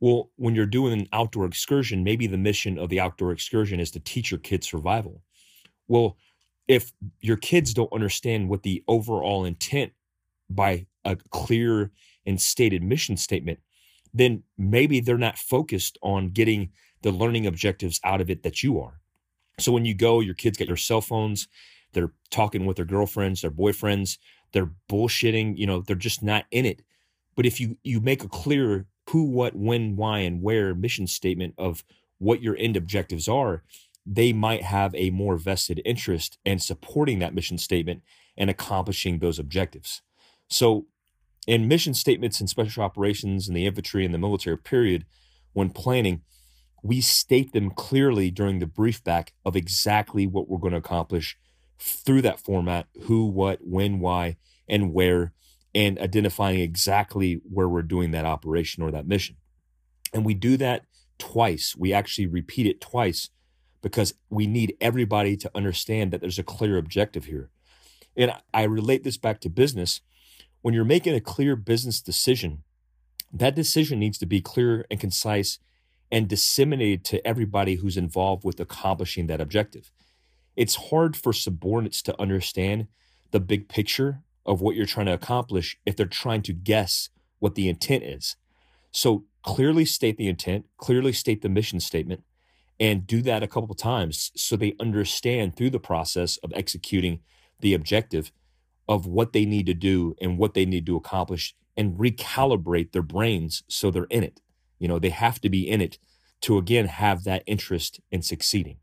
Well, 0.00 0.30
when 0.36 0.54
you're 0.54 0.66
doing 0.66 0.92
an 0.92 1.08
outdoor 1.12 1.46
excursion, 1.46 2.04
maybe 2.04 2.26
the 2.26 2.36
mission 2.36 2.78
of 2.78 2.90
the 2.90 3.00
outdoor 3.00 3.32
excursion 3.32 3.80
is 3.80 3.90
to 3.92 4.00
teach 4.00 4.30
your 4.30 4.40
kids 4.40 4.68
survival. 4.68 5.22
Well, 5.88 6.18
if 6.68 6.92
your 7.20 7.36
kids 7.36 7.72
don't 7.72 7.92
understand 7.92 8.48
what 8.48 8.62
the 8.62 8.82
overall 8.88 9.44
intent 9.44 9.92
by 10.50 10.86
a 11.04 11.16
clear 11.30 11.92
and 12.26 12.40
stated 12.40 12.82
mission 12.82 13.16
statement, 13.16 13.60
then 14.12 14.42
maybe 14.58 15.00
they're 15.00 15.16
not 15.16 15.38
focused 15.38 15.96
on 16.02 16.30
getting 16.30 16.70
the 17.06 17.12
learning 17.12 17.46
objectives 17.46 18.00
out 18.02 18.20
of 18.20 18.28
it 18.28 18.42
that 18.42 18.64
you 18.64 18.80
are. 18.80 18.98
So 19.60 19.70
when 19.70 19.84
you 19.84 19.94
go, 19.94 20.18
your 20.18 20.34
kids 20.34 20.58
get 20.58 20.66
their 20.66 20.76
cell 20.76 21.00
phones, 21.00 21.46
they're 21.92 22.10
talking 22.30 22.66
with 22.66 22.78
their 22.78 22.84
girlfriends, 22.84 23.42
their 23.42 23.50
boyfriends, 23.52 24.18
they're 24.50 24.72
bullshitting, 24.90 25.56
you 25.56 25.68
know, 25.68 25.82
they're 25.82 25.94
just 25.94 26.20
not 26.20 26.46
in 26.50 26.66
it. 26.66 26.82
But 27.36 27.46
if 27.46 27.60
you 27.60 27.76
you 27.84 28.00
make 28.00 28.24
a 28.24 28.28
clear 28.28 28.86
who, 29.10 29.22
what, 29.22 29.54
when, 29.54 29.94
why, 29.94 30.18
and 30.18 30.42
where 30.42 30.74
mission 30.74 31.06
statement 31.06 31.54
of 31.58 31.84
what 32.18 32.42
your 32.42 32.56
end 32.56 32.76
objectives 32.76 33.28
are, 33.28 33.62
they 34.04 34.32
might 34.32 34.64
have 34.64 34.92
a 34.96 35.10
more 35.10 35.36
vested 35.36 35.80
interest 35.84 36.38
in 36.44 36.58
supporting 36.58 37.20
that 37.20 37.36
mission 37.36 37.56
statement 37.56 38.02
and 38.36 38.50
accomplishing 38.50 39.20
those 39.20 39.38
objectives. 39.38 40.02
So, 40.48 40.86
in 41.46 41.68
mission 41.68 41.94
statements 41.94 42.40
and 42.40 42.50
special 42.50 42.82
operations 42.82 43.46
in 43.46 43.54
the 43.54 43.64
infantry 43.64 44.04
and 44.04 44.12
the 44.12 44.18
military 44.18 44.58
period, 44.58 45.06
when 45.52 45.70
planning, 45.70 46.22
we 46.82 47.00
state 47.00 47.52
them 47.52 47.70
clearly 47.70 48.30
during 48.30 48.58
the 48.58 48.66
brief 48.66 49.02
back 49.02 49.32
of 49.44 49.56
exactly 49.56 50.26
what 50.26 50.48
we're 50.48 50.58
going 50.58 50.72
to 50.72 50.78
accomplish 50.78 51.36
through 51.78 52.22
that 52.22 52.40
format 52.40 52.86
who, 53.02 53.26
what, 53.26 53.60
when, 53.62 54.00
why, 54.00 54.36
and 54.68 54.92
where 54.92 55.32
and 55.74 55.98
identifying 55.98 56.60
exactly 56.60 57.40
where 57.44 57.68
we're 57.68 57.82
doing 57.82 58.10
that 58.10 58.24
operation 58.24 58.82
or 58.82 58.90
that 58.90 59.06
mission. 59.06 59.36
And 60.14 60.24
we 60.24 60.32
do 60.32 60.56
that 60.56 60.86
twice. 61.18 61.74
We 61.76 61.92
actually 61.92 62.26
repeat 62.26 62.66
it 62.66 62.80
twice 62.80 63.28
because 63.82 64.14
we 64.30 64.46
need 64.46 64.76
everybody 64.80 65.36
to 65.36 65.50
understand 65.54 66.10
that 66.10 66.20
there's 66.20 66.38
a 66.38 66.42
clear 66.42 66.78
objective 66.78 67.26
here. 67.26 67.50
And 68.16 68.32
I 68.54 68.62
relate 68.62 69.04
this 69.04 69.18
back 69.18 69.40
to 69.42 69.50
business. 69.50 70.00
When 70.62 70.72
you're 70.72 70.84
making 70.84 71.14
a 71.14 71.20
clear 71.20 71.56
business 71.56 72.00
decision, 72.00 72.62
that 73.32 73.54
decision 73.54 73.98
needs 73.98 74.16
to 74.18 74.26
be 74.26 74.40
clear 74.40 74.86
and 74.90 74.98
concise 74.98 75.58
and 76.10 76.28
disseminated 76.28 77.04
to 77.04 77.26
everybody 77.26 77.76
who's 77.76 77.96
involved 77.96 78.44
with 78.44 78.60
accomplishing 78.60 79.26
that 79.26 79.40
objective. 79.40 79.90
it's 80.56 80.76
hard 80.90 81.16
for 81.16 81.32
subordinates 81.32 82.02
to 82.02 82.20
understand 82.20 82.88
the 83.30 83.40
big 83.40 83.68
picture 83.68 84.22
of 84.46 84.60
what 84.60 84.74
you're 84.74 84.86
trying 84.86 85.06
to 85.06 85.12
accomplish 85.12 85.76
if 85.84 85.96
they're 85.96 86.06
trying 86.06 86.42
to 86.42 86.52
guess 86.52 87.10
what 87.38 87.54
the 87.54 87.68
intent 87.68 88.02
is. 88.02 88.36
So 88.90 89.24
clearly 89.42 89.84
state 89.84 90.16
the 90.16 90.28
intent, 90.28 90.66
clearly 90.78 91.12
state 91.12 91.42
the 91.42 91.48
mission 91.48 91.80
statement, 91.80 92.24
and 92.80 93.06
do 93.06 93.20
that 93.22 93.42
a 93.42 93.46
couple 93.46 93.70
of 93.70 93.76
times 93.76 94.32
so 94.36 94.56
they 94.56 94.74
understand 94.80 95.56
through 95.56 95.70
the 95.70 95.80
process 95.80 96.38
of 96.38 96.52
executing 96.54 97.20
the 97.60 97.74
objective 97.74 98.32
of 98.88 99.06
what 99.06 99.32
they 99.32 99.44
need 99.44 99.66
to 99.66 99.74
do 99.74 100.14
and 100.20 100.38
what 100.38 100.54
they 100.54 100.64
need 100.64 100.86
to 100.86 100.96
accomplish 100.96 101.54
and 101.76 101.98
recalibrate 101.98 102.92
their 102.92 103.02
brains 103.02 103.62
so 103.68 103.90
they're 103.90 104.04
in 104.04 104.22
it. 104.22 104.40
You 104.78 104.88
know, 104.88 104.98
they 104.98 105.10
have 105.10 105.40
to 105.40 105.48
be 105.48 105.68
in 105.68 105.80
it 105.80 105.98
to 106.42 106.58
again 106.58 106.86
have 106.86 107.24
that 107.24 107.42
interest 107.46 108.00
in 108.10 108.22
succeeding. 108.22 108.78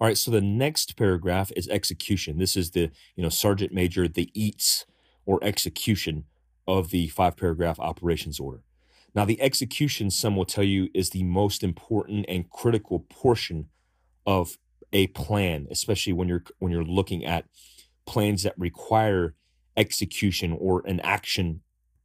All 0.00 0.06
right, 0.06 0.16
so 0.16 0.30
the 0.30 0.40
next 0.40 0.96
paragraph 0.96 1.52
is 1.56 1.68
execution. 1.68 2.38
This 2.38 2.56
is 2.56 2.70
the, 2.70 2.90
you 3.16 3.22
know, 3.22 3.28
sergeant 3.28 3.72
major, 3.72 4.08
the 4.08 4.30
eats 4.34 4.86
or 5.26 5.38
execution 5.42 6.24
of 6.66 6.90
the 6.90 7.08
five 7.08 7.36
paragraph 7.36 7.78
operations 7.78 8.40
order. 8.40 8.62
Now, 9.14 9.24
the 9.24 9.40
execution, 9.40 10.10
some 10.10 10.36
will 10.36 10.44
tell 10.44 10.64
you, 10.64 10.88
is 10.94 11.10
the 11.10 11.24
most 11.24 11.62
important 11.62 12.26
and 12.28 12.48
critical 12.48 13.00
portion 13.00 13.68
of 14.24 14.56
a 14.92 15.08
plan, 15.08 15.66
especially 15.70 16.12
when 16.12 16.28
you're 16.28 16.44
when 16.58 16.72
you're 16.72 16.84
looking 16.84 17.24
at 17.24 17.46
plans 18.06 18.42
that 18.42 18.58
require 18.58 19.34
execution 19.76 20.56
or 20.58 20.82
an 20.86 21.00
action 21.00 21.60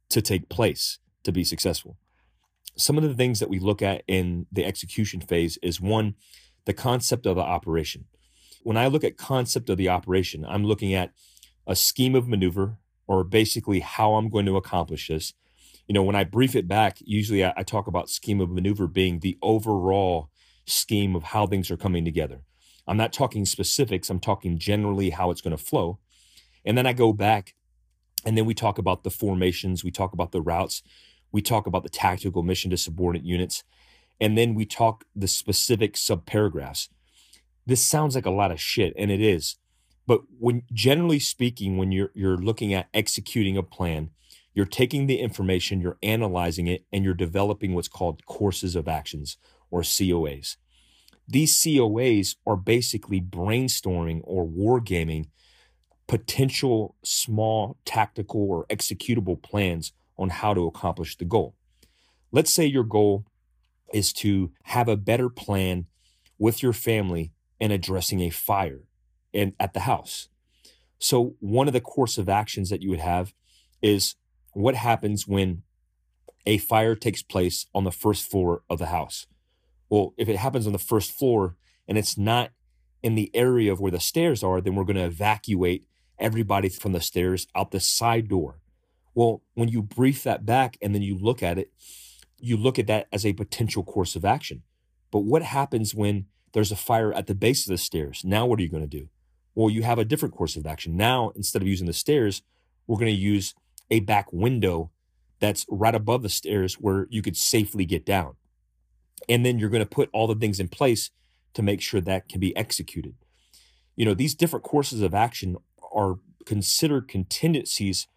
to 0.08 0.20
take 0.20 0.48
place 0.48 0.98
to 1.22 1.32
be 1.32 1.44
successful. 1.44 1.96
Some 2.76 2.98
of 2.98 3.04
the 3.04 3.14
things 3.14 3.40
that 3.40 3.48
we 3.48 3.58
look 3.58 3.82
at 3.82 4.02
in 4.06 4.46
the 4.50 4.64
execution 4.64 5.20
phase 5.20 5.58
is 5.62 5.80
one, 5.80 6.14
the 6.64 6.74
concept 6.74 7.26
of 7.26 7.36
the 7.36 7.42
operation. 7.42 8.06
When 8.62 8.76
I 8.76 8.88
look 8.88 9.04
at 9.04 9.16
concept 9.16 9.70
of 9.70 9.78
the 9.78 9.88
operation, 9.88 10.44
I'm 10.44 10.64
looking 10.64 10.92
at 10.92 11.12
a 11.66 11.76
scheme 11.76 12.14
of 12.14 12.28
maneuver 12.28 12.78
or 13.06 13.24
basically 13.24 13.80
how 13.80 14.14
I'm 14.14 14.28
going 14.28 14.46
to 14.46 14.56
accomplish 14.56 15.08
this. 15.08 15.32
You 15.86 15.94
know, 15.94 16.02
when 16.02 16.16
I 16.16 16.24
brief 16.24 16.56
it 16.56 16.66
back, 16.66 16.98
usually 17.00 17.44
I, 17.44 17.54
I 17.56 17.62
talk 17.62 17.86
about 17.86 18.10
scheme 18.10 18.40
of 18.40 18.50
maneuver 18.50 18.88
being 18.88 19.20
the 19.20 19.38
overall 19.40 20.30
scheme 20.66 21.14
of 21.14 21.22
how 21.22 21.46
things 21.46 21.70
are 21.70 21.76
coming 21.76 22.04
together. 22.04 22.40
I'm 22.88 22.96
not 22.96 23.12
talking 23.12 23.44
specifics, 23.44 24.10
I'm 24.10 24.20
talking 24.20 24.58
generally 24.58 25.10
how 25.10 25.30
it's 25.30 25.40
going 25.40 25.56
to 25.56 25.62
flow. 25.62 25.98
And 26.64 26.76
then 26.76 26.86
I 26.86 26.92
go 26.92 27.12
back 27.12 27.54
and 28.24 28.36
then 28.36 28.44
we 28.44 28.54
talk 28.54 28.78
about 28.78 29.04
the 29.04 29.10
formations, 29.10 29.84
we 29.84 29.90
talk 29.92 30.12
about 30.12 30.32
the 30.32 30.42
routes, 30.42 30.82
we 31.32 31.42
talk 31.42 31.66
about 31.66 31.82
the 31.82 31.88
tactical 31.88 32.42
mission 32.42 32.70
to 32.70 32.76
subordinate 32.76 33.26
units, 33.26 33.64
and 34.20 34.36
then 34.36 34.54
we 34.54 34.64
talk 34.64 35.04
the 35.14 35.28
specific 35.28 35.94
subparagraphs. 35.94 36.88
This 37.66 37.82
sounds 37.82 38.14
like 38.14 38.26
a 38.26 38.30
lot 38.30 38.52
of 38.52 38.60
shit, 38.60 38.94
and 38.96 39.10
it 39.10 39.20
is. 39.20 39.56
But 40.06 40.22
when 40.38 40.62
generally 40.72 41.18
speaking, 41.18 41.76
when 41.76 41.92
you're 41.92 42.12
you're 42.14 42.36
looking 42.36 42.72
at 42.72 42.88
executing 42.94 43.56
a 43.56 43.62
plan, 43.62 44.10
you're 44.54 44.64
taking 44.64 45.06
the 45.06 45.18
information, 45.18 45.80
you're 45.80 45.98
analyzing 46.02 46.68
it, 46.68 46.86
and 46.92 47.04
you're 47.04 47.14
developing 47.14 47.74
what's 47.74 47.88
called 47.88 48.24
courses 48.26 48.76
of 48.76 48.88
actions 48.88 49.36
or 49.70 49.82
COAs. 49.82 50.56
These 51.28 51.56
COAs 51.56 52.36
are 52.46 52.56
basically 52.56 53.20
brainstorming 53.20 54.20
or 54.22 54.46
wargaming 54.46 55.26
potential 56.06 56.94
small 57.02 57.76
tactical 57.84 58.48
or 58.48 58.66
executable 58.66 59.42
plans 59.42 59.92
on 60.18 60.30
how 60.30 60.54
to 60.54 60.66
accomplish 60.66 61.16
the 61.16 61.24
goal. 61.24 61.54
Let's 62.32 62.52
say 62.52 62.66
your 62.66 62.84
goal 62.84 63.26
is 63.92 64.12
to 64.14 64.52
have 64.64 64.88
a 64.88 64.96
better 64.96 65.28
plan 65.28 65.86
with 66.38 66.62
your 66.62 66.72
family 66.72 67.32
in 67.60 67.70
addressing 67.70 68.20
a 68.20 68.30
fire 68.30 68.82
in, 69.32 69.54
at 69.58 69.74
the 69.74 69.80
house. 69.80 70.28
So, 70.98 71.36
one 71.40 71.66
of 71.66 71.74
the 71.74 71.80
course 71.80 72.18
of 72.18 72.28
actions 72.28 72.70
that 72.70 72.82
you 72.82 72.90
would 72.90 73.00
have 73.00 73.34
is 73.82 74.16
what 74.52 74.74
happens 74.74 75.28
when 75.28 75.62
a 76.46 76.58
fire 76.58 76.94
takes 76.94 77.22
place 77.22 77.66
on 77.74 77.84
the 77.84 77.92
first 77.92 78.30
floor 78.30 78.62
of 78.70 78.78
the 78.78 78.86
house. 78.86 79.26
Well, 79.90 80.14
if 80.16 80.28
it 80.28 80.36
happens 80.36 80.66
on 80.66 80.72
the 80.72 80.78
first 80.78 81.12
floor 81.12 81.56
and 81.86 81.98
it's 81.98 82.16
not 82.16 82.50
in 83.02 83.14
the 83.14 83.30
area 83.34 83.72
of 83.72 83.80
where 83.80 83.92
the 83.92 84.00
stairs 84.00 84.42
are, 84.42 84.60
then 84.60 84.74
we're 84.74 84.84
going 84.84 84.96
to 84.96 85.04
evacuate 85.04 85.86
everybody 86.18 86.68
from 86.68 86.92
the 86.92 87.00
stairs 87.00 87.46
out 87.54 87.70
the 87.70 87.80
side 87.80 88.28
door. 88.28 88.58
Well, 89.16 89.42
when 89.54 89.68
you 89.68 89.82
brief 89.82 90.22
that 90.24 90.44
back 90.44 90.76
and 90.82 90.94
then 90.94 91.00
you 91.00 91.16
look 91.18 91.42
at 91.42 91.58
it, 91.58 91.72
you 92.38 92.56
look 92.58 92.78
at 92.78 92.86
that 92.88 93.08
as 93.10 93.24
a 93.24 93.32
potential 93.32 93.82
course 93.82 94.14
of 94.14 94.26
action. 94.26 94.62
But 95.10 95.20
what 95.20 95.42
happens 95.42 95.94
when 95.94 96.26
there's 96.52 96.70
a 96.70 96.76
fire 96.76 97.14
at 97.14 97.26
the 97.26 97.34
base 97.34 97.66
of 97.66 97.70
the 97.70 97.78
stairs? 97.78 98.22
Now, 98.24 98.44
what 98.44 98.60
are 98.60 98.62
you 98.62 98.68
going 98.68 98.88
to 98.88 98.98
do? 98.98 99.08
Well, 99.54 99.70
you 99.70 99.84
have 99.84 99.98
a 99.98 100.04
different 100.04 100.34
course 100.34 100.54
of 100.54 100.66
action. 100.66 100.98
Now, 100.98 101.30
instead 101.34 101.62
of 101.62 101.68
using 101.68 101.86
the 101.86 101.94
stairs, 101.94 102.42
we're 102.86 102.98
going 102.98 103.14
to 103.14 103.18
use 103.18 103.54
a 103.90 104.00
back 104.00 104.30
window 104.34 104.90
that's 105.40 105.64
right 105.70 105.94
above 105.94 106.22
the 106.22 106.28
stairs 106.28 106.74
where 106.74 107.06
you 107.08 107.22
could 107.22 107.38
safely 107.38 107.86
get 107.86 108.04
down. 108.04 108.34
And 109.30 109.46
then 109.46 109.58
you're 109.58 109.70
going 109.70 109.82
to 109.82 109.88
put 109.88 110.10
all 110.12 110.26
the 110.26 110.34
things 110.34 110.60
in 110.60 110.68
place 110.68 111.10
to 111.54 111.62
make 111.62 111.80
sure 111.80 112.02
that 112.02 112.28
can 112.28 112.38
be 112.38 112.54
executed. 112.54 113.14
You 113.96 114.04
know, 114.04 114.12
these 114.12 114.34
different 114.34 114.62
courses 114.66 115.00
of 115.00 115.14
action 115.14 115.56
are 115.94 116.16
considered 116.44 117.08
contingencies 117.08 118.08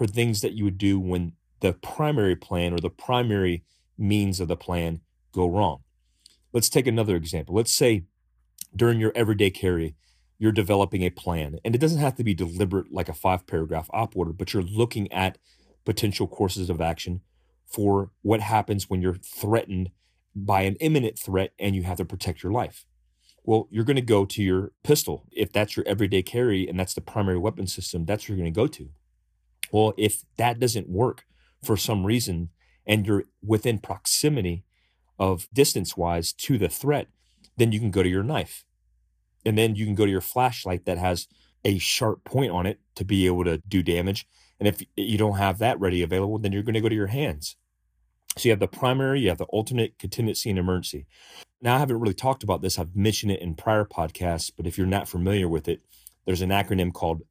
for 0.00 0.06
things 0.06 0.40
that 0.40 0.54
you 0.54 0.64
would 0.64 0.78
do 0.78 0.98
when 0.98 1.34
the 1.60 1.74
primary 1.74 2.34
plan 2.34 2.72
or 2.72 2.78
the 2.78 2.88
primary 2.88 3.62
means 3.98 4.40
of 4.40 4.48
the 4.48 4.56
plan 4.56 5.02
go 5.30 5.46
wrong. 5.46 5.82
Let's 6.54 6.70
take 6.70 6.86
another 6.86 7.16
example. 7.16 7.54
Let's 7.54 7.70
say 7.70 8.04
during 8.74 8.98
your 8.98 9.12
everyday 9.14 9.50
carry, 9.50 9.96
you're 10.38 10.52
developing 10.52 11.02
a 11.02 11.10
plan. 11.10 11.58
And 11.66 11.74
it 11.74 11.82
doesn't 11.82 12.00
have 12.00 12.14
to 12.14 12.24
be 12.24 12.32
deliberate 12.32 12.90
like 12.90 13.10
a 13.10 13.12
five 13.12 13.46
paragraph 13.46 13.90
op 13.92 14.16
order, 14.16 14.32
but 14.32 14.54
you're 14.54 14.62
looking 14.62 15.12
at 15.12 15.36
potential 15.84 16.26
courses 16.26 16.70
of 16.70 16.80
action 16.80 17.20
for 17.66 18.10
what 18.22 18.40
happens 18.40 18.88
when 18.88 19.02
you're 19.02 19.16
threatened 19.16 19.90
by 20.34 20.62
an 20.62 20.76
imminent 20.76 21.18
threat 21.18 21.52
and 21.58 21.76
you 21.76 21.82
have 21.82 21.98
to 21.98 22.06
protect 22.06 22.42
your 22.42 22.52
life. 22.52 22.86
Well, 23.44 23.68
you're 23.70 23.84
going 23.84 23.96
to 23.96 24.00
go 24.00 24.24
to 24.24 24.42
your 24.42 24.72
pistol. 24.82 25.26
If 25.30 25.52
that's 25.52 25.76
your 25.76 25.86
everyday 25.86 26.22
carry 26.22 26.66
and 26.66 26.80
that's 26.80 26.94
the 26.94 27.02
primary 27.02 27.36
weapon 27.36 27.66
system, 27.66 28.06
that's 28.06 28.26
where 28.26 28.38
you're 28.38 28.44
going 28.44 28.54
to 28.54 28.58
go 28.58 28.66
to. 28.66 28.88
Well, 29.72 29.94
if 29.96 30.24
that 30.36 30.58
doesn't 30.58 30.88
work 30.88 31.24
for 31.62 31.76
some 31.76 32.04
reason 32.04 32.50
and 32.86 33.06
you're 33.06 33.24
within 33.44 33.78
proximity 33.78 34.64
of 35.18 35.48
distance 35.52 35.96
wise 35.96 36.32
to 36.32 36.58
the 36.58 36.68
threat, 36.68 37.08
then 37.56 37.72
you 37.72 37.78
can 37.78 37.90
go 37.90 38.02
to 38.02 38.08
your 38.08 38.22
knife 38.22 38.64
and 39.44 39.56
then 39.56 39.76
you 39.76 39.84
can 39.84 39.94
go 39.94 40.06
to 40.06 40.10
your 40.10 40.20
flashlight 40.20 40.86
that 40.86 40.98
has 40.98 41.28
a 41.64 41.78
sharp 41.78 42.24
point 42.24 42.50
on 42.50 42.66
it 42.66 42.80
to 42.94 43.04
be 43.04 43.26
able 43.26 43.44
to 43.44 43.58
do 43.68 43.82
damage. 43.82 44.26
And 44.58 44.66
if 44.66 44.82
you 44.96 45.18
don't 45.18 45.36
have 45.36 45.58
that 45.58 45.78
ready 45.80 46.02
available, 46.02 46.38
then 46.38 46.52
you're 46.52 46.62
going 46.62 46.74
to 46.74 46.80
go 46.80 46.88
to 46.88 46.94
your 46.94 47.06
hands. 47.08 47.56
So 48.36 48.48
you 48.48 48.52
have 48.52 48.60
the 48.60 48.68
primary, 48.68 49.20
you 49.20 49.28
have 49.28 49.38
the 49.38 49.44
alternate, 49.44 49.98
contingency, 49.98 50.50
and 50.50 50.58
emergency. 50.58 51.06
Now, 51.60 51.76
I 51.76 51.78
haven't 51.78 52.00
really 52.00 52.14
talked 52.14 52.42
about 52.42 52.62
this. 52.62 52.78
I've 52.78 52.96
mentioned 52.96 53.32
it 53.32 53.42
in 53.42 53.54
prior 53.54 53.84
podcasts, 53.84 54.50
but 54.56 54.66
if 54.66 54.78
you're 54.78 54.86
not 54.86 55.08
familiar 55.08 55.48
with 55.48 55.68
it, 55.68 55.80
there's 56.24 56.42
an 56.42 56.50
acronym 56.50 56.92
called 56.92 57.22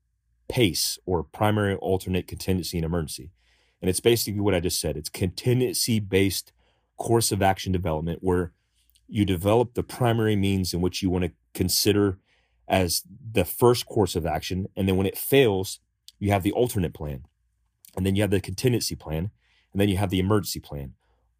PACE 0.50 1.00
or 1.06 1.24
primary, 1.24 1.76
alternate, 1.76 2.28
contingency, 2.28 2.78
and 2.78 2.86
emergency. 2.86 3.32
And 3.82 3.90
it's 3.90 4.02
basically 4.02 4.42
what 4.42 4.56
I 4.56 4.60
just 4.60 4.82
said 4.82 4.98
it's 4.98 5.10
contingency 5.10 6.00
based 6.00 6.52
course 6.98 7.32
of 7.32 7.42
action 7.42 7.72
development 7.72 8.20
where 8.22 8.52
you 9.08 9.26
develop 9.26 9.74
the 9.74 9.84
primary 9.84 10.36
means 10.36 10.74
in 10.74 10.82
which 10.82 11.02
you 11.02 11.10
want 11.10 11.26
to 11.26 11.32
consider 11.54 12.20
as 12.68 13.04
the 13.32 13.46
first 13.46 13.86
course 13.86 14.16
of 14.16 14.26
action. 14.26 14.68
And 14.76 14.88
then 14.88 14.98
when 14.98 15.08
it 15.08 15.18
fails, 15.18 15.80
you 16.20 16.32
have 16.32 16.44
the 16.44 16.52
alternate 16.52 16.94
plan. 16.94 17.24
And 17.98 18.06
then 18.06 18.16
you 18.16 18.22
have 18.22 18.30
the 18.30 18.40
contingency 18.40 18.96
plan. 18.96 19.32
And 19.74 19.82
then 19.82 19.90
you 19.90 19.98
have 19.98 20.12
the 20.12 20.20
emergency 20.20 20.60
plan. 20.60 20.94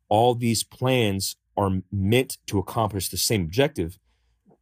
All 0.08 0.34
these 0.34 0.64
plans 0.64 1.36
are 1.56 1.82
meant 1.92 2.38
to 2.48 2.58
accomplish 2.58 3.10
the 3.10 3.18
same 3.18 3.44
objective. 3.44 4.00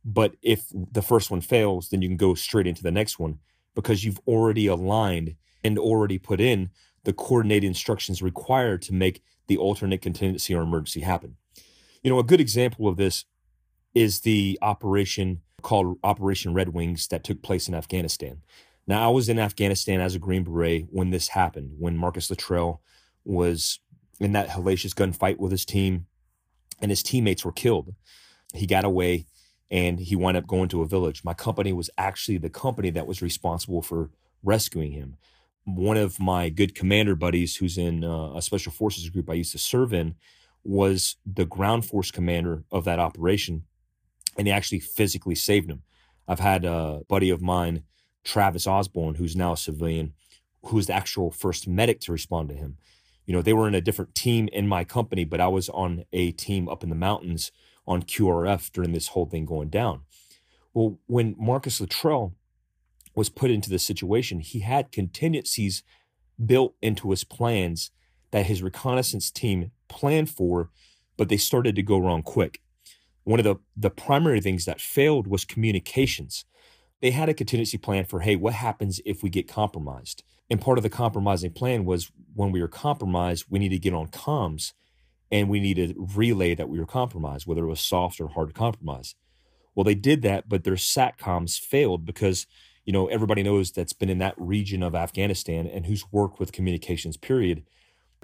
But 0.03 0.35
if 0.41 0.65
the 0.73 1.01
first 1.01 1.31
one 1.31 1.41
fails, 1.41 1.89
then 1.89 2.01
you 2.01 2.09
can 2.09 2.17
go 2.17 2.33
straight 2.33 2.67
into 2.67 2.83
the 2.83 2.91
next 2.91 3.19
one 3.19 3.39
because 3.77 4.03
you've 4.03 4.19
already 4.25 4.65
aligned 4.65 5.35
and 5.63 5.77
already 5.77 6.17
put 6.17 6.41
in 6.41 6.71
the 7.03 7.13
coordinated 7.13 7.67
instructions 7.67 8.23
required 8.23 8.81
to 8.81 8.91
make 8.91 9.21
the 9.45 9.55
alternate 9.55 10.01
contingency 10.01 10.55
or 10.55 10.63
emergency 10.63 11.01
happen. 11.01 11.37
You 12.01 12.09
know, 12.09 12.17
a 12.17 12.23
good 12.23 12.41
example 12.41 12.87
of 12.87 12.97
this 12.97 13.25
is 13.93 14.21
the 14.21 14.57
operation 14.63 15.41
called 15.61 15.99
Operation 16.03 16.55
Red 16.55 16.69
Wings 16.69 17.07
that 17.09 17.23
took 17.23 17.43
place 17.43 17.67
in 17.67 17.75
Afghanistan. 17.75 18.41
Now, 18.87 19.07
I 19.07 19.11
was 19.11 19.29
in 19.29 19.37
Afghanistan 19.37 20.01
as 20.01 20.15
a 20.15 20.19
Green 20.19 20.43
Beret 20.43 20.87
when 20.89 21.11
this 21.11 21.27
happened, 21.29 21.75
when 21.77 21.95
Marcus 21.95 22.31
Luttrell 22.31 22.81
was 23.25 23.79
in 24.19 24.31
that 24.31 24.49
hellacious 24.49 24.95
gunfight 24.95 25.37
with 25.37 25.51
his 25.51 25.65
team 25.65 26.07
and 26.81 26.89
his 26.89 27.03
teammates 27.03 27.45
were 27.45 27.51
killed. 27.51 27.93
He 28.55 28.65
got 28.65 28.85
away 28.85 29.27
and 29.69 29.99
he 29.99 30.15
wound 30.15 30.37
up 30.37 30.47
going 30.47 30.69
to 30.69 30.81
a 30.81 30.87
village. 30.87 31.23
My 31.23 31.33
company 31.33 31.73
was 31.73 31.89
actually 31.97 32.37
the 32.37 32.49
company 32.49 32.89
that 32.91 33.07
was 33.07 33.21
responsible 33.21 33.81
for 33.81 34.09
rescuing 34.43 34.91
him. 34.91 35.17
One 35.65 35.97
of 35.97 36.19
my 36.19 36.49
good 36.49 36.75
commander 36.75 37.15
buddies, 37.15 37.57
who's 37.57 37.77
in 37.77 38.03
uh, 38.03 38.33
a 38.35 38.41
special 38.41 38.71
forces 38.71 39.09
group 39.09 39.29
I 39.29 39.33
used 39.33 39.51
to 39.51 39.57
serve 39.57 39.93
in, 39.93 40.15
was 40.63 41.17
the 41.25 41.45
ground 41.45 41.85
force 41.85 42.11
commander 42.11 42.63
of 42.71 42.85
that 42.85 42.99
operation 42.99 43.63
and 44.37 44.47
he 44.47 44.53
actually 44.53 44.79
physically 44.79 45.35
saved 45.35 45.69
him. 45.69 45.83
I've 46.27 46.39
had 46.39 46.63
a 46.63 47.01
buddy 47.07 47.29
of 47.29 47.41
mine, 47.41 47.83
Travis 48.23 48.67
Osborne, 48.67 49.15
who's 49.15 49.35
now 49.35 49.53
a 49.53 49.57
civilian, 49.57 50.13
who 50.63 50.75
was 50.75 50.87
the 50.87 50.93
actual 50.93 51.31
first 51.31 51.67
medic 51.67 51.99
to 52.01 52.11
respond 52.11 52.49
to 52.49 52.55
him. 52.55 52.77
You 53.25 53.33
know, 53.33 53.41
they 53.41 53.53
were 53.53 53.67
in 53.67 53.75
a 53.75 53.81
different 53.81 54.15
team 54.15 54.47
in 54.53 54.67
my 54.67 54.83
company, 54.83 55.25
but 55.25 55.41
I 55.41 55.47
was 55.47 55.69
on 55.69 56.05
a 56.13 56.31
team 56.31 56.69
up 56.69 56.83
in 56.83 56.89
the 56.89 56.95
mountains 56.95 57.51
on 57.87 58.03
QRF 58.03 58.71
during 58.71 58.91
this 58.91 59.09
whole 59.09 59.25
thing 59.25 59.45
going 59.45 59.69
down. 59.69 60.01
Well, 60.73 60.99
when 61.07 61.35
Marcus 61.39 61.79
Luttrell 61.79 62.35
was 63.15 63.29
put 63.29 63.49
into 63.49 63.69
this 63.69 63.83
situation, 63.83 64.41
he 64.41 64.59
had 64.59 64.91
contingencies 64.91 65.83
built 66.43 66.75
into 66.81 67.09
his 67.09 67.23
plans 67.23 67.91
that 68.31 68.45
his 68.45 68.61
reconnaissance 68.61 69.31
team 69.31 69.71
planned 69.87 70.29
for, 70.29 70.69
but 71.15 71.29
they 71.29 71.37
started 71.37 71.75
to 71.75 71.81
go 71.81 71.97
wrong 71.97 72.21
quick. 72.21 72.61
One 73.23 73.39
of 73.39 73.43
the, 73.43 73.55
the 73.75 73.89
primary 73.89 74.39
things 74.39 74.65
that 74.65 74.79
failed 74.79 75.27
was 75.27 75.45
communications. 75.45 76.45
They 77.01 77.11
had 77.11 77.29
a 77.29 77.33
contingency 77.33 77.77
plan 77.77 78.05
for, 78.05 78.21
hey, 78.21 78.35
what 78.35 78.53
happens 78.53 79.01
if 79.05 79.23
we 79.23 79.29
get 79.29 79.47
compromised? 79.47 80.23
And 80.49 80.61
part 80.61 80.77
of 80.77 80.83
the 80.83 80.89
compromising 80.89 81.51
plan 81.51 81.85
was 81.85 82.11
when 82.33 82.51
we 82.51 82.61
were 82.61 82.67
compromised, 82.67 83.45
we 83.49 83.59
need 83.59 83.69
to 83.69 83.79
get 83.79 83.93
on 83.93 84.07
comms 84.07 84.73
and 85.31 85.49
we 85.49 85.59
need 85.59 85.75
to 85.75 85.93
relay 86.15 86.55
that 86.55 86.69
we 86.69 86.79
were 86.79 86.85
compromised, 86.85 87.45
whether 87.45 87.65
it 87.65 87.69
was 87.69 87.81
soft 87.81 88.19
or 88.19 88.29
hard 88.29 88.53
compromise. 88.53 89.15
Well, 89.75 89.83
they 89.83 89.95
did 89.95 90.21
that, 90.23 90.47
but 90.47 90.63
their 90.63 90.75
SATCOMs 90.75 91.59
failed 91.59 92.05
because, 92.05 92.47
you 92.85 92.93
know, 92.93 93.07
everybody 93.07 93.43
knows 93.43 93.71
that's 93.71 93.93
been 93.93 94.09
in 94.09 94.17
that 94.19 94.35
region 94.37 94.81
of 94.81 94.95
Afghanistan 94.95 95.67
and 95.67 95.85
who's 95.85 96.11
worked 96.11 96.39
with 96.39 96.51
communications, 96.51 97.17
period. 97.17 97.63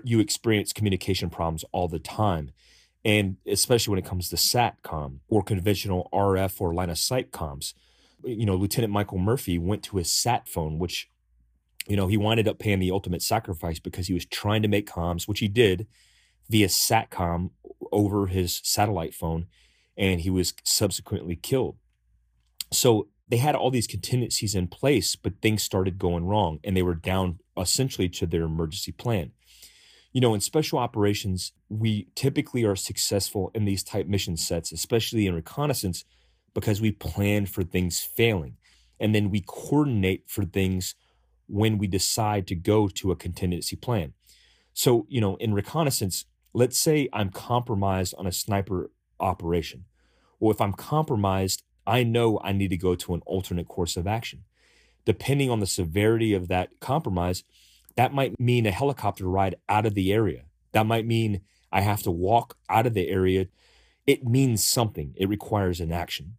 You 0.03 0.19
experience 0.19 0.73
communication 0.73 1.29
problems 1.29 1.65
all 1.71 1.87
the 1.87 1.99
time. 1.99 2.51
And 3.05 3.37
especially 3.45 3.91
when 3.91 3.99
it 3.99 4.05
comes 4.05 4.29
to 4.29 4.37
SATCOM 4.37 5.19
or 5.27 5.43
conventional 5.43 6.09
RF 6.13 6.61
or 6.61 6.73
line 6.73 6.89
of 6.89 6.97
sight 6.97 7.31
comms. 7.31 7.73
You 8.23 8.45
know, 8.45 8.55
Lieutenant 8.55 8.93
Michael 8.93 9.17
Murphy 9.17 9.59
went 9.59 9.83
to 9.83 9.97
his 9.97 10.09
SAT 10.09 10.47
phone, 10.47 10.79
which 10.79 11.09
you 11.85 11.97
know, 11.97 12.07
he 12.07 12.15
winded 12.15 12.47
up 12.47 12.59
paying 12.59 12.79
the 12.79 12.91
ultimate 12.91 13.21
sacrifice 13.21 13.77
because 13.77 14.07
he 14.07 14.13
was 14.13 14.25
trying 14.25 14.61
to 14.61 14.69
make 14.69 14.89
comms, 14.89 15.27
which 15.27 15.39
he 15.39 15.49
did 15.49 15.85
via 16.53 16.67
SATCOM 16.67 17.49
over 17.91 18.27
his 18.27 18.61
satellite 18.63 19.15
phone, 19.15 19.47
and 19.97 20.21
he 20.21 20.29
was 20.29 20.53
subsequently 20.63 21.35
killed. 21.35 21.77
So 22.71 23.07
they 23.27 23.37
had 23.37 23.55
all 23.55 23.71
these 23.71 23.87
contingencies 23.87 24.53
in 24.53 24.67
place, 24.67 25.15
but 25.15 25.41
things 25.41 25.63
started 25.63 25.97
going 25.97 26.25
wrong, 26.25 26.59
and 26.63 26.77
they 26.77 26.83
were 26.83 26.93
down 26.93 27.39
essentially 27.57 28.07
to 28.09 28.27
their 28.27 28.43
emergency 28.43 28.91
plan. 28.91 29.31
You 30.11 30.21
know, 30.21 30.35
in 30.35 30.41
special 30.41 30.77
operations, 30.77 31.53
we 31.69 32.09
typically 32.13 32.63
are 32.65 32.75
successful 32.75 33.49
in 33.55 33.65
these 33.65 33.83
type 33.83 34.05
mission 34.05 34.37
sets, 34.37 34.71
especially 34.71 35.25
in 35.25 35.33
reconnaissance, 35.33 36.05
because 36.53 36.79
we 36.79 36.91
plan 36.91 37.47
for 37.47 37.63
things 37.63 37.99
failing. 37.99 38.57
And 38.99 39.15
then 39.15 39.31
we 39.31 39.41
coordinate 39.41 40.29
for 40.29 40.45
things 40.45 40.93
when 41.47 41.79
we 41.79 41.87
decide 41.87 42.45
to 42.45 42.55
go 42.55 42.87
to 42.89 43.11
a 43.11 43.15
contingency 43.15 43.75
plan. 43.75 44.13
So, 44.73 45.07
you 45.09 45.19
know, 45.19 45.35
in 45.37 45.55
reconnaissance, 45.55 46.25
let's 46.53 46.77
say 46.77 47.09
I'm 47.11 47.29
compromised 47.29 48.13
on 48.17 48.27
a 48.27 48.31
sniper 48.31 48.91
operation. 49.19 49.85
Well, 50.39 50.51
if 50.51 50.61
I'm 50.61 50.73
compromised, 50.73 51.63
I 51.85 52.03
know 52.03 52.39
I 52.43 52.51
need 52.51 52.69
to 52.69 52.77
go 52.77 52.95
to 52.95 53.13
an 53.13 53.21
alternate 53.25 53.67
course 53.67 53.97
of 53.97 54.07
action. 54.07 54.43
Depending 55.05 55.49
on 55.49 55.59
the 55.59 55.67
severity 55.67 56.33
of 56.33 56.47
that 56.47 56.79
compromise, 56.79 57.43
that 57.95 58.13
might 58.13 58.39
mean 58.39 58.65
a 58.65 58.71
helicopter 58.71 59.27
ride 59.27 59.55
out 59.67 59.85
of 59.85 59.93
the 59.93 60.13
area. 60.13 60.43
That 60.71 60.85
might 60.85 61.05
mean 61.05 61.41
I 61.71 61.81
have 61.81 62.03
to 62.03 62.11
walk 62.11 62.57
out 62.69 62.85
of 62.85 62.93
the 62.93 63.09
area. 63.09 63.47
It 64.05 64.23
means 64.23 64.63
something, 64.63 65.13
it 65.15 65.29
requires 65.29 65.79
an 65.79 65.91
action. 65.91 66.37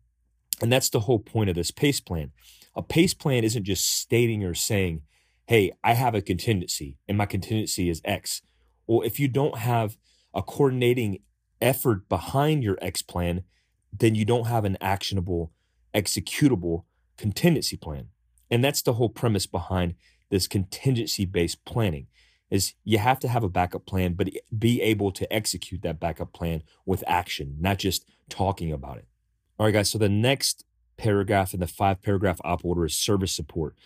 And 0.62 0.72
that's 0.72 0.90
the 0.90 1.00
whole 1.00 1.18
point 1.18 1.50
of 1.50 1.56
this 1.56 1.70
PACE 1.70 2.00
plan. 2.00 2.32
A 2.76 2.82
PACE 2.82 3.14
plan 3.14 3.44
isn't 3.44 3.64
just 3.64 3.88
stating 3.88 4.44
or 4.44 4.54
saying, 4.54 5.02
hey, 5.46 5.72
I 5.82 5.94
have 5.94 6.14
a 6.14 6.22
contingency 6.22 6.96
and 7.08 7.18
my 7.18 7.26
contingency 7.26 7.88
is 7.88 8.00
X. 8.04 8.42
Well, 8.86 9.02
if 9.02 9.18
you 9.18 9.28
don't 9.28 9.58
have 9.58 9.96
a 10.34 10.42
coordinating 10.42 11.20
effort 11.60 12.08
behind 12.08 12.62
your 12.62 12.78
X 12.82 13.02
plan, 13.02 13.44
then 13.96 14.14
you 14.14 14.24
don't 14.24 14.46
have 14.46 14.64
an 14.64 14.76
actionable, 14.80 15.52
executable 15.94 16.84
contingency 17.16 17.76
plan. 17.76 18.08
And 18.50 18.62
that's 18.62 18.82
the 18.82 18.94
whole 18.94 19.08
premise 19.08 19.46
behind 19.46 19.94
this 20.30 20.46
contingency 20.46 21.24
based 21.24 21.64
planning 21.64 22.06
is 22.50 22.74
you 22.84 22.98
have 22.98 23.18
to 23.20 23.28
have 23.28 23.42
a 23.42 23.48
backup 23.48 23.86
plan 23.86 24.14
but 24.14 24.28
be 24.56 24.80
able 24.82 25.10
to 25.12 25.30
execute 25.32 25.82
that 25.82 26.00
backup 26.00 26.32
plan 26.32 26.62
with 26.84 27.02
action 27.06 27.56
not 27.60 27.78
just 27.78 28.04
talking 28.28 28.72
about 28.72 28.98
it 28.98 29.06
all 29.58 29.66
right 29.66 29.72
guys 29.72 29.90
so 29.90 29.98
the 29.98 30.08
next 30.08 30.64
paragraph 30.96 31.54
in 31.54 31.60
the 31.60 31.66
five 31.66 32.02
paragraph 32.02 32.40
op 32.44 32.64
order 32.64 32.84
is 32.84 32.94
service 32.94 33.32
support. 33.32 33.76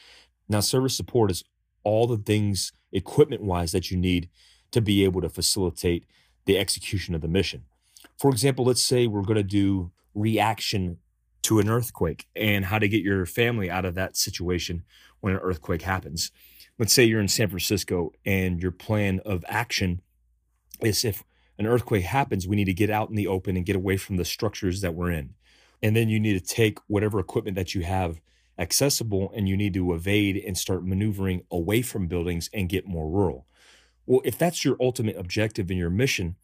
Now, 0.48 0.60
service 0.60 0.96
support 0.96 1.30
is 1.30 1.44
all 1.84 2.06
the 2.06 2.16
things 2.16 2.72
equipment 2.92 3.42
wise 3.42 3.72
that 3.72 3.90
you 3.90 3.96
need 3.96 4.28
to 4.70 4.80
be 4.80 5.04
able 5.04 5.20
to 5.20 5.28
facilitate 5.28 6.04
the 6.44 6.58
execution 6.58 7.14
of 7.14 7.20
the 7.20 7.28
mission. 7.28 7.64
For 8.18 8.30
example, 8.30 8.64
let's 8.64 8.82
say 8.82 9.06
we're 9.06 9.22
going 9.22 9.36
to 9.36 9.42
do 9.42 9.90
reaction 10.14 10.98
to 11.42 11.60
an 11.60 11.68
earthquake 11.68 12.26
and 12.34 12.66
how 12.66 12.78
to 12.78 12.88
get 12.88 13.02
your 13.02 13.24
family 13.26 13.70
out 13.70 13.84
of 13.84 13.94
that 13.94 14.16
situation 14.16 14.82
when 15.20 15.34
an 15.34 15.40
earthquake 15.40 15.82
happens. 15.82 16.30
Let's 16.78 16.92
say 16.92 17.04
you're 17.04 17.20
in 17.20 17.28
San 17.28 17.48
Francisco 17.48 18.12
and 18.24 18.60
your 18.60 18.70
plan 18.70 19.20
of 19.24 19.44
action 19.48 20.00
is 20.80 21.04
if 21.04 21.24
an 21.58 21.66
earthquake 21.66 22.04
happens, 22.04 22.46
we 22.46 22.56
need 22.56 22.66
to 22.66 22.74
get 22.74 22.90
out 22.90 23.08
in 23.08 23.16
the 23.16 23.26
open 23.26 23.56
and 23.56 23.66
get 23.66 23.76
away 23.76 23.96
from 23.96 24.16
the 24.16 24.24
structures 24.24 24.80
that 24.80 24.94
we're 24.94 25.10
in. 25.10 25.34
And 25.82 25.96
then 25.96 26.08
you 26.08 26.20
need 26.20 26.38
to 26.38 26.54
take 26.54 26.78
whatever 26.86 27.18
equipment 27.18 27.56
that 27.56 27.74
you 27.74 27.82
have 27.82 28.20
accessible 28.58 29.32
and 29.34 29.48
you 29.48 29.56
need 29.56 29.74
to 29.74 29.94
evade 29.94 30.36
and 30.36 30.58
start 30.58 30.84
maneuvering 30.84 31.42
away 31.50 31.82
from 31.82 32.08
buildings 32.08 32.50
and 32.52 32.68
get 32.68 32.86
more 32.86 33.08
rural. 33.08 33.46
Well, 34.08 34.22
if 34.24 34.38
that's 34.38 34.64
your 34.64 34.78
ultimate 34.80 35.18
objective 35.18 35.68
and 35.68 35.78
your 35.78 35.90
mission, 35.90 36.36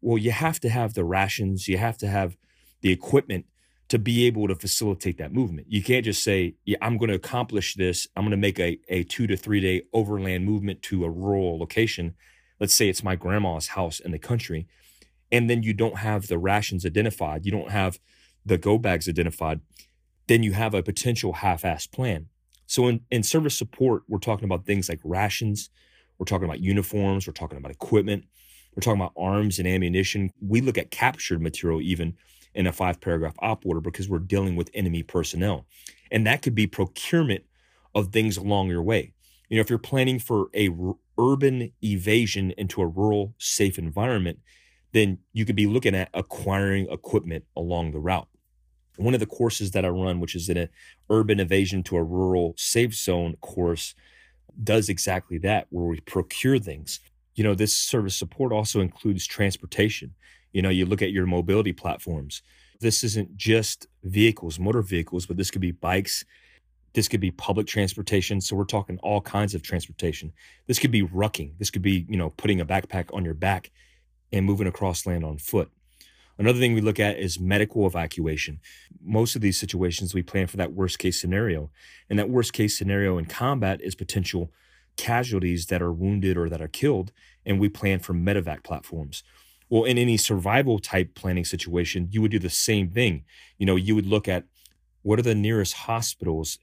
well, 0.00 0.16
you 0.16 0.30
have 0.30 0.58
to 0.60 0.70
have 0.70 0.94
the 0.94 1.04
rations, 1.04 1.68
you 1.68 1.76
have 1.76 1.98
to 1.98 2.08
have 2.08 2.38
the 2.80 2.90
equipment 2.90 3.44
to 3.90 3.98
be 3.98 4.26
able 4.26 4.48
to 4.48 4.54
facilitate 4.54 5.18
that 5.18 5.30
movement. 5.30 5.66
You 5.68 5.82
can't 5.82 6.06
just 6.06 6.24
say, 6.24 6.54
yeah, 6.64 6.78
I'm 6.80 6.96
going 6.96 7.10
to 7.10 7.16
accomplish 7.16 7.74
this. 7.74 8.08
I'm 8.16 8.22
going 8.22 8.30
to 8.30 8.38
make 8.38 8.58
a, 8.58 8.78
a 8.88 9.02
two 9.02 9.26
to 9.26 9.36
three 9.36 9.60
day 9.60 9.82
overland 9.92 10.46
movement 10.46 10.80
to 10.84 11.04
a 11.04 11.10
rural 11.10 11.58
location. 11.58 12.14
Let's 12.58 12.72
say 12.72 12.88
it's 12.88 13.04
my 13.04 13.16
grandma's 13.16 13.68
house 13.68 14.00
in 14.00 14.12
the 14.12 14.18
country. 14.18 14.66
And 15.30 15.50
then 15.50 15.62
you 15.62 15.74
don't 15.74 15.98
have 15.98 16.28
the 16.28 16.38
rations 16.38 16.86
identified. 16.86 17.44
You 17.44 17.52
don't 17.52 17.70
have 17.70 18.00
the 18.46 18.56
go 18.56 18.78
bags 18.78 19.10
identified, 19.10 19.60
then 20.26 20.42
you 20.42 20.52
have 20.52 20.72
a 20.72 20.82
potential 20.82 21.34
half-assed 21.34 21.92
plan. 21.92 22.28
So 22.66 22.88
in, 22.88 23.02
in 23.10 23.22
service 23.24 23.58
support, 23.58 24.04
we're 24.08 24.20
talking 24.20 24.46
about 24.46 24.64
things 24.64 24.88
like 24.88 25.00
rations, 25.04 25.68
we're 26.20 26.26
talking 26.26 26.44
about 26.44 26.60
uniforms, 26.60 27.26
we're 27.26 27.32
talking 27.32 27.56
about 27.56 27.72
equipment, 27.72 28.24
we're 28.76 28.82
talking 28.82 29.00
about 29.00 29.14
arms 29.16 29.58
and 29.58 29.66
ammunition. 29.66 30.30
We 30.40 30.60
look 30.60 30.76
at 30.76 30.90
captured 30.90 31.40
material 31.40 31.80
even 31.80 32.14
in 32.54 32.66
a 32.66 32.72
five 32.72 33.00
paragraph 33.00 33.34
op 33.38 33.64
order 33.64 33.80
because 33.80 34.08
we're 34.08 34.18
dealing 34.18 34.54
with 34.54 34.70
enemy 34.74 35.02
personnel. 35.02 35.66
And 36.10 36.26
that 36.26 36.42
could 36.42 36.54
be 36.54 36.66
procurement 36.66 37.44
of 37.94 38.08
things 38.08 38.36
along 38.36 38.68
your 38.68 38.82
way. 38.82 39.14
You 39.48 39.56
know, 39.56 39.62
if 39.62 39.70
you're 39.70 39.78
planning 39.78 40.18
for 40.18 40.48
a 40.52 40.68
r- 40.68 40.94
urban 41.18 41.72
evasion 41.82 42.52
into 42.58 42.82
a 42.82 42.86
rural 42.86 43.34
safe 43.38 43.78
environment, 43.78 44.40
then 44.92 45.18
you 45.32 45.46
could 45.46 45.56
be 45.56 45.66
looking 45.66 45.94
at 45.94 46.10
acquiring 46.12 46.86
equipment 46.90 47.44
along 47.56 47.92
the 47.92 47.98
route. 47.98 48.28
One 48.96 49.14
of 49.14 49.20
the 49.20 49.26
courses 49.26 49.70
that 49.70 49.86
I 49.86 49.88
run, 49.88 50.20
which 50.20 50.34
is 50.34 50.50
an 50.50 50.68
urban 51.08 51.40
evasion 51.40 51.82
to 51.84 51.96
a 51.96 52.02
rural 52.02 52.54
safe 52.58 52.94
zone 52.94 53.36
course, 53.40 53.94
does 54.62 54.88
exactly 54.88 55.38
that, 55.38 55.66
where 55.70 55.84
we 55.84 56.00
procure 56.00 56.58
things. 56.58 57.00
You 57.34 57.44
know, 57.44 57.54
this 57.54 57.76
service 57.76 58.16
support 58.16 58.52
also 58.52 58.80
includes 58.80 59.26
transportation. 59.26 60.14
You 60.52 60.62
know, 60.62 60.68
you 60.68 60.86
look 60.86 61.02
at 61.02 61.12
your 61.12 61.26
mobility 61.26 61.72
platforms. 61.72 62.42
This 62.80 63.04
isn't 63.04 63.36
just 63.36 63.86
vehicles, 64.04 64.58
motor 64.58 64.82
vehicles, 64.82 65.26
but 65.26 65.36
this 65.36 65.50
could 65.50 65.60
be 65.60 65.70
bikes. 65.70 66.24
This 66.92 67.08
could 67.08 67.20
be 67.20 67.30
public 67.30 67.66
transportation. 67.66 68.40
So 68.40 68.56
we're 68.56 68.64
talking 68.64 68.98
all 68.98 69.20
kinds 69.20 69.54
of 69.54 69.62
transportation. 69.62 70.32
This 70.66 70.78
could 70.78 70.90
be 70.90 71.02
rucking. 71.02 71.52
This 71.58 71.70
could 71.70 71.82
be, 71.82 72.06
you 72.08 72.16
know, 72.16 72.30
putting 72.30 72.60
a 72.60 72.66
backpack 72.66 73.14
on 73.14 73.24
your 73.24 73.34
back 73.34 73.70
and 74.32 74.44
moving 74.44 74.66
across 74.66 75.06
land 75.06 75.24
on 75.24 75.38
foot. 75.38 75.70
Another 76.40 76.58
thing 76.58 76.72
we 76.72 76.80
look 76.80 76.98
at 76.98 77.18
is 77.18 77.38
medical 77.38 77.86
evacuation. 77.86 78.60
Most 79.04 79.36
of 79.36 79.42
these 79.42 79.58
situations, 79.60 80.14
we 80.14 80.22
plan 80.22 80.46
for 80.46 80.56
that 80.56 80.72
worst 80.72 80.98
case 80.98 81.20
scenario. 81.20 81.70
And 82.08 82.18
that 82.18 82.30
worst 82.30 82.54
case 82.54 82.78
scenario 82.78 83.18
in 83.18 83.26
combat 83.26 83.82
is 83.82 83.94
potential 83.94 84.50
casualties 84.96 85.66
that 85.66 85.82
are 85.82 85.92
wounded 85.92 86.38
or 86.38 86.48
that 86.48 86.62
are 86.62 86.66
killed. 86.66 87.12
And 87.44 87.60
we 87.60 87.68
plan 87.68 87.98
for 87.98 88.14
medevac 88.14 88.64
platforms. 88.64 89.22
Well, 89.68 89.84
in 89.84 89.98
any 89.98 90.16
survival 90.16 90.78
type 90.78 91.14
planning 91.14 91.44
situation, 91.44 92.08
you 92.10 92.22
would 92.22 92.30
do 92.30 92.38
the 92.38 92.48
same 92.48 92.88
thing. 92.88 93.24
You 93.58 93.66
know, 93.66 93.76
you 93.76 93.94
would 93.94 94.06
look 94.06 94.26
at 94.26 94.44
what 95.02 95.18
are 95.18 95.22
the 95.22 95.34
nearest 95.34 95.74
hospitals? 95.74 96.58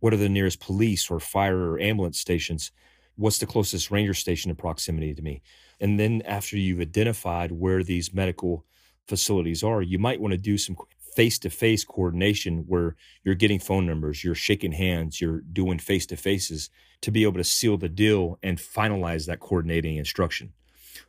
What 0.00 0.12
are 0.12 0.18
the 0.18 0.28
nearest 0.28 0.60
police 0.60 1.10
or 1.10 1.18
fire 1.20 1.70
or 1.70 1.80
ambulance 1.80 2.20
stations? 2.20 2.70
What's 3.16 3.38
the 3.38 3.46
closest 3.46 3.90
ranger 3.90 4.12
station 4.12 4.50
in 4.50 4.56
proximity 4.56 5.14
to 5.14 5.22
me? 5.22 5.40
And 5.80 5.98
then 5.98 6.20
after 6.26 6.58
you've 6.58 6.80
identified 6.80 7.50
where 7.50 7.82
these 7.82 8.12
medical 8.12 8.66
facilities 9.08 9.62
are, 9.62 9.82
you 9.82 9.98
might 9.98 10.20
want 10.20 10.32
to 10.32 10.38
do 10.38 10.56
some 10.58 10.76
face 11.14 11.38
to 11.40 11.50
face 11.50 11.84
coordination 11.84 12.64
where 12.66 12.96
you're 13.22 13.34
getting 13.34 13.58
phone 13.58 13.86
numbers, 13.86 14.24
you're 14.24 14.34
shaking 14.34 14.72
hands, 14.72 15.20
you're 15.20 15.42
doing 15.52 15.78
face 15.78 16.06
to 16.06 16.16
faces 16.16 16.70
to 17.02 17.10
be 17.10 17.24
able 17.24 17.34
to 17.34 17.44
seal 17.44 17.76
the 17.76 17.88
deal 17.88 18.38
and 18.42 18.58
finalize 18.58 19.26
that 19.26 19.40
coordinating 19.40 19.96
instruction. 19.96 20.52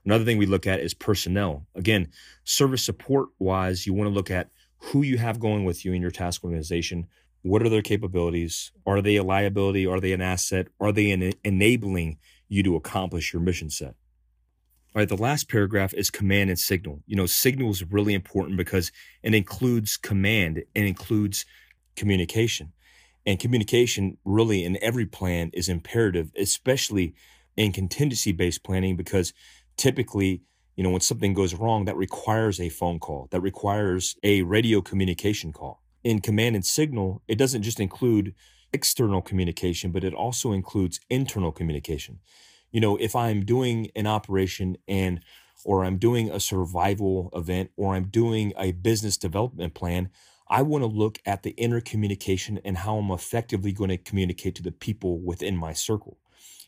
Another 0.03 0.25
thing 0.25 0.37
we 0.37 0.45
look 0.45 0.67
at 0.67 0.79
is 0.79 0.93
personnel. 0.93 1.65
Again, 1.75 2.09
service 2.43 2.83
support 2.83 3.29
wise, 3.39 3.87
you 3.87 3.93
want 3.93 4.09
to 4.09 4.13
look 4.13 4.31
at 4.31 4.49
who 4.77 5.01
you 5.01 5.17
have 5.17 5.39
going 5.39 5.63
with 5.63 5.85
you 5.85 5.93
in 5.93 6.01
your 6.01 6.11
task 6.11 6.43
organization. 6.43 7.07
What 7.41 7.61
are 7.61 7.69
their 7.69 7.81
capabilities? 7.81 8.71
Are 8.85 9.01
they 9.01 9.17
a 9.17 9.23
liability? 9.23 9.85
Are 9.85 9.99
they 9.99 10.13
an 10.13 10.21
asset? 10.21 10.67
Are 10.79 10.91
they 10.91 11.33
enabling 11.43 12.17
you 12.49 12.63
to 12.63 12.75
accomplish 12.75 13.31
your 13.31 13.41
mission 13.41 13.69
set? 13.69 13.95
All 14.95 14.99
right, 15.01 15.09
the 15.09 15.17
last 15.17 15.49
paragraph 15.49 15.93
is 15.95 16.11
command 16.11 16.51
and 16.51 16.59
signal. 16.59 17.01
You 17.07 17.15
know, 17.15 17.25
signal 17.25 17.71
is 17.71 17.83
really 17.91 18.13
important 18.13 18.57
because 18.57 18.91
it 19.23 19.33
includes 19.33 19.97
command, 19.97 20.59
it 20.59 20.67
includes 20.85 21.45
communication. 21.95 22.73
And 23.25 23.39
communication, 23.39 24.17
really, 24.23 24.63
in 24.63 24.77
every 24.83 25.07
plan 25.07 25.49
is 25.53 25.67
imperative, 25.67 26.31
especially 26.37 27.15
in 27.57 27.71
contingency 27.71 28.33
based 28.33 28.63
planning, 28.63 28.95
because 28.95 29.33
typically, 29.77 30.43
you 30.75 30.83
know, 30.83 30.91
when 30.91 31.01
something 31.01 31.33
goes 31.33 31.55
wrong, 31.55 31.85
that 31.85 31.97
requires 31.97 32.59
a 32.59 32.69
phone 32.69 32.99
call, 32.99 33.27
that 33.31 33.41
requires 33.41 34.15
a 34.21 34.43
radio 34.43 34.79
communication 34.79 35.51
call. 35.51 35.81
In 36.03 36.19
command 36.19 36.55
and 36.55 36.65
signal, 36.65 37.23
it 37.27 37.37
doesn't 37.39 37.63
just 37.63 37.79
include 37.79 38.35
external 38.71 39.21
communication, 39.23 39.91
but 39.91 40.03
it 40.03 40.13
also 40.13 40.51
includes 40.51 40.99
internal 41.09 41.51
communication 41.51 42.19
you 42.73 42.81
know, 42.81 42.97
if 42.97 43.15
I'm 43.15 43.45
doing 43.45 43.89
an 43.95 44.07
operation 44.07 44.77
and 44.87 45.21
or 45.63 45.85
I'm 45.85 45.97
doing 45.97 46.29
a 46.29 46.41
survival 46.41 47.29
event 47.33 47.71
or 47.77 47.95
I'm 47.95 48.09
doing 48.09 48.51
a 48.57 48.73
business 48.73 49.15
development 49.15 49.75
plan, 49.75 50.09
I 50.49 50.63
want 50.63 50.81
to 50.81 50.87
look 50.87 51.19
at 51.25 51.43
the 51.43 51.51
inner 51.51 51.79
communication 51.79 52.59
and 52.65 52.79
how 52.79 52.97
I'm 52.97 53.11
effectively 53.11 53.71
going 53.71 53.91
to 53.91 53.97
communicate 53.97 54.55
to 54.55 54.63
the 54.63 54.71
people 54.71 55.19
within 55.19 55.55
my 55.55 55.71
circle. 55.71 56.17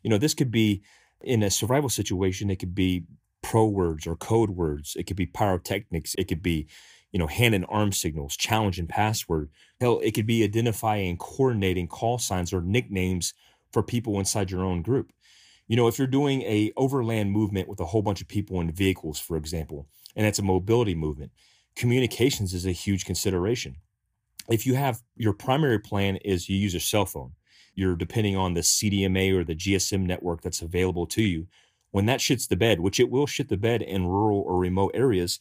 You 0.02 0.10
know, 0.10 0.18
this 0.18 0.34
could 0.34 0.52
be 0.52 0.84
in 1.22 1.44
a 1.44 1.50
survival 1.50 1.90
situation, 1.90 2.50
it 2.50 2.58
could 2.58 2.76
be 2.76 3.06
pro 3.42 3.66
words 3.66 4.08
or 4.08 4.16
code 4.16 4.52
words, 4.52 4.96
it 4.98 5.08
could 5.08 5.18
be 5.18 5.26
pyrotechnics, 5.26 6.16
it 6.18 6.28
could 6.28 6.44
be, 6.44 6.68
you 7.12 7.20
know, 7.20 7.28
hand 7.28 7.56
and 7.56 7.66
arm 7.68 7.92
signals, 7.92 8.38
challenge 8.38 8.78
and 8.78 8.88
password. 8.88 9.50
Hell, 9.82 10.00
it 10.04 10.12
could 10.12 10.28
be 10.28 10.44
identifying 10.44 11.10
and 11.10 11.20
coordinating 11.20 11.88
call 11.88 12.20
signs 12.20 12.54
or 12.54 12.62
nicknames 12.62 13.34
for 13.72 13.82
people 13.82 14.20
inside 14.20 14.52
your 14.52 14.64
own 14.64 14.84
group. 14.84 15.12
You 15.68 15.76
know, 15.76 15.88
if 15.88 15.98
you're 15.98 16.08
doing 16.08 16.44
a 16.44 16.72
overland 16.78 17.32
movement 17.32 17.68
with 17.68 17.80
a 17.80 17.86
whole 17.86 18.04
bunch 18.04 18.22
of 18.22 18.28
people 18.28 18.62
in 18.62 18.72
vehicles, 18.72 19.20
for 19.20 19.36
example, 19.36 19.88
and 20.16 20.28
it's 20.28 20.40
a 20.40 20.44
mobility 20.44 20.94
movement, 20.94 21.32
communications 21.76 22.54
is 22.54 22.66
a 22.66 22.72
huge 22.72 23.06
consideration. 23.06 23.78
If 24.48 24.68
you 24.68 24.76
have 24.76 25.02
your 25.16 25.34
primary 25.34 25.80
plan 25.80 26.18
is 26.18 26.50
you 26.50 26.58
use 26.58 26.76
a 26.76 26.80
cell 26.80 27.06
phone, 27.06 27.32
you're 27.74 27.96
depending 27.96 28.38
on 28.38 28.54
the 28.54 28.62
CDMA 28.62 29.34
or 29.34 29.44
the 29.44 29.56
GSM 29.56 30.06
network 30.06 30.42
that's 30.42 30.62
available 30.62 31.08
to 31.08 31.24
you. 31.24 31.48
When 31.92 32.06
that 32.06 32.20
shits 32.20 32.48
the 32.48 32.56
bed, 32.56 32.80
which 32.80 33.00
it 33.00 33.10
will 33.10 33.26
shit 33.26 33.50
the 33.50 33.58
bed 33.58 33.82
in 33.82 34.06
rural 34.06 34.42
or 34.42 34.58
remote 34.58 34.92
areas, 34.94 35.40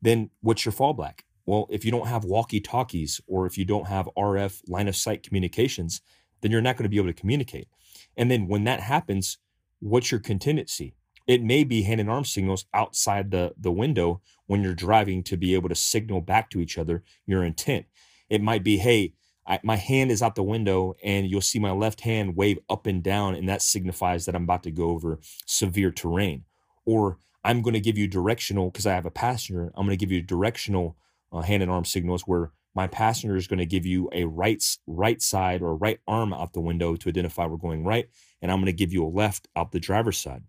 then 0.00 0.30
what's 0.40 0.64
your 0.64 0.72
fallback? 0.72 1.20
Well, 1.44 1.66
if 1.70 1.84
you 1.84 1.90
don't 1.90 2.08
have 2.08 2.24
walkie 2.24 2.60
talkies 2.60 3.20
or 3.26 3.46
if 3.46 3.58
you 3.58 3.64
don't 3.64 3.86
have 3.86 4.08
RF 4.16 4.62
line 4.68 4.88
of 4.88 4.96
sight 4.96 5.22
communications, 5.22 6.00
then 6.40 6.50
you're 6.50 6.60
not 6.60 6.76
going 6.76 6.84
to 6.84 6.88
be 6.88 6.96
able 6.96 7.08
to 7.08 7.20
communicate. 7.20 7.68
And 8.16 8.30
then 8.30 8.48
when 8.48 8.64
that 8.64 8.80
happens, 8.80 9.38
what's 9.80 10.10
your 10.10 10.20
contingency? 10.20 10.94
It 11.26 11.42
may 11.42 11.64
be 11.64 11.82
hand 11.82 12.00
and 12.00 12.10
arm 12.10 12.24
signals 12.24 12.66
outside 12.72 13.30
the, 13.30 13.52
the 13.58 13.72
window 13.72 14.22
when 14.46 14.62
you're 14.62 14.74
driving 14.74 15.22
to 15.24 15.36
be 15.36 15.54
able 15.54 15.68
to 15.68 15.74
signal 15.74 16.20
back 16.20 16.50
to 16.50 16.60
each 16.60 16.78
other 16.78 17.02
your 17.26 17.44
intent. 17.44 17.86
It 18.28 18.42
might 18.42 18.62
be, 18.62 18.78
hey, 18.78 19.14
I, 19.46 19.60
my 19.62 19.76
hand 19.76 20.10
is 20.10 20.22
out 20.22 20.34
the 20.34 20.42
window 20.42 20.94
and 21.02 21.28
you'll 21.28 21.40
see 21.40 21.58
my 21.58 21.72
left 21.72 22.00
hand 22.00 22.36
wave 22.36 22.58
up 22.68 22.86
and 22.86 23.02
down, 23.02 23.34
and 23.34 23.48
that 23.48 23.62
signifies 23.62 24.24
that 24.26 24.34
I'm 24.34 24.44
about 24.44 24.62
to 24.64 24.70
go 24.70 24.90
over 24.90 25.18
severe 25.46 25.90
terrain. 25.90 26.44
Or 26.84 27.18
I'm 27.44 27.62
going 27.62 27.74
to 27.74 27.80
give 27.80 27.98
you 27.98 28.08
directional 28.08 28.70
because 28.70 28.86
I 28.86 28.94
have 28.94 29.06
a 29.06 29.10
passenger. 29.10 29.72
I'm 29.76 29.86
going 29.86 29.96
to 29.96 30.04
give 30.04 30.12
you 30.12 30.22
directional 30.22 30.96
uh, 31.32 31.42
hand 31.42 31.62
and 31.62 31.70
arm 31.70 31.84
signals 31.84 32.22
where 32.22 32.52
my 32.74 32.86
passenger 32.86 33.36
is 33.36 33.46
going 33.46 33.58
to 33.58 33.66
give 33.66 33.86
you 33.86 34.08
a 34.12 34.24
right 34.24 34.62
right 34.86 35.20
side 35.22 35.62
or 35.62 35.74
right 35.74 35.98
arm 36.06 36.32
out 36.32 36.52
the 36.52 36.60
window 36.60 36.94
to 36.94 37.08
identify 37.08 37.46
we're 37.46 37.56
going 37.56 37.84
right 37.84 38.08
and 38.42 38.50
i'm 38.50 38.58
going 38.58 38.66
to 38.66 38.72
give 38.72 38.92
you 38.92 39.04
a 39.04 39.08
left 39.08 39.48
out 39.56 39.72
the 39.72 39.80
driver's 39.80 40.18
side. 40.18 40.42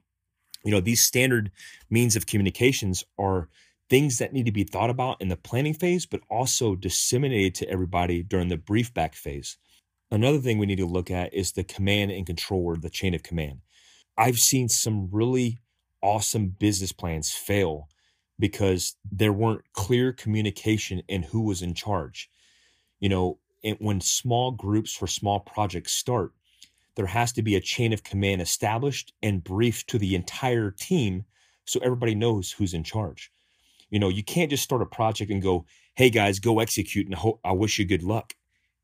You 0.63 0.71
know 0.71 0.81
these 0.81 1.01
standard 1.01 1.51
means 1.89 2.15
of 2.15 2.25
communications 2.25 3.03
are 3.17 3.49
things 3.89 4.17
that 4.17 4.33
need 4.33 4.45
to 4.45 4.51
be 4.51 4.63
thought 4.63 4.89
about 4.89 5.21
in 5.21 5.29
the 5.29 5.37
planning 5.37 5.73
phase 5.73 6.05
but 6.05 6.21
also 6.29 6.75
disseminated 6.75 7.55
to 7.55 7.69
everybody 7.69 8.23
during 8.23 8.49
the 8.49 8.57
brief 8.57 8.93
back 8.93 9.15
phase. 9.15 9.57
Another 10.11 10.39
thing 10.39 10.57
we 10.57 10.65
need 10.65 10.77
to 10.77 10.85
look 10.85 11.11
at 11.11 11.33
is 11.33 11.51
the 11.51 11.63
command 11.63 12.11
and 12.11 12.25
control 12.25 12.63
or 12.63 12.77
the 12.77 12.89
chain 12.89 13.13
of 13.13 13.23
command. 13.23 13.59
I've 14.17 14.39
seen 14.39 14.69
some 14.69 15.09
really 15.11 15.59
awesome 16.01 16.47
business 16.47 16.91
plans 16.91 17.31
fail 17.31 17.89
because 18.39 18.95
there 19.09 19.33
weren't 19.33 19.63
clear 19.73 20.13
communication 20.13 21.01
in 21.07 21.23
who 21.23 21.41
was 21.41 21.61
in 21.61 21.73
charge. 21.73 22.29
You 22.99 23.09
know, 23.09 23.39
when 23.79 24.01
small 24.01 24.51
groups 24.51 24.93
for 24.93 25.07
small 25.07 25.39
projects 25.39 25.93
start, 25.93 26.31
there 26.97 27.05
has 27.05 27.31
to 27.33 27.43
be 27.43 27.55
a 27.55 27.61
chain 27.61 27.93
of 27.93 28.03
command 28.03 28.41
established 28.41 29.13
and 29.23 29.43
briefed 29.43 29.87
to 29.89 29.99
the 29.99 30.15
entire 30.15 30.71
team 30.71 31.23
so 31.63 31.79
everybody 31.83 32.15
knows 32.15 32.51
who's 32.51 32.73
in 32.73 32.83
charge. 32.83 33.31
You 33.89 33.99
know, 33.99 34.09
you 34.09 34.23
can't 34.23 34.49
just 34.49 34.63
start 34.63 34.81
a 34.81 34.85
project 34.85 35.31
and 35.31 35.41
go, 35.41 35.65
"Hey 35.95 36.09
guys, 36.09 36.39
go 36.39 36.59
execute 36.59 37.05
and 37.05 37.15
ho- 37.15 37.39
I 37.45 37.53
wish 37.53 37.79
you 37.79 37.85
good 37.85 38.03
luck." 38.03 38.33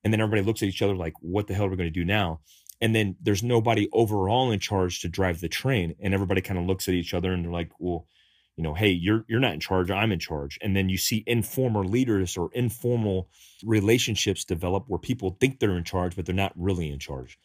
And 0.04 0.13
then 0.13 0.21
everybody 0.21 0.43
looks 0.43 0.62
at 0.62 0.69
each 0.69 0.82
other 0.82 0.95
like, 0.95 1.13
"What 1.19 1.47
the 1.47 1.56
hell 1.56 1.65
are 1.65 1.69
we 1.69 1.76
going 1.76 1.91
to 1.91 1.99
do 1.99 2.06
now?" 2.06 2.41
And 2.80 2.95
then 2.95 3.15
there's 3.21 3.43
nobody 3.43 3.89
overall 3.91 4.52
in 4.52 4.60
charge 4.60 5.02
to 5.02 5.10
drive 5.10 5.41
the 5.41 5.49
train, 5.49 5.95
and 5.99 6.13
everybody 6.13 6.41
kind 6.41 6.60
of 6.60 6.65
looks 6.65 6.88
at 6.88 6.93
each 6.93 7.13
other 7.13 7.34
and 7.34 7.43
they're 7.43 7.52
like, 7.52 7.71
"Well, 7.80 8.08
you 8.56 8.63
know 8.63 8.73
hey 8.73 8.89
you're 8.89 9.26
you're 9.28 9.39
not 9.39 9.54
in 9.54 9.60
charge 9.60 9.89
i'm 9.89 10.12
in 10.12 10.19
charge 10.19 10.60
and 10.62 10.76
then 10.76 10.89
you 10.89 10.97
see 10.97 11.23
informal 11.26 11.84
leaders 11.84 12.38
or 12.38 12.49
informal 12.54 13.28
relationships 13.63 14.45
develop 14.45 14.86
where 14.88 14.99
people 14.99 15.38
think 15.39 15.60
they're 15.60 15.78
in 15.78 15.84
charge 15.84 16.15
but 16.15 16.26
they're 16.26 16.36
not 16.36 16.54
really 16.56 16.91
in 16.91 16.99
charge 16.99 17.38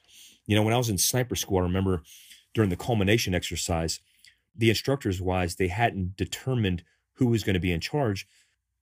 you 0.49 0.57
know 0.57 0.63
when 0.63 0.75
i 0.75 0.79
was 0.79 0.89
in 0.89 0.99
sniper 0.99 1.37
school 1.37 1.59
i 1.59 1.63
remember 1.63 2.03
during 2.53 2.71
the 2.71 2.77
culmination 2.77 3.35
exercise 3.35 4.01
the 4.57 4.69
instructors 4.69 5.23
wise 5.23 5.55
they 5.55 5.69
hadn't 5.69 6.17
determined 6.17 6.83
who 7.15 7.27
was 7.27 7.43
going 7.43 7.55
to 7.55 7.61
be 7.61 7.73
in 7.73 7.81
charge. 7.81 8.27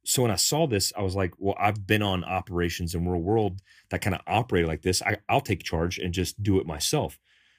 So 0.04 0.22
when 0.22 0.30
i 0.30 0.36
saw 0.36 0.66
this 0.66 0.92
i 0.96 1.02
was 1.02 1.14
like 1.14 1.34
well 1.38 1.56
i've 1.60 1.86
been 1.86 2.02
on 2.02 2.24
operations 2.24 2.94
in 2.94 3.06
real 3.06 3.20
world 3.20 3.60
that 3.90 4.00
kind 4.00 4.14
of 4.14 4.22
operated 4.26 4.68
like 4.68 4.82
this. 4.82 5.02
I, 5.02 5.18
i'll 5.28 5.40
take 5.40 5.62
charge 5.62 5.98
and 5.98 6.14
just 6.14 6.42
do 6.42 6.58
it 6.58 6.66
myself. 6.66 7.18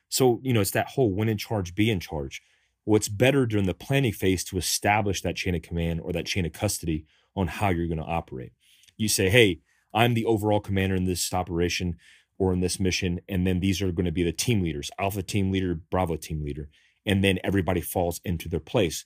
So 0.10 0.40
you 0.44 0.54
know 0.54 0.62
it's 0.62 0.72
that 0.72 0.90
whole 0.90 1.12
when 1.12 1.30
in 1.30 1.38
charge 1.38 1.76
be 1.76 1.92
in 1.92 2.00
charge. 2.00 2.42
What's 2.86 3.10
better 3.10 3.46
during 3.46 3.66
the 3.66 3.74
planning 3.74 4.14
phase 4.14 4.46
to 4.46 4.58
establish 4.58 5.22
that 5.22 5.36
chain 5.36 5.56
of 5.56 5.62
command 5.62 6.00
or 6.02 6.14
that 6.14 6.26
chain 6.26 6.46
of 6.46 6.54
custody 6.54 7.06
on 7.36 7.48
how 7.48 7.68
you're 7.70 7.88
going 7.88 7.98
to 7.98 8.04
operate. 8.04 8.54
You 8.96 9.10
say, 9.10 9.30
hey, 9.30 9.60
I'm 9.94 10.14
the 10.14 10.24
overall 10.24 10.62
commander 10.62 10.96
in 10.96 11.04
this 11.04 11.34
operation 11.34 11.98
or 12.38 12.54
in 12.54 12.60
this 12.60 12.80
mission. 12.80 13.20
And 13.28 13.46
then 13.46 13.60
these 13.60 13.82
are 13.82 13.92
going 13.92 14.06
to 14.06 14.12
be 14.12 14.24
the 14.24 14.32
team 14.32 14.62
leaders 14.62 14.92
Alpha 15.00 15.24
team 15.24 15.52
leader, 15.52 15.76
Bravo 15.76 16.16
team 16.16 16.44
leader. 16.44 16.70
And 17.06 17.24
then 17.24 17.40
everybody 17.44 17.82
falls 17.82 18.20
into 18.26 18.50
their 18.50 18.60
place. 18.60 19.06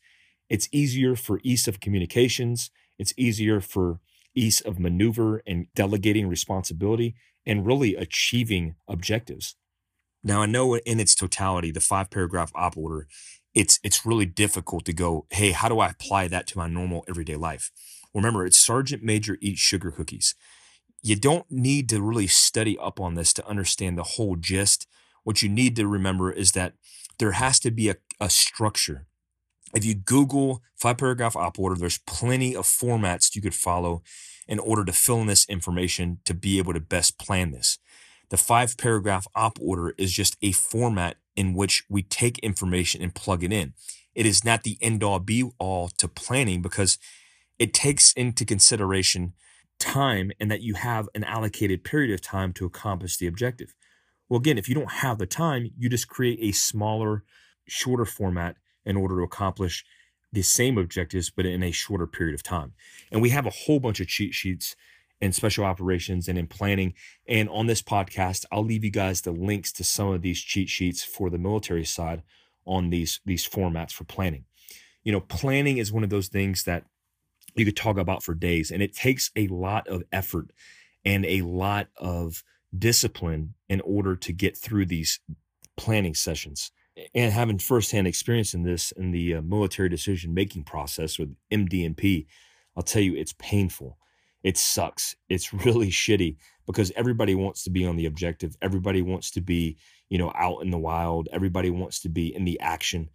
It's 0.50 0.68
easier 0.72 1.16
for 1.16 1.40
ease 1.44 1.68
of 1.68 1.80
communications. 1.80 2.72
It's 2.98 3.14
easier 3.18 3.62
for 3.62 4.00
ease 4.36 4.62
of 4.62 4.80
maneuver 4.80 5.42
and 5.46 5.68
delegating 5.76 6.28
responsibility 6.28 7.16
and 7.46 7.66
really 7.66 7.96
achieving 7.96 8.76
objectives. 8.88 9.56
Now, 10.24 10.42
I 10.42 10.46
know 10.46 10.76
in 10.76 11.00
its 11.00 11.16
totality, 11.16 11.72
the 11.72 11.80
five 11.80 12.10
paragraph 12.10 12.52
op 12.54 12.78
order 12.78 13.08
it's 13.54 13.80
it's 13.84 14.06
really 14.06 14.26
difficult 14.26 14.86
to 14.86 14.94
go, 14.94 15.26
hey, 15.30 15.52
how 15.52 15.70
do 15.70 15.80
I 15.80 15.90
apply 15.90 16.28
that 16.30 16.48
to 16.48 16.58
my 16.58 16.68
normal 16.68 17.04
everyday 17.08 17.36
life? 17.36 17.72
Remember, 18.14 18.46
it's 18.46 18.58
Sergeant 18.58 19.04
Major 19.04 19.38
eats 19.42 19.60
sugar 19.60 19.92
cookies. 19.92 20.36
You 21.02 21.16
don't 21.16 21.50
need 21.50 21.90
to 21.90 22.02
really 22.02 22.28
study 22.28 22.78
up 22.78 23.00
on 23.00 23.16
this 23.16 23.34
to 23.34 23.48
understand 23.48 23.98
the 23.98 24.04
whole 24.04 24.36
gist. 24.36 24.88
What 25.24 25.42
you 25.42 25.50
need 25.50 25.76
to 25.78 25.88
remember 25.88 26.32
is 26.32 26.52
that 26.52 26.74
there 27.18 27.34
has 27.34 27.60
to 27.62 27.72
be 27.72 27.90
a, 27.90 27.96
a 28.20 28.30
structure. 28.30 29.08
If 29.74 29.86
you 29.86 29.96
Google 29.96 30.62
five 30.76 30.98
paragraph 30.98 31.36
op 31.36 31.58
order, 31.58 31.76
there's 31.76 32.00
plenty 32.00 32.56
of 32.56 32.66
formats 32.66 33.36
you 33.36 33.42
could 33.42 33.56
follow 33.56 34.04
in 34.48 34.60
order 34.60 34.84
to 34.84 34.92
fill 34.92 35.22
in 35.22 35.28
this 35.28 35.48
information 35.48 36.20
to 36.26 36.34
be 36.34 36.58
able 36.58 36.74
to 36.74 36.80
best 36.80 37.18
plan 37.18 37.52
this. 37.52 37.80
The 38.30 38.38
five 38.38 38.78
paragraph 38.78 39.28
op 39.36 39.60
order 39.62 39.94
is 39.98 40.12
just 40.12 40.38
a 40.42 40.52
format 40.52 41.18
in 41.36 41.54
which 41.54 41.84
we 41.90 42.04
take 42.04 42.38
information 42.40 43.02
and 43.02 43.16
plug 43.16 43.44
it 43.44 43.54
in. 43.54 43.74
It 44.14 44.26
is 44.26 44.44
not 44.44 44.64
the 44.64 44.78
end 44.82 45.04
all 45.04 45.20
be 45.20 45.50
all 45.58 45.90
to 45.98 46.08
planning 46.08 46.62
because 46.62 46.98
it 47.58 47.74
takes 47.74 48.12
into 48.14 48.46
consideration 48.46 49.34
time 49.82 50.32
and 50.40 50.50
that 50.52 50.62
you 50.62 50.76
have 50.76 51.10
an 51.16 51.24
allocated 51.24 51.84
period 51.84 52.14
of 52.14 52.22
time 52.22 52.54
to 52.54 52.66
accomplish 52.66 53.18
the 53.18 53.28
objective. 53.28 53.76
Well, 54.30 54.40
again, 54.40 54.58
if 54.58 54.70
you 54.70 54.76
don't 54.76 54.92
have 54.92 55.18
the 55.18 55.26
time, 55.26 55.72
you 55.78 55.90
just 55.90 56.08
create 56.08 56.40
a 56.42 56.54
smaller, 56.54 57.24
shorter 57.68 58.06
format 58.06 58.56
in 58.86 58.96
order 58.96 59.18
to 59.18 59.24
accomplish 59.24 59.84
the 60.32 60.42
same 60.42 60.78
objectives, 60.78 61.30
but 61.30 61.46
in 61.46 61.64
a 61.64 61.72
shorter 61.72 62.08
period 62.08 62.34
of 62.34 62.44
time. 62.44 62.74
And 63.12 63.22
we 63.22 63.32
have 63.32 63.46
a 63.46 63.52
whole 63.52 63.80
bunch 63.80 64.00
of 64.00 64.08
cheat 64.08 64.34
sheets 64.34 64.76
in 65.20 65.34
special 65.34 65.66
operations 65.66 66.28
and 66.28 66.38
in 66.38 66.48
planning. 66.48 66.94
And 67.28 67.50
on 67.50 67.68
this 67.68 67.82
podcast, 67.82 68.46
I'll 68.52 68.64
leave 68.64 68.84
you 68.84 68.92
guys 68.92 69.22
the 69.22 69.32
links 69.32 69.72
to 69.74 69.84
some 69.84 70.10
of 70.10 70.22
these 70.22 70.40
cheat 70.40 70.70
sheets 70.70 71.04
for 71.04 71.30
the 71.30 71.38
military 71.38 71.86
side 71.86 72.24
on 72.66 72.90
these 72.90 73.20
these 73.26 73.48
formats 73.48 73.92
for 73.92 74.04
planning. 74.04 74.46
You 75.04 75.12
know, 75.12 75.22
planning 75.22 75.78
is 75.78 75.92
one 75.92 76.04
of 76.04 76.10
those 76.10 76.28
things 76.28 76.64
that 76.64 76.86
you 77.56 77.66
could 77.66 77.78
talk 77.78 77.98
about 77.98 78.24
for 78.24 78.34
days 78.34 78.72
and 78.72 78.82
it 78.82 78.96
takes 78.96 79.32
a 79.36 79.48
lot 79.48 79.88
of 79.88 80.04
effort 80.12 80.52
and 81.04 81.26
a 81.26 81.42
lot 81.42 81.88
of 81.98 82.44
discipline 82.78 83.54
in 83.70 83.82
order 83.82 84.16
to 84.16 84.32
get 84.32 84.58
through 84.58 84.86
these 84.86 85.20
planning 85.76 86.14
sessions 86.14 86.72
and 87.14 87.32
having 87.32 87.58
firsthand 87.58 88.08
experience 88.08 88.54
in 88.54 88.64
this 88.64 88.92
in 88.92 89.12
the 89.12 89.36
uh, 89.36 89.42
military 89.42 89.90
decision 89.90 90.34
making 90.34 90.64
process 90.64 91.18
with 91.18 91.36
MDMP, 91.52 92.28
I'll 92.76 92.84
tell 92.84 93.02
you 93.02 93.16
it's 93.16 93.34
painful. 93.34 93.98
It 94.44 94.58
sucks. 94.58 95.16
It's 95.30 95.54
really 95.66 95.90
shitty 95.90 96.38
because 96.66 96.92
everybody 96.96 97.36
wants 97.36 97.64
to 97.64 97.70
be 97.70 97.86
on 97.86 97.96
the 97.96 98.06
objective. 98.06 98.56
Everybody 98.62 99.02
wants 99.02 99.32
to 99.32 99.42
be, 99.42 99.78
you 100.10 100.18
know, 100.18 100.32
out 100.36 100.60
in 100.62 100.70
the 100.70 100.78
wild. 100.78 101.30
Everybody 101.32 101.70
wants 101.70 102.02
to 102.02 102.10
be 102.10 102.34
in 102.34 102.46
the 102.46 102.60
action. 102.60 103.10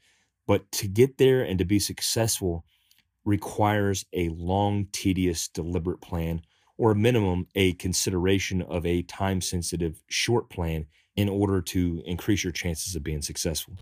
But 0.46 0.70
to 0.72 0.88
get 0.88 1.18
there 1.18 1.42
and 1.42 1.58
to 1.58 1.64
be 1.64 1.78
successful 1.78 2.64
requires 3.26 4.06
a 4.14 4.30
long, 4.30 4.86
tedious, 4.92 5.48
deliberate 5.48 6.00
plan, 6.00 6.40
or 6.78 6.92
a 6.92 6.94
minimum, 6.94 7.46
a 7.54 7.72
consideration 7.74 8.62
of 8.62 8.86
a 8.86 9.02
time 9.02 9.42
sensitive 9.42 10.02
short 10.08 10.48
plan 10.48 10.86
in 11.16 11.28
order 11.28 11.60
to 11.60 12.02
increase 12.06 12.44
your 12.44 12.52
chances 12.52 12.94
of 12.94 13.02
being 13.02 13.20
successful. 13.20 13.74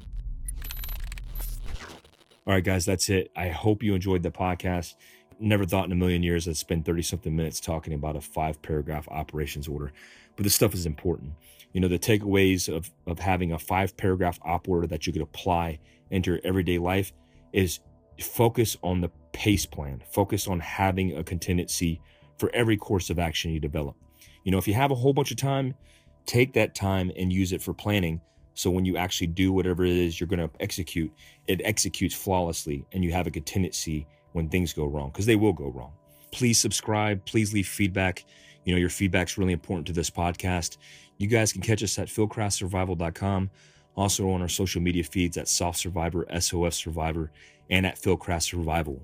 All 2.47 2.53
right, 2.55 2.65
guys, 2.65 2.85
that's 2.85 3.09
it. 3.09 3.31
I 3.37 3.49
hope 3.49 3.83
you 3.83 3.95
enjoyed 3.95 4.23
the 4.23 4.31
podcast. 4.31 4.95
Never 5.41 5.65
thought 5.65 5.87
in 5.87 5.93
a 5.93 5.97
million 5.97 6.23
years 6.23 6.49
I'd 6.49 6.57
spend 6.57 6.85
30 6.85 7.03
something 7.03 7.35
minutes 7.35 7.61
talking 7.61 7.93
about 7.93 8.17
a 8.17 8.21
five 8.21 8.61
paragraph 8.63 9.09
operations 9.09 9.69
order, 9.69 9.93
but 10.37 10.45
this 10.45 10.55
stuff 10.55 10.75
is 10.75 10.87
important. 10.87 11.33
You 11.73 11.81
know, 11.81 11.89
the 11.89 11.99
takeaways 11.99 12.75
of, 12.75 12.91
of 13.07 13.19
having 13.19 13.53
a 13.53 13.59
five 13.59 13.97
paragraph 13.97 14.39
op 14.43 14.69
order 14.69 14.87
that 14.87 15.07
you 15.07 15.13
could 15.13 15.23
apply 15.23 15.81
into 16.11 16.31
your 16.31 16.41
everyday 16.45 16.79
life 16.79 17.13
is 17.53 17.81
focus 18.21 18.77
on 18.83 19.01
the 19.01 19.11
pace 19.35 19.67
plan, 19.67 20.03
focus 20.11 20.49
on 20.49 20.61
having 20.61 21.19
a 21.19 21.23
contingency 21.23 22.01
for 22.39 22.51
every 22.55 22.79
course 22.79 23.11
of 23.11 23.19
action 23.19 23.51
you 23.51 23.61
develop. 23.61 23.97
You 24.45 24.53
know, 24.53 24.59
if 24.59 24.67
you 24.67 24.75
have 24.75 24.91
a 24.91 24.95
whole 24.95 25.13
bunch 25.13 25.31
of 25.31 25.37
time, 25.37 25.75
take 26.25 26.55
that 26.55 26.75
time 26.75 27.13
and 27.17 27.31
use 27.31 27.53
it 27.53 27.61
for 27.61 27.75
planning. 27.75 28.21
So 28.55 28.71
when 28.71 28.85
you 28.85 28.97
actually 28.97 29.27
do 29.27 29.53
whatever 29.53 29.85
it 29.85 29.93
is 29.93 30.19
you're 30.19 30.29
going 30.29 30.49
to 30.49 30.51
execute, 30.61 31.13
it 31.49 31.61
executes 31.65 32.15
flawlessly 32.15 32.87
and 32.93 33.05
you 33.05 33.13
have 33.13 33.27
a 33.27 33.31
contingency 33.31 34.07
when 34.33 34.49
things 34.49 34.73
go 34.73 34.87
wrong 34.87 35.11
because 35.11 35.27
they 35.27 35.37
will 35.37 35.53
go 35.53 35.69
wrong. 35.69 35.93
Please 36.31 36.61
subscribe. 36.61 37.25
Please 37.27 37.53
leave 37.53 37.67
feedback. 37.67 38.25
You 38.65 38.75
know, 38.75 38.79
your 38.79 38.91
feedback's 38.91 39.37
really 39.37 39.53
important 39.53 39.87
to 39.89 39.93
this 39.93 40.11
podcast. 40.11 40.79
You 41.19 41.27
guys 41.27 41.53
can 41.53 41.61
catch 41.61 41.83
us 41.83 41.99
at 41.99 42.09
fieldcraftsurvival.com, 42.09 43.51
also 43.97 44.31
on 44.31 44.43
our 44.43 44.49
social 44.49 44.81
media 44.81 45.05
feeds 45.05 45.37
at 45.37 45.49
Soft 45.49 45.79
Survivor, 45.79 46.27
SOF 46.41 46.75
Survivor, 46.75 47.31
and 47.71 47.87
at 47.87 48.01
Fieldcraft 48.01 48.43
Survival. 48.43 49.03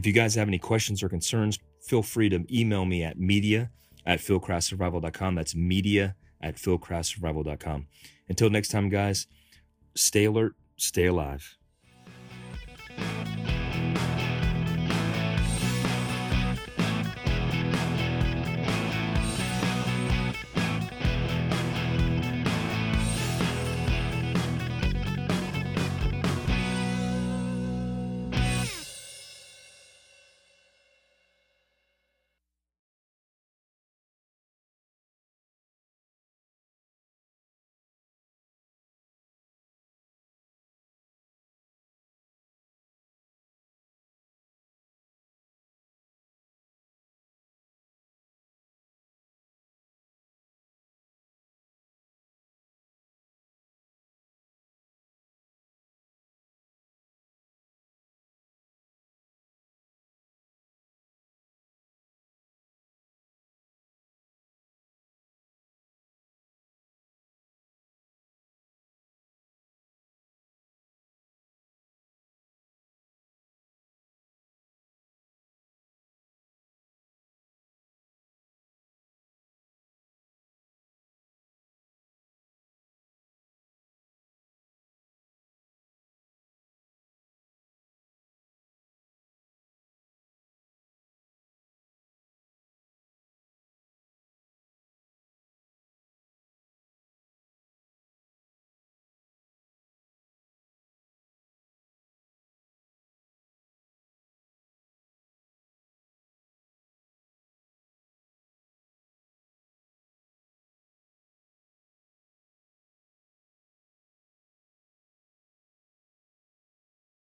If 0.00 0.06
you 0.06 0.14
guys 0.14 0.34
have 0.36 0.48
any 0.48 0.58
questions 0.58 1.02
or 1.02 1.10
concerns, 1.10 1.58
feel 1.82 2.02
free 2.02 2.30
to 2.30 2.42
email 2.50 2.86
me 2.86 3.04
at 3.04 3.18
media 3.18 3.70
at 4.06 4.18
fieldcraftsurvival.com. 4.20 5.34
That's 5.34 5.54
media 5.54 6.16
at 6.40 6.56
fieldcraftsurvival.com. 6.56 7.86
Until 8.26 8.48
next 8.48 8.68
time, 8.68 8.88
guys, 8.88 9.26
stay 9.94 10.24
alert, 10.24 10.54
stay 10.78 11.04
alive. 11.04 11.54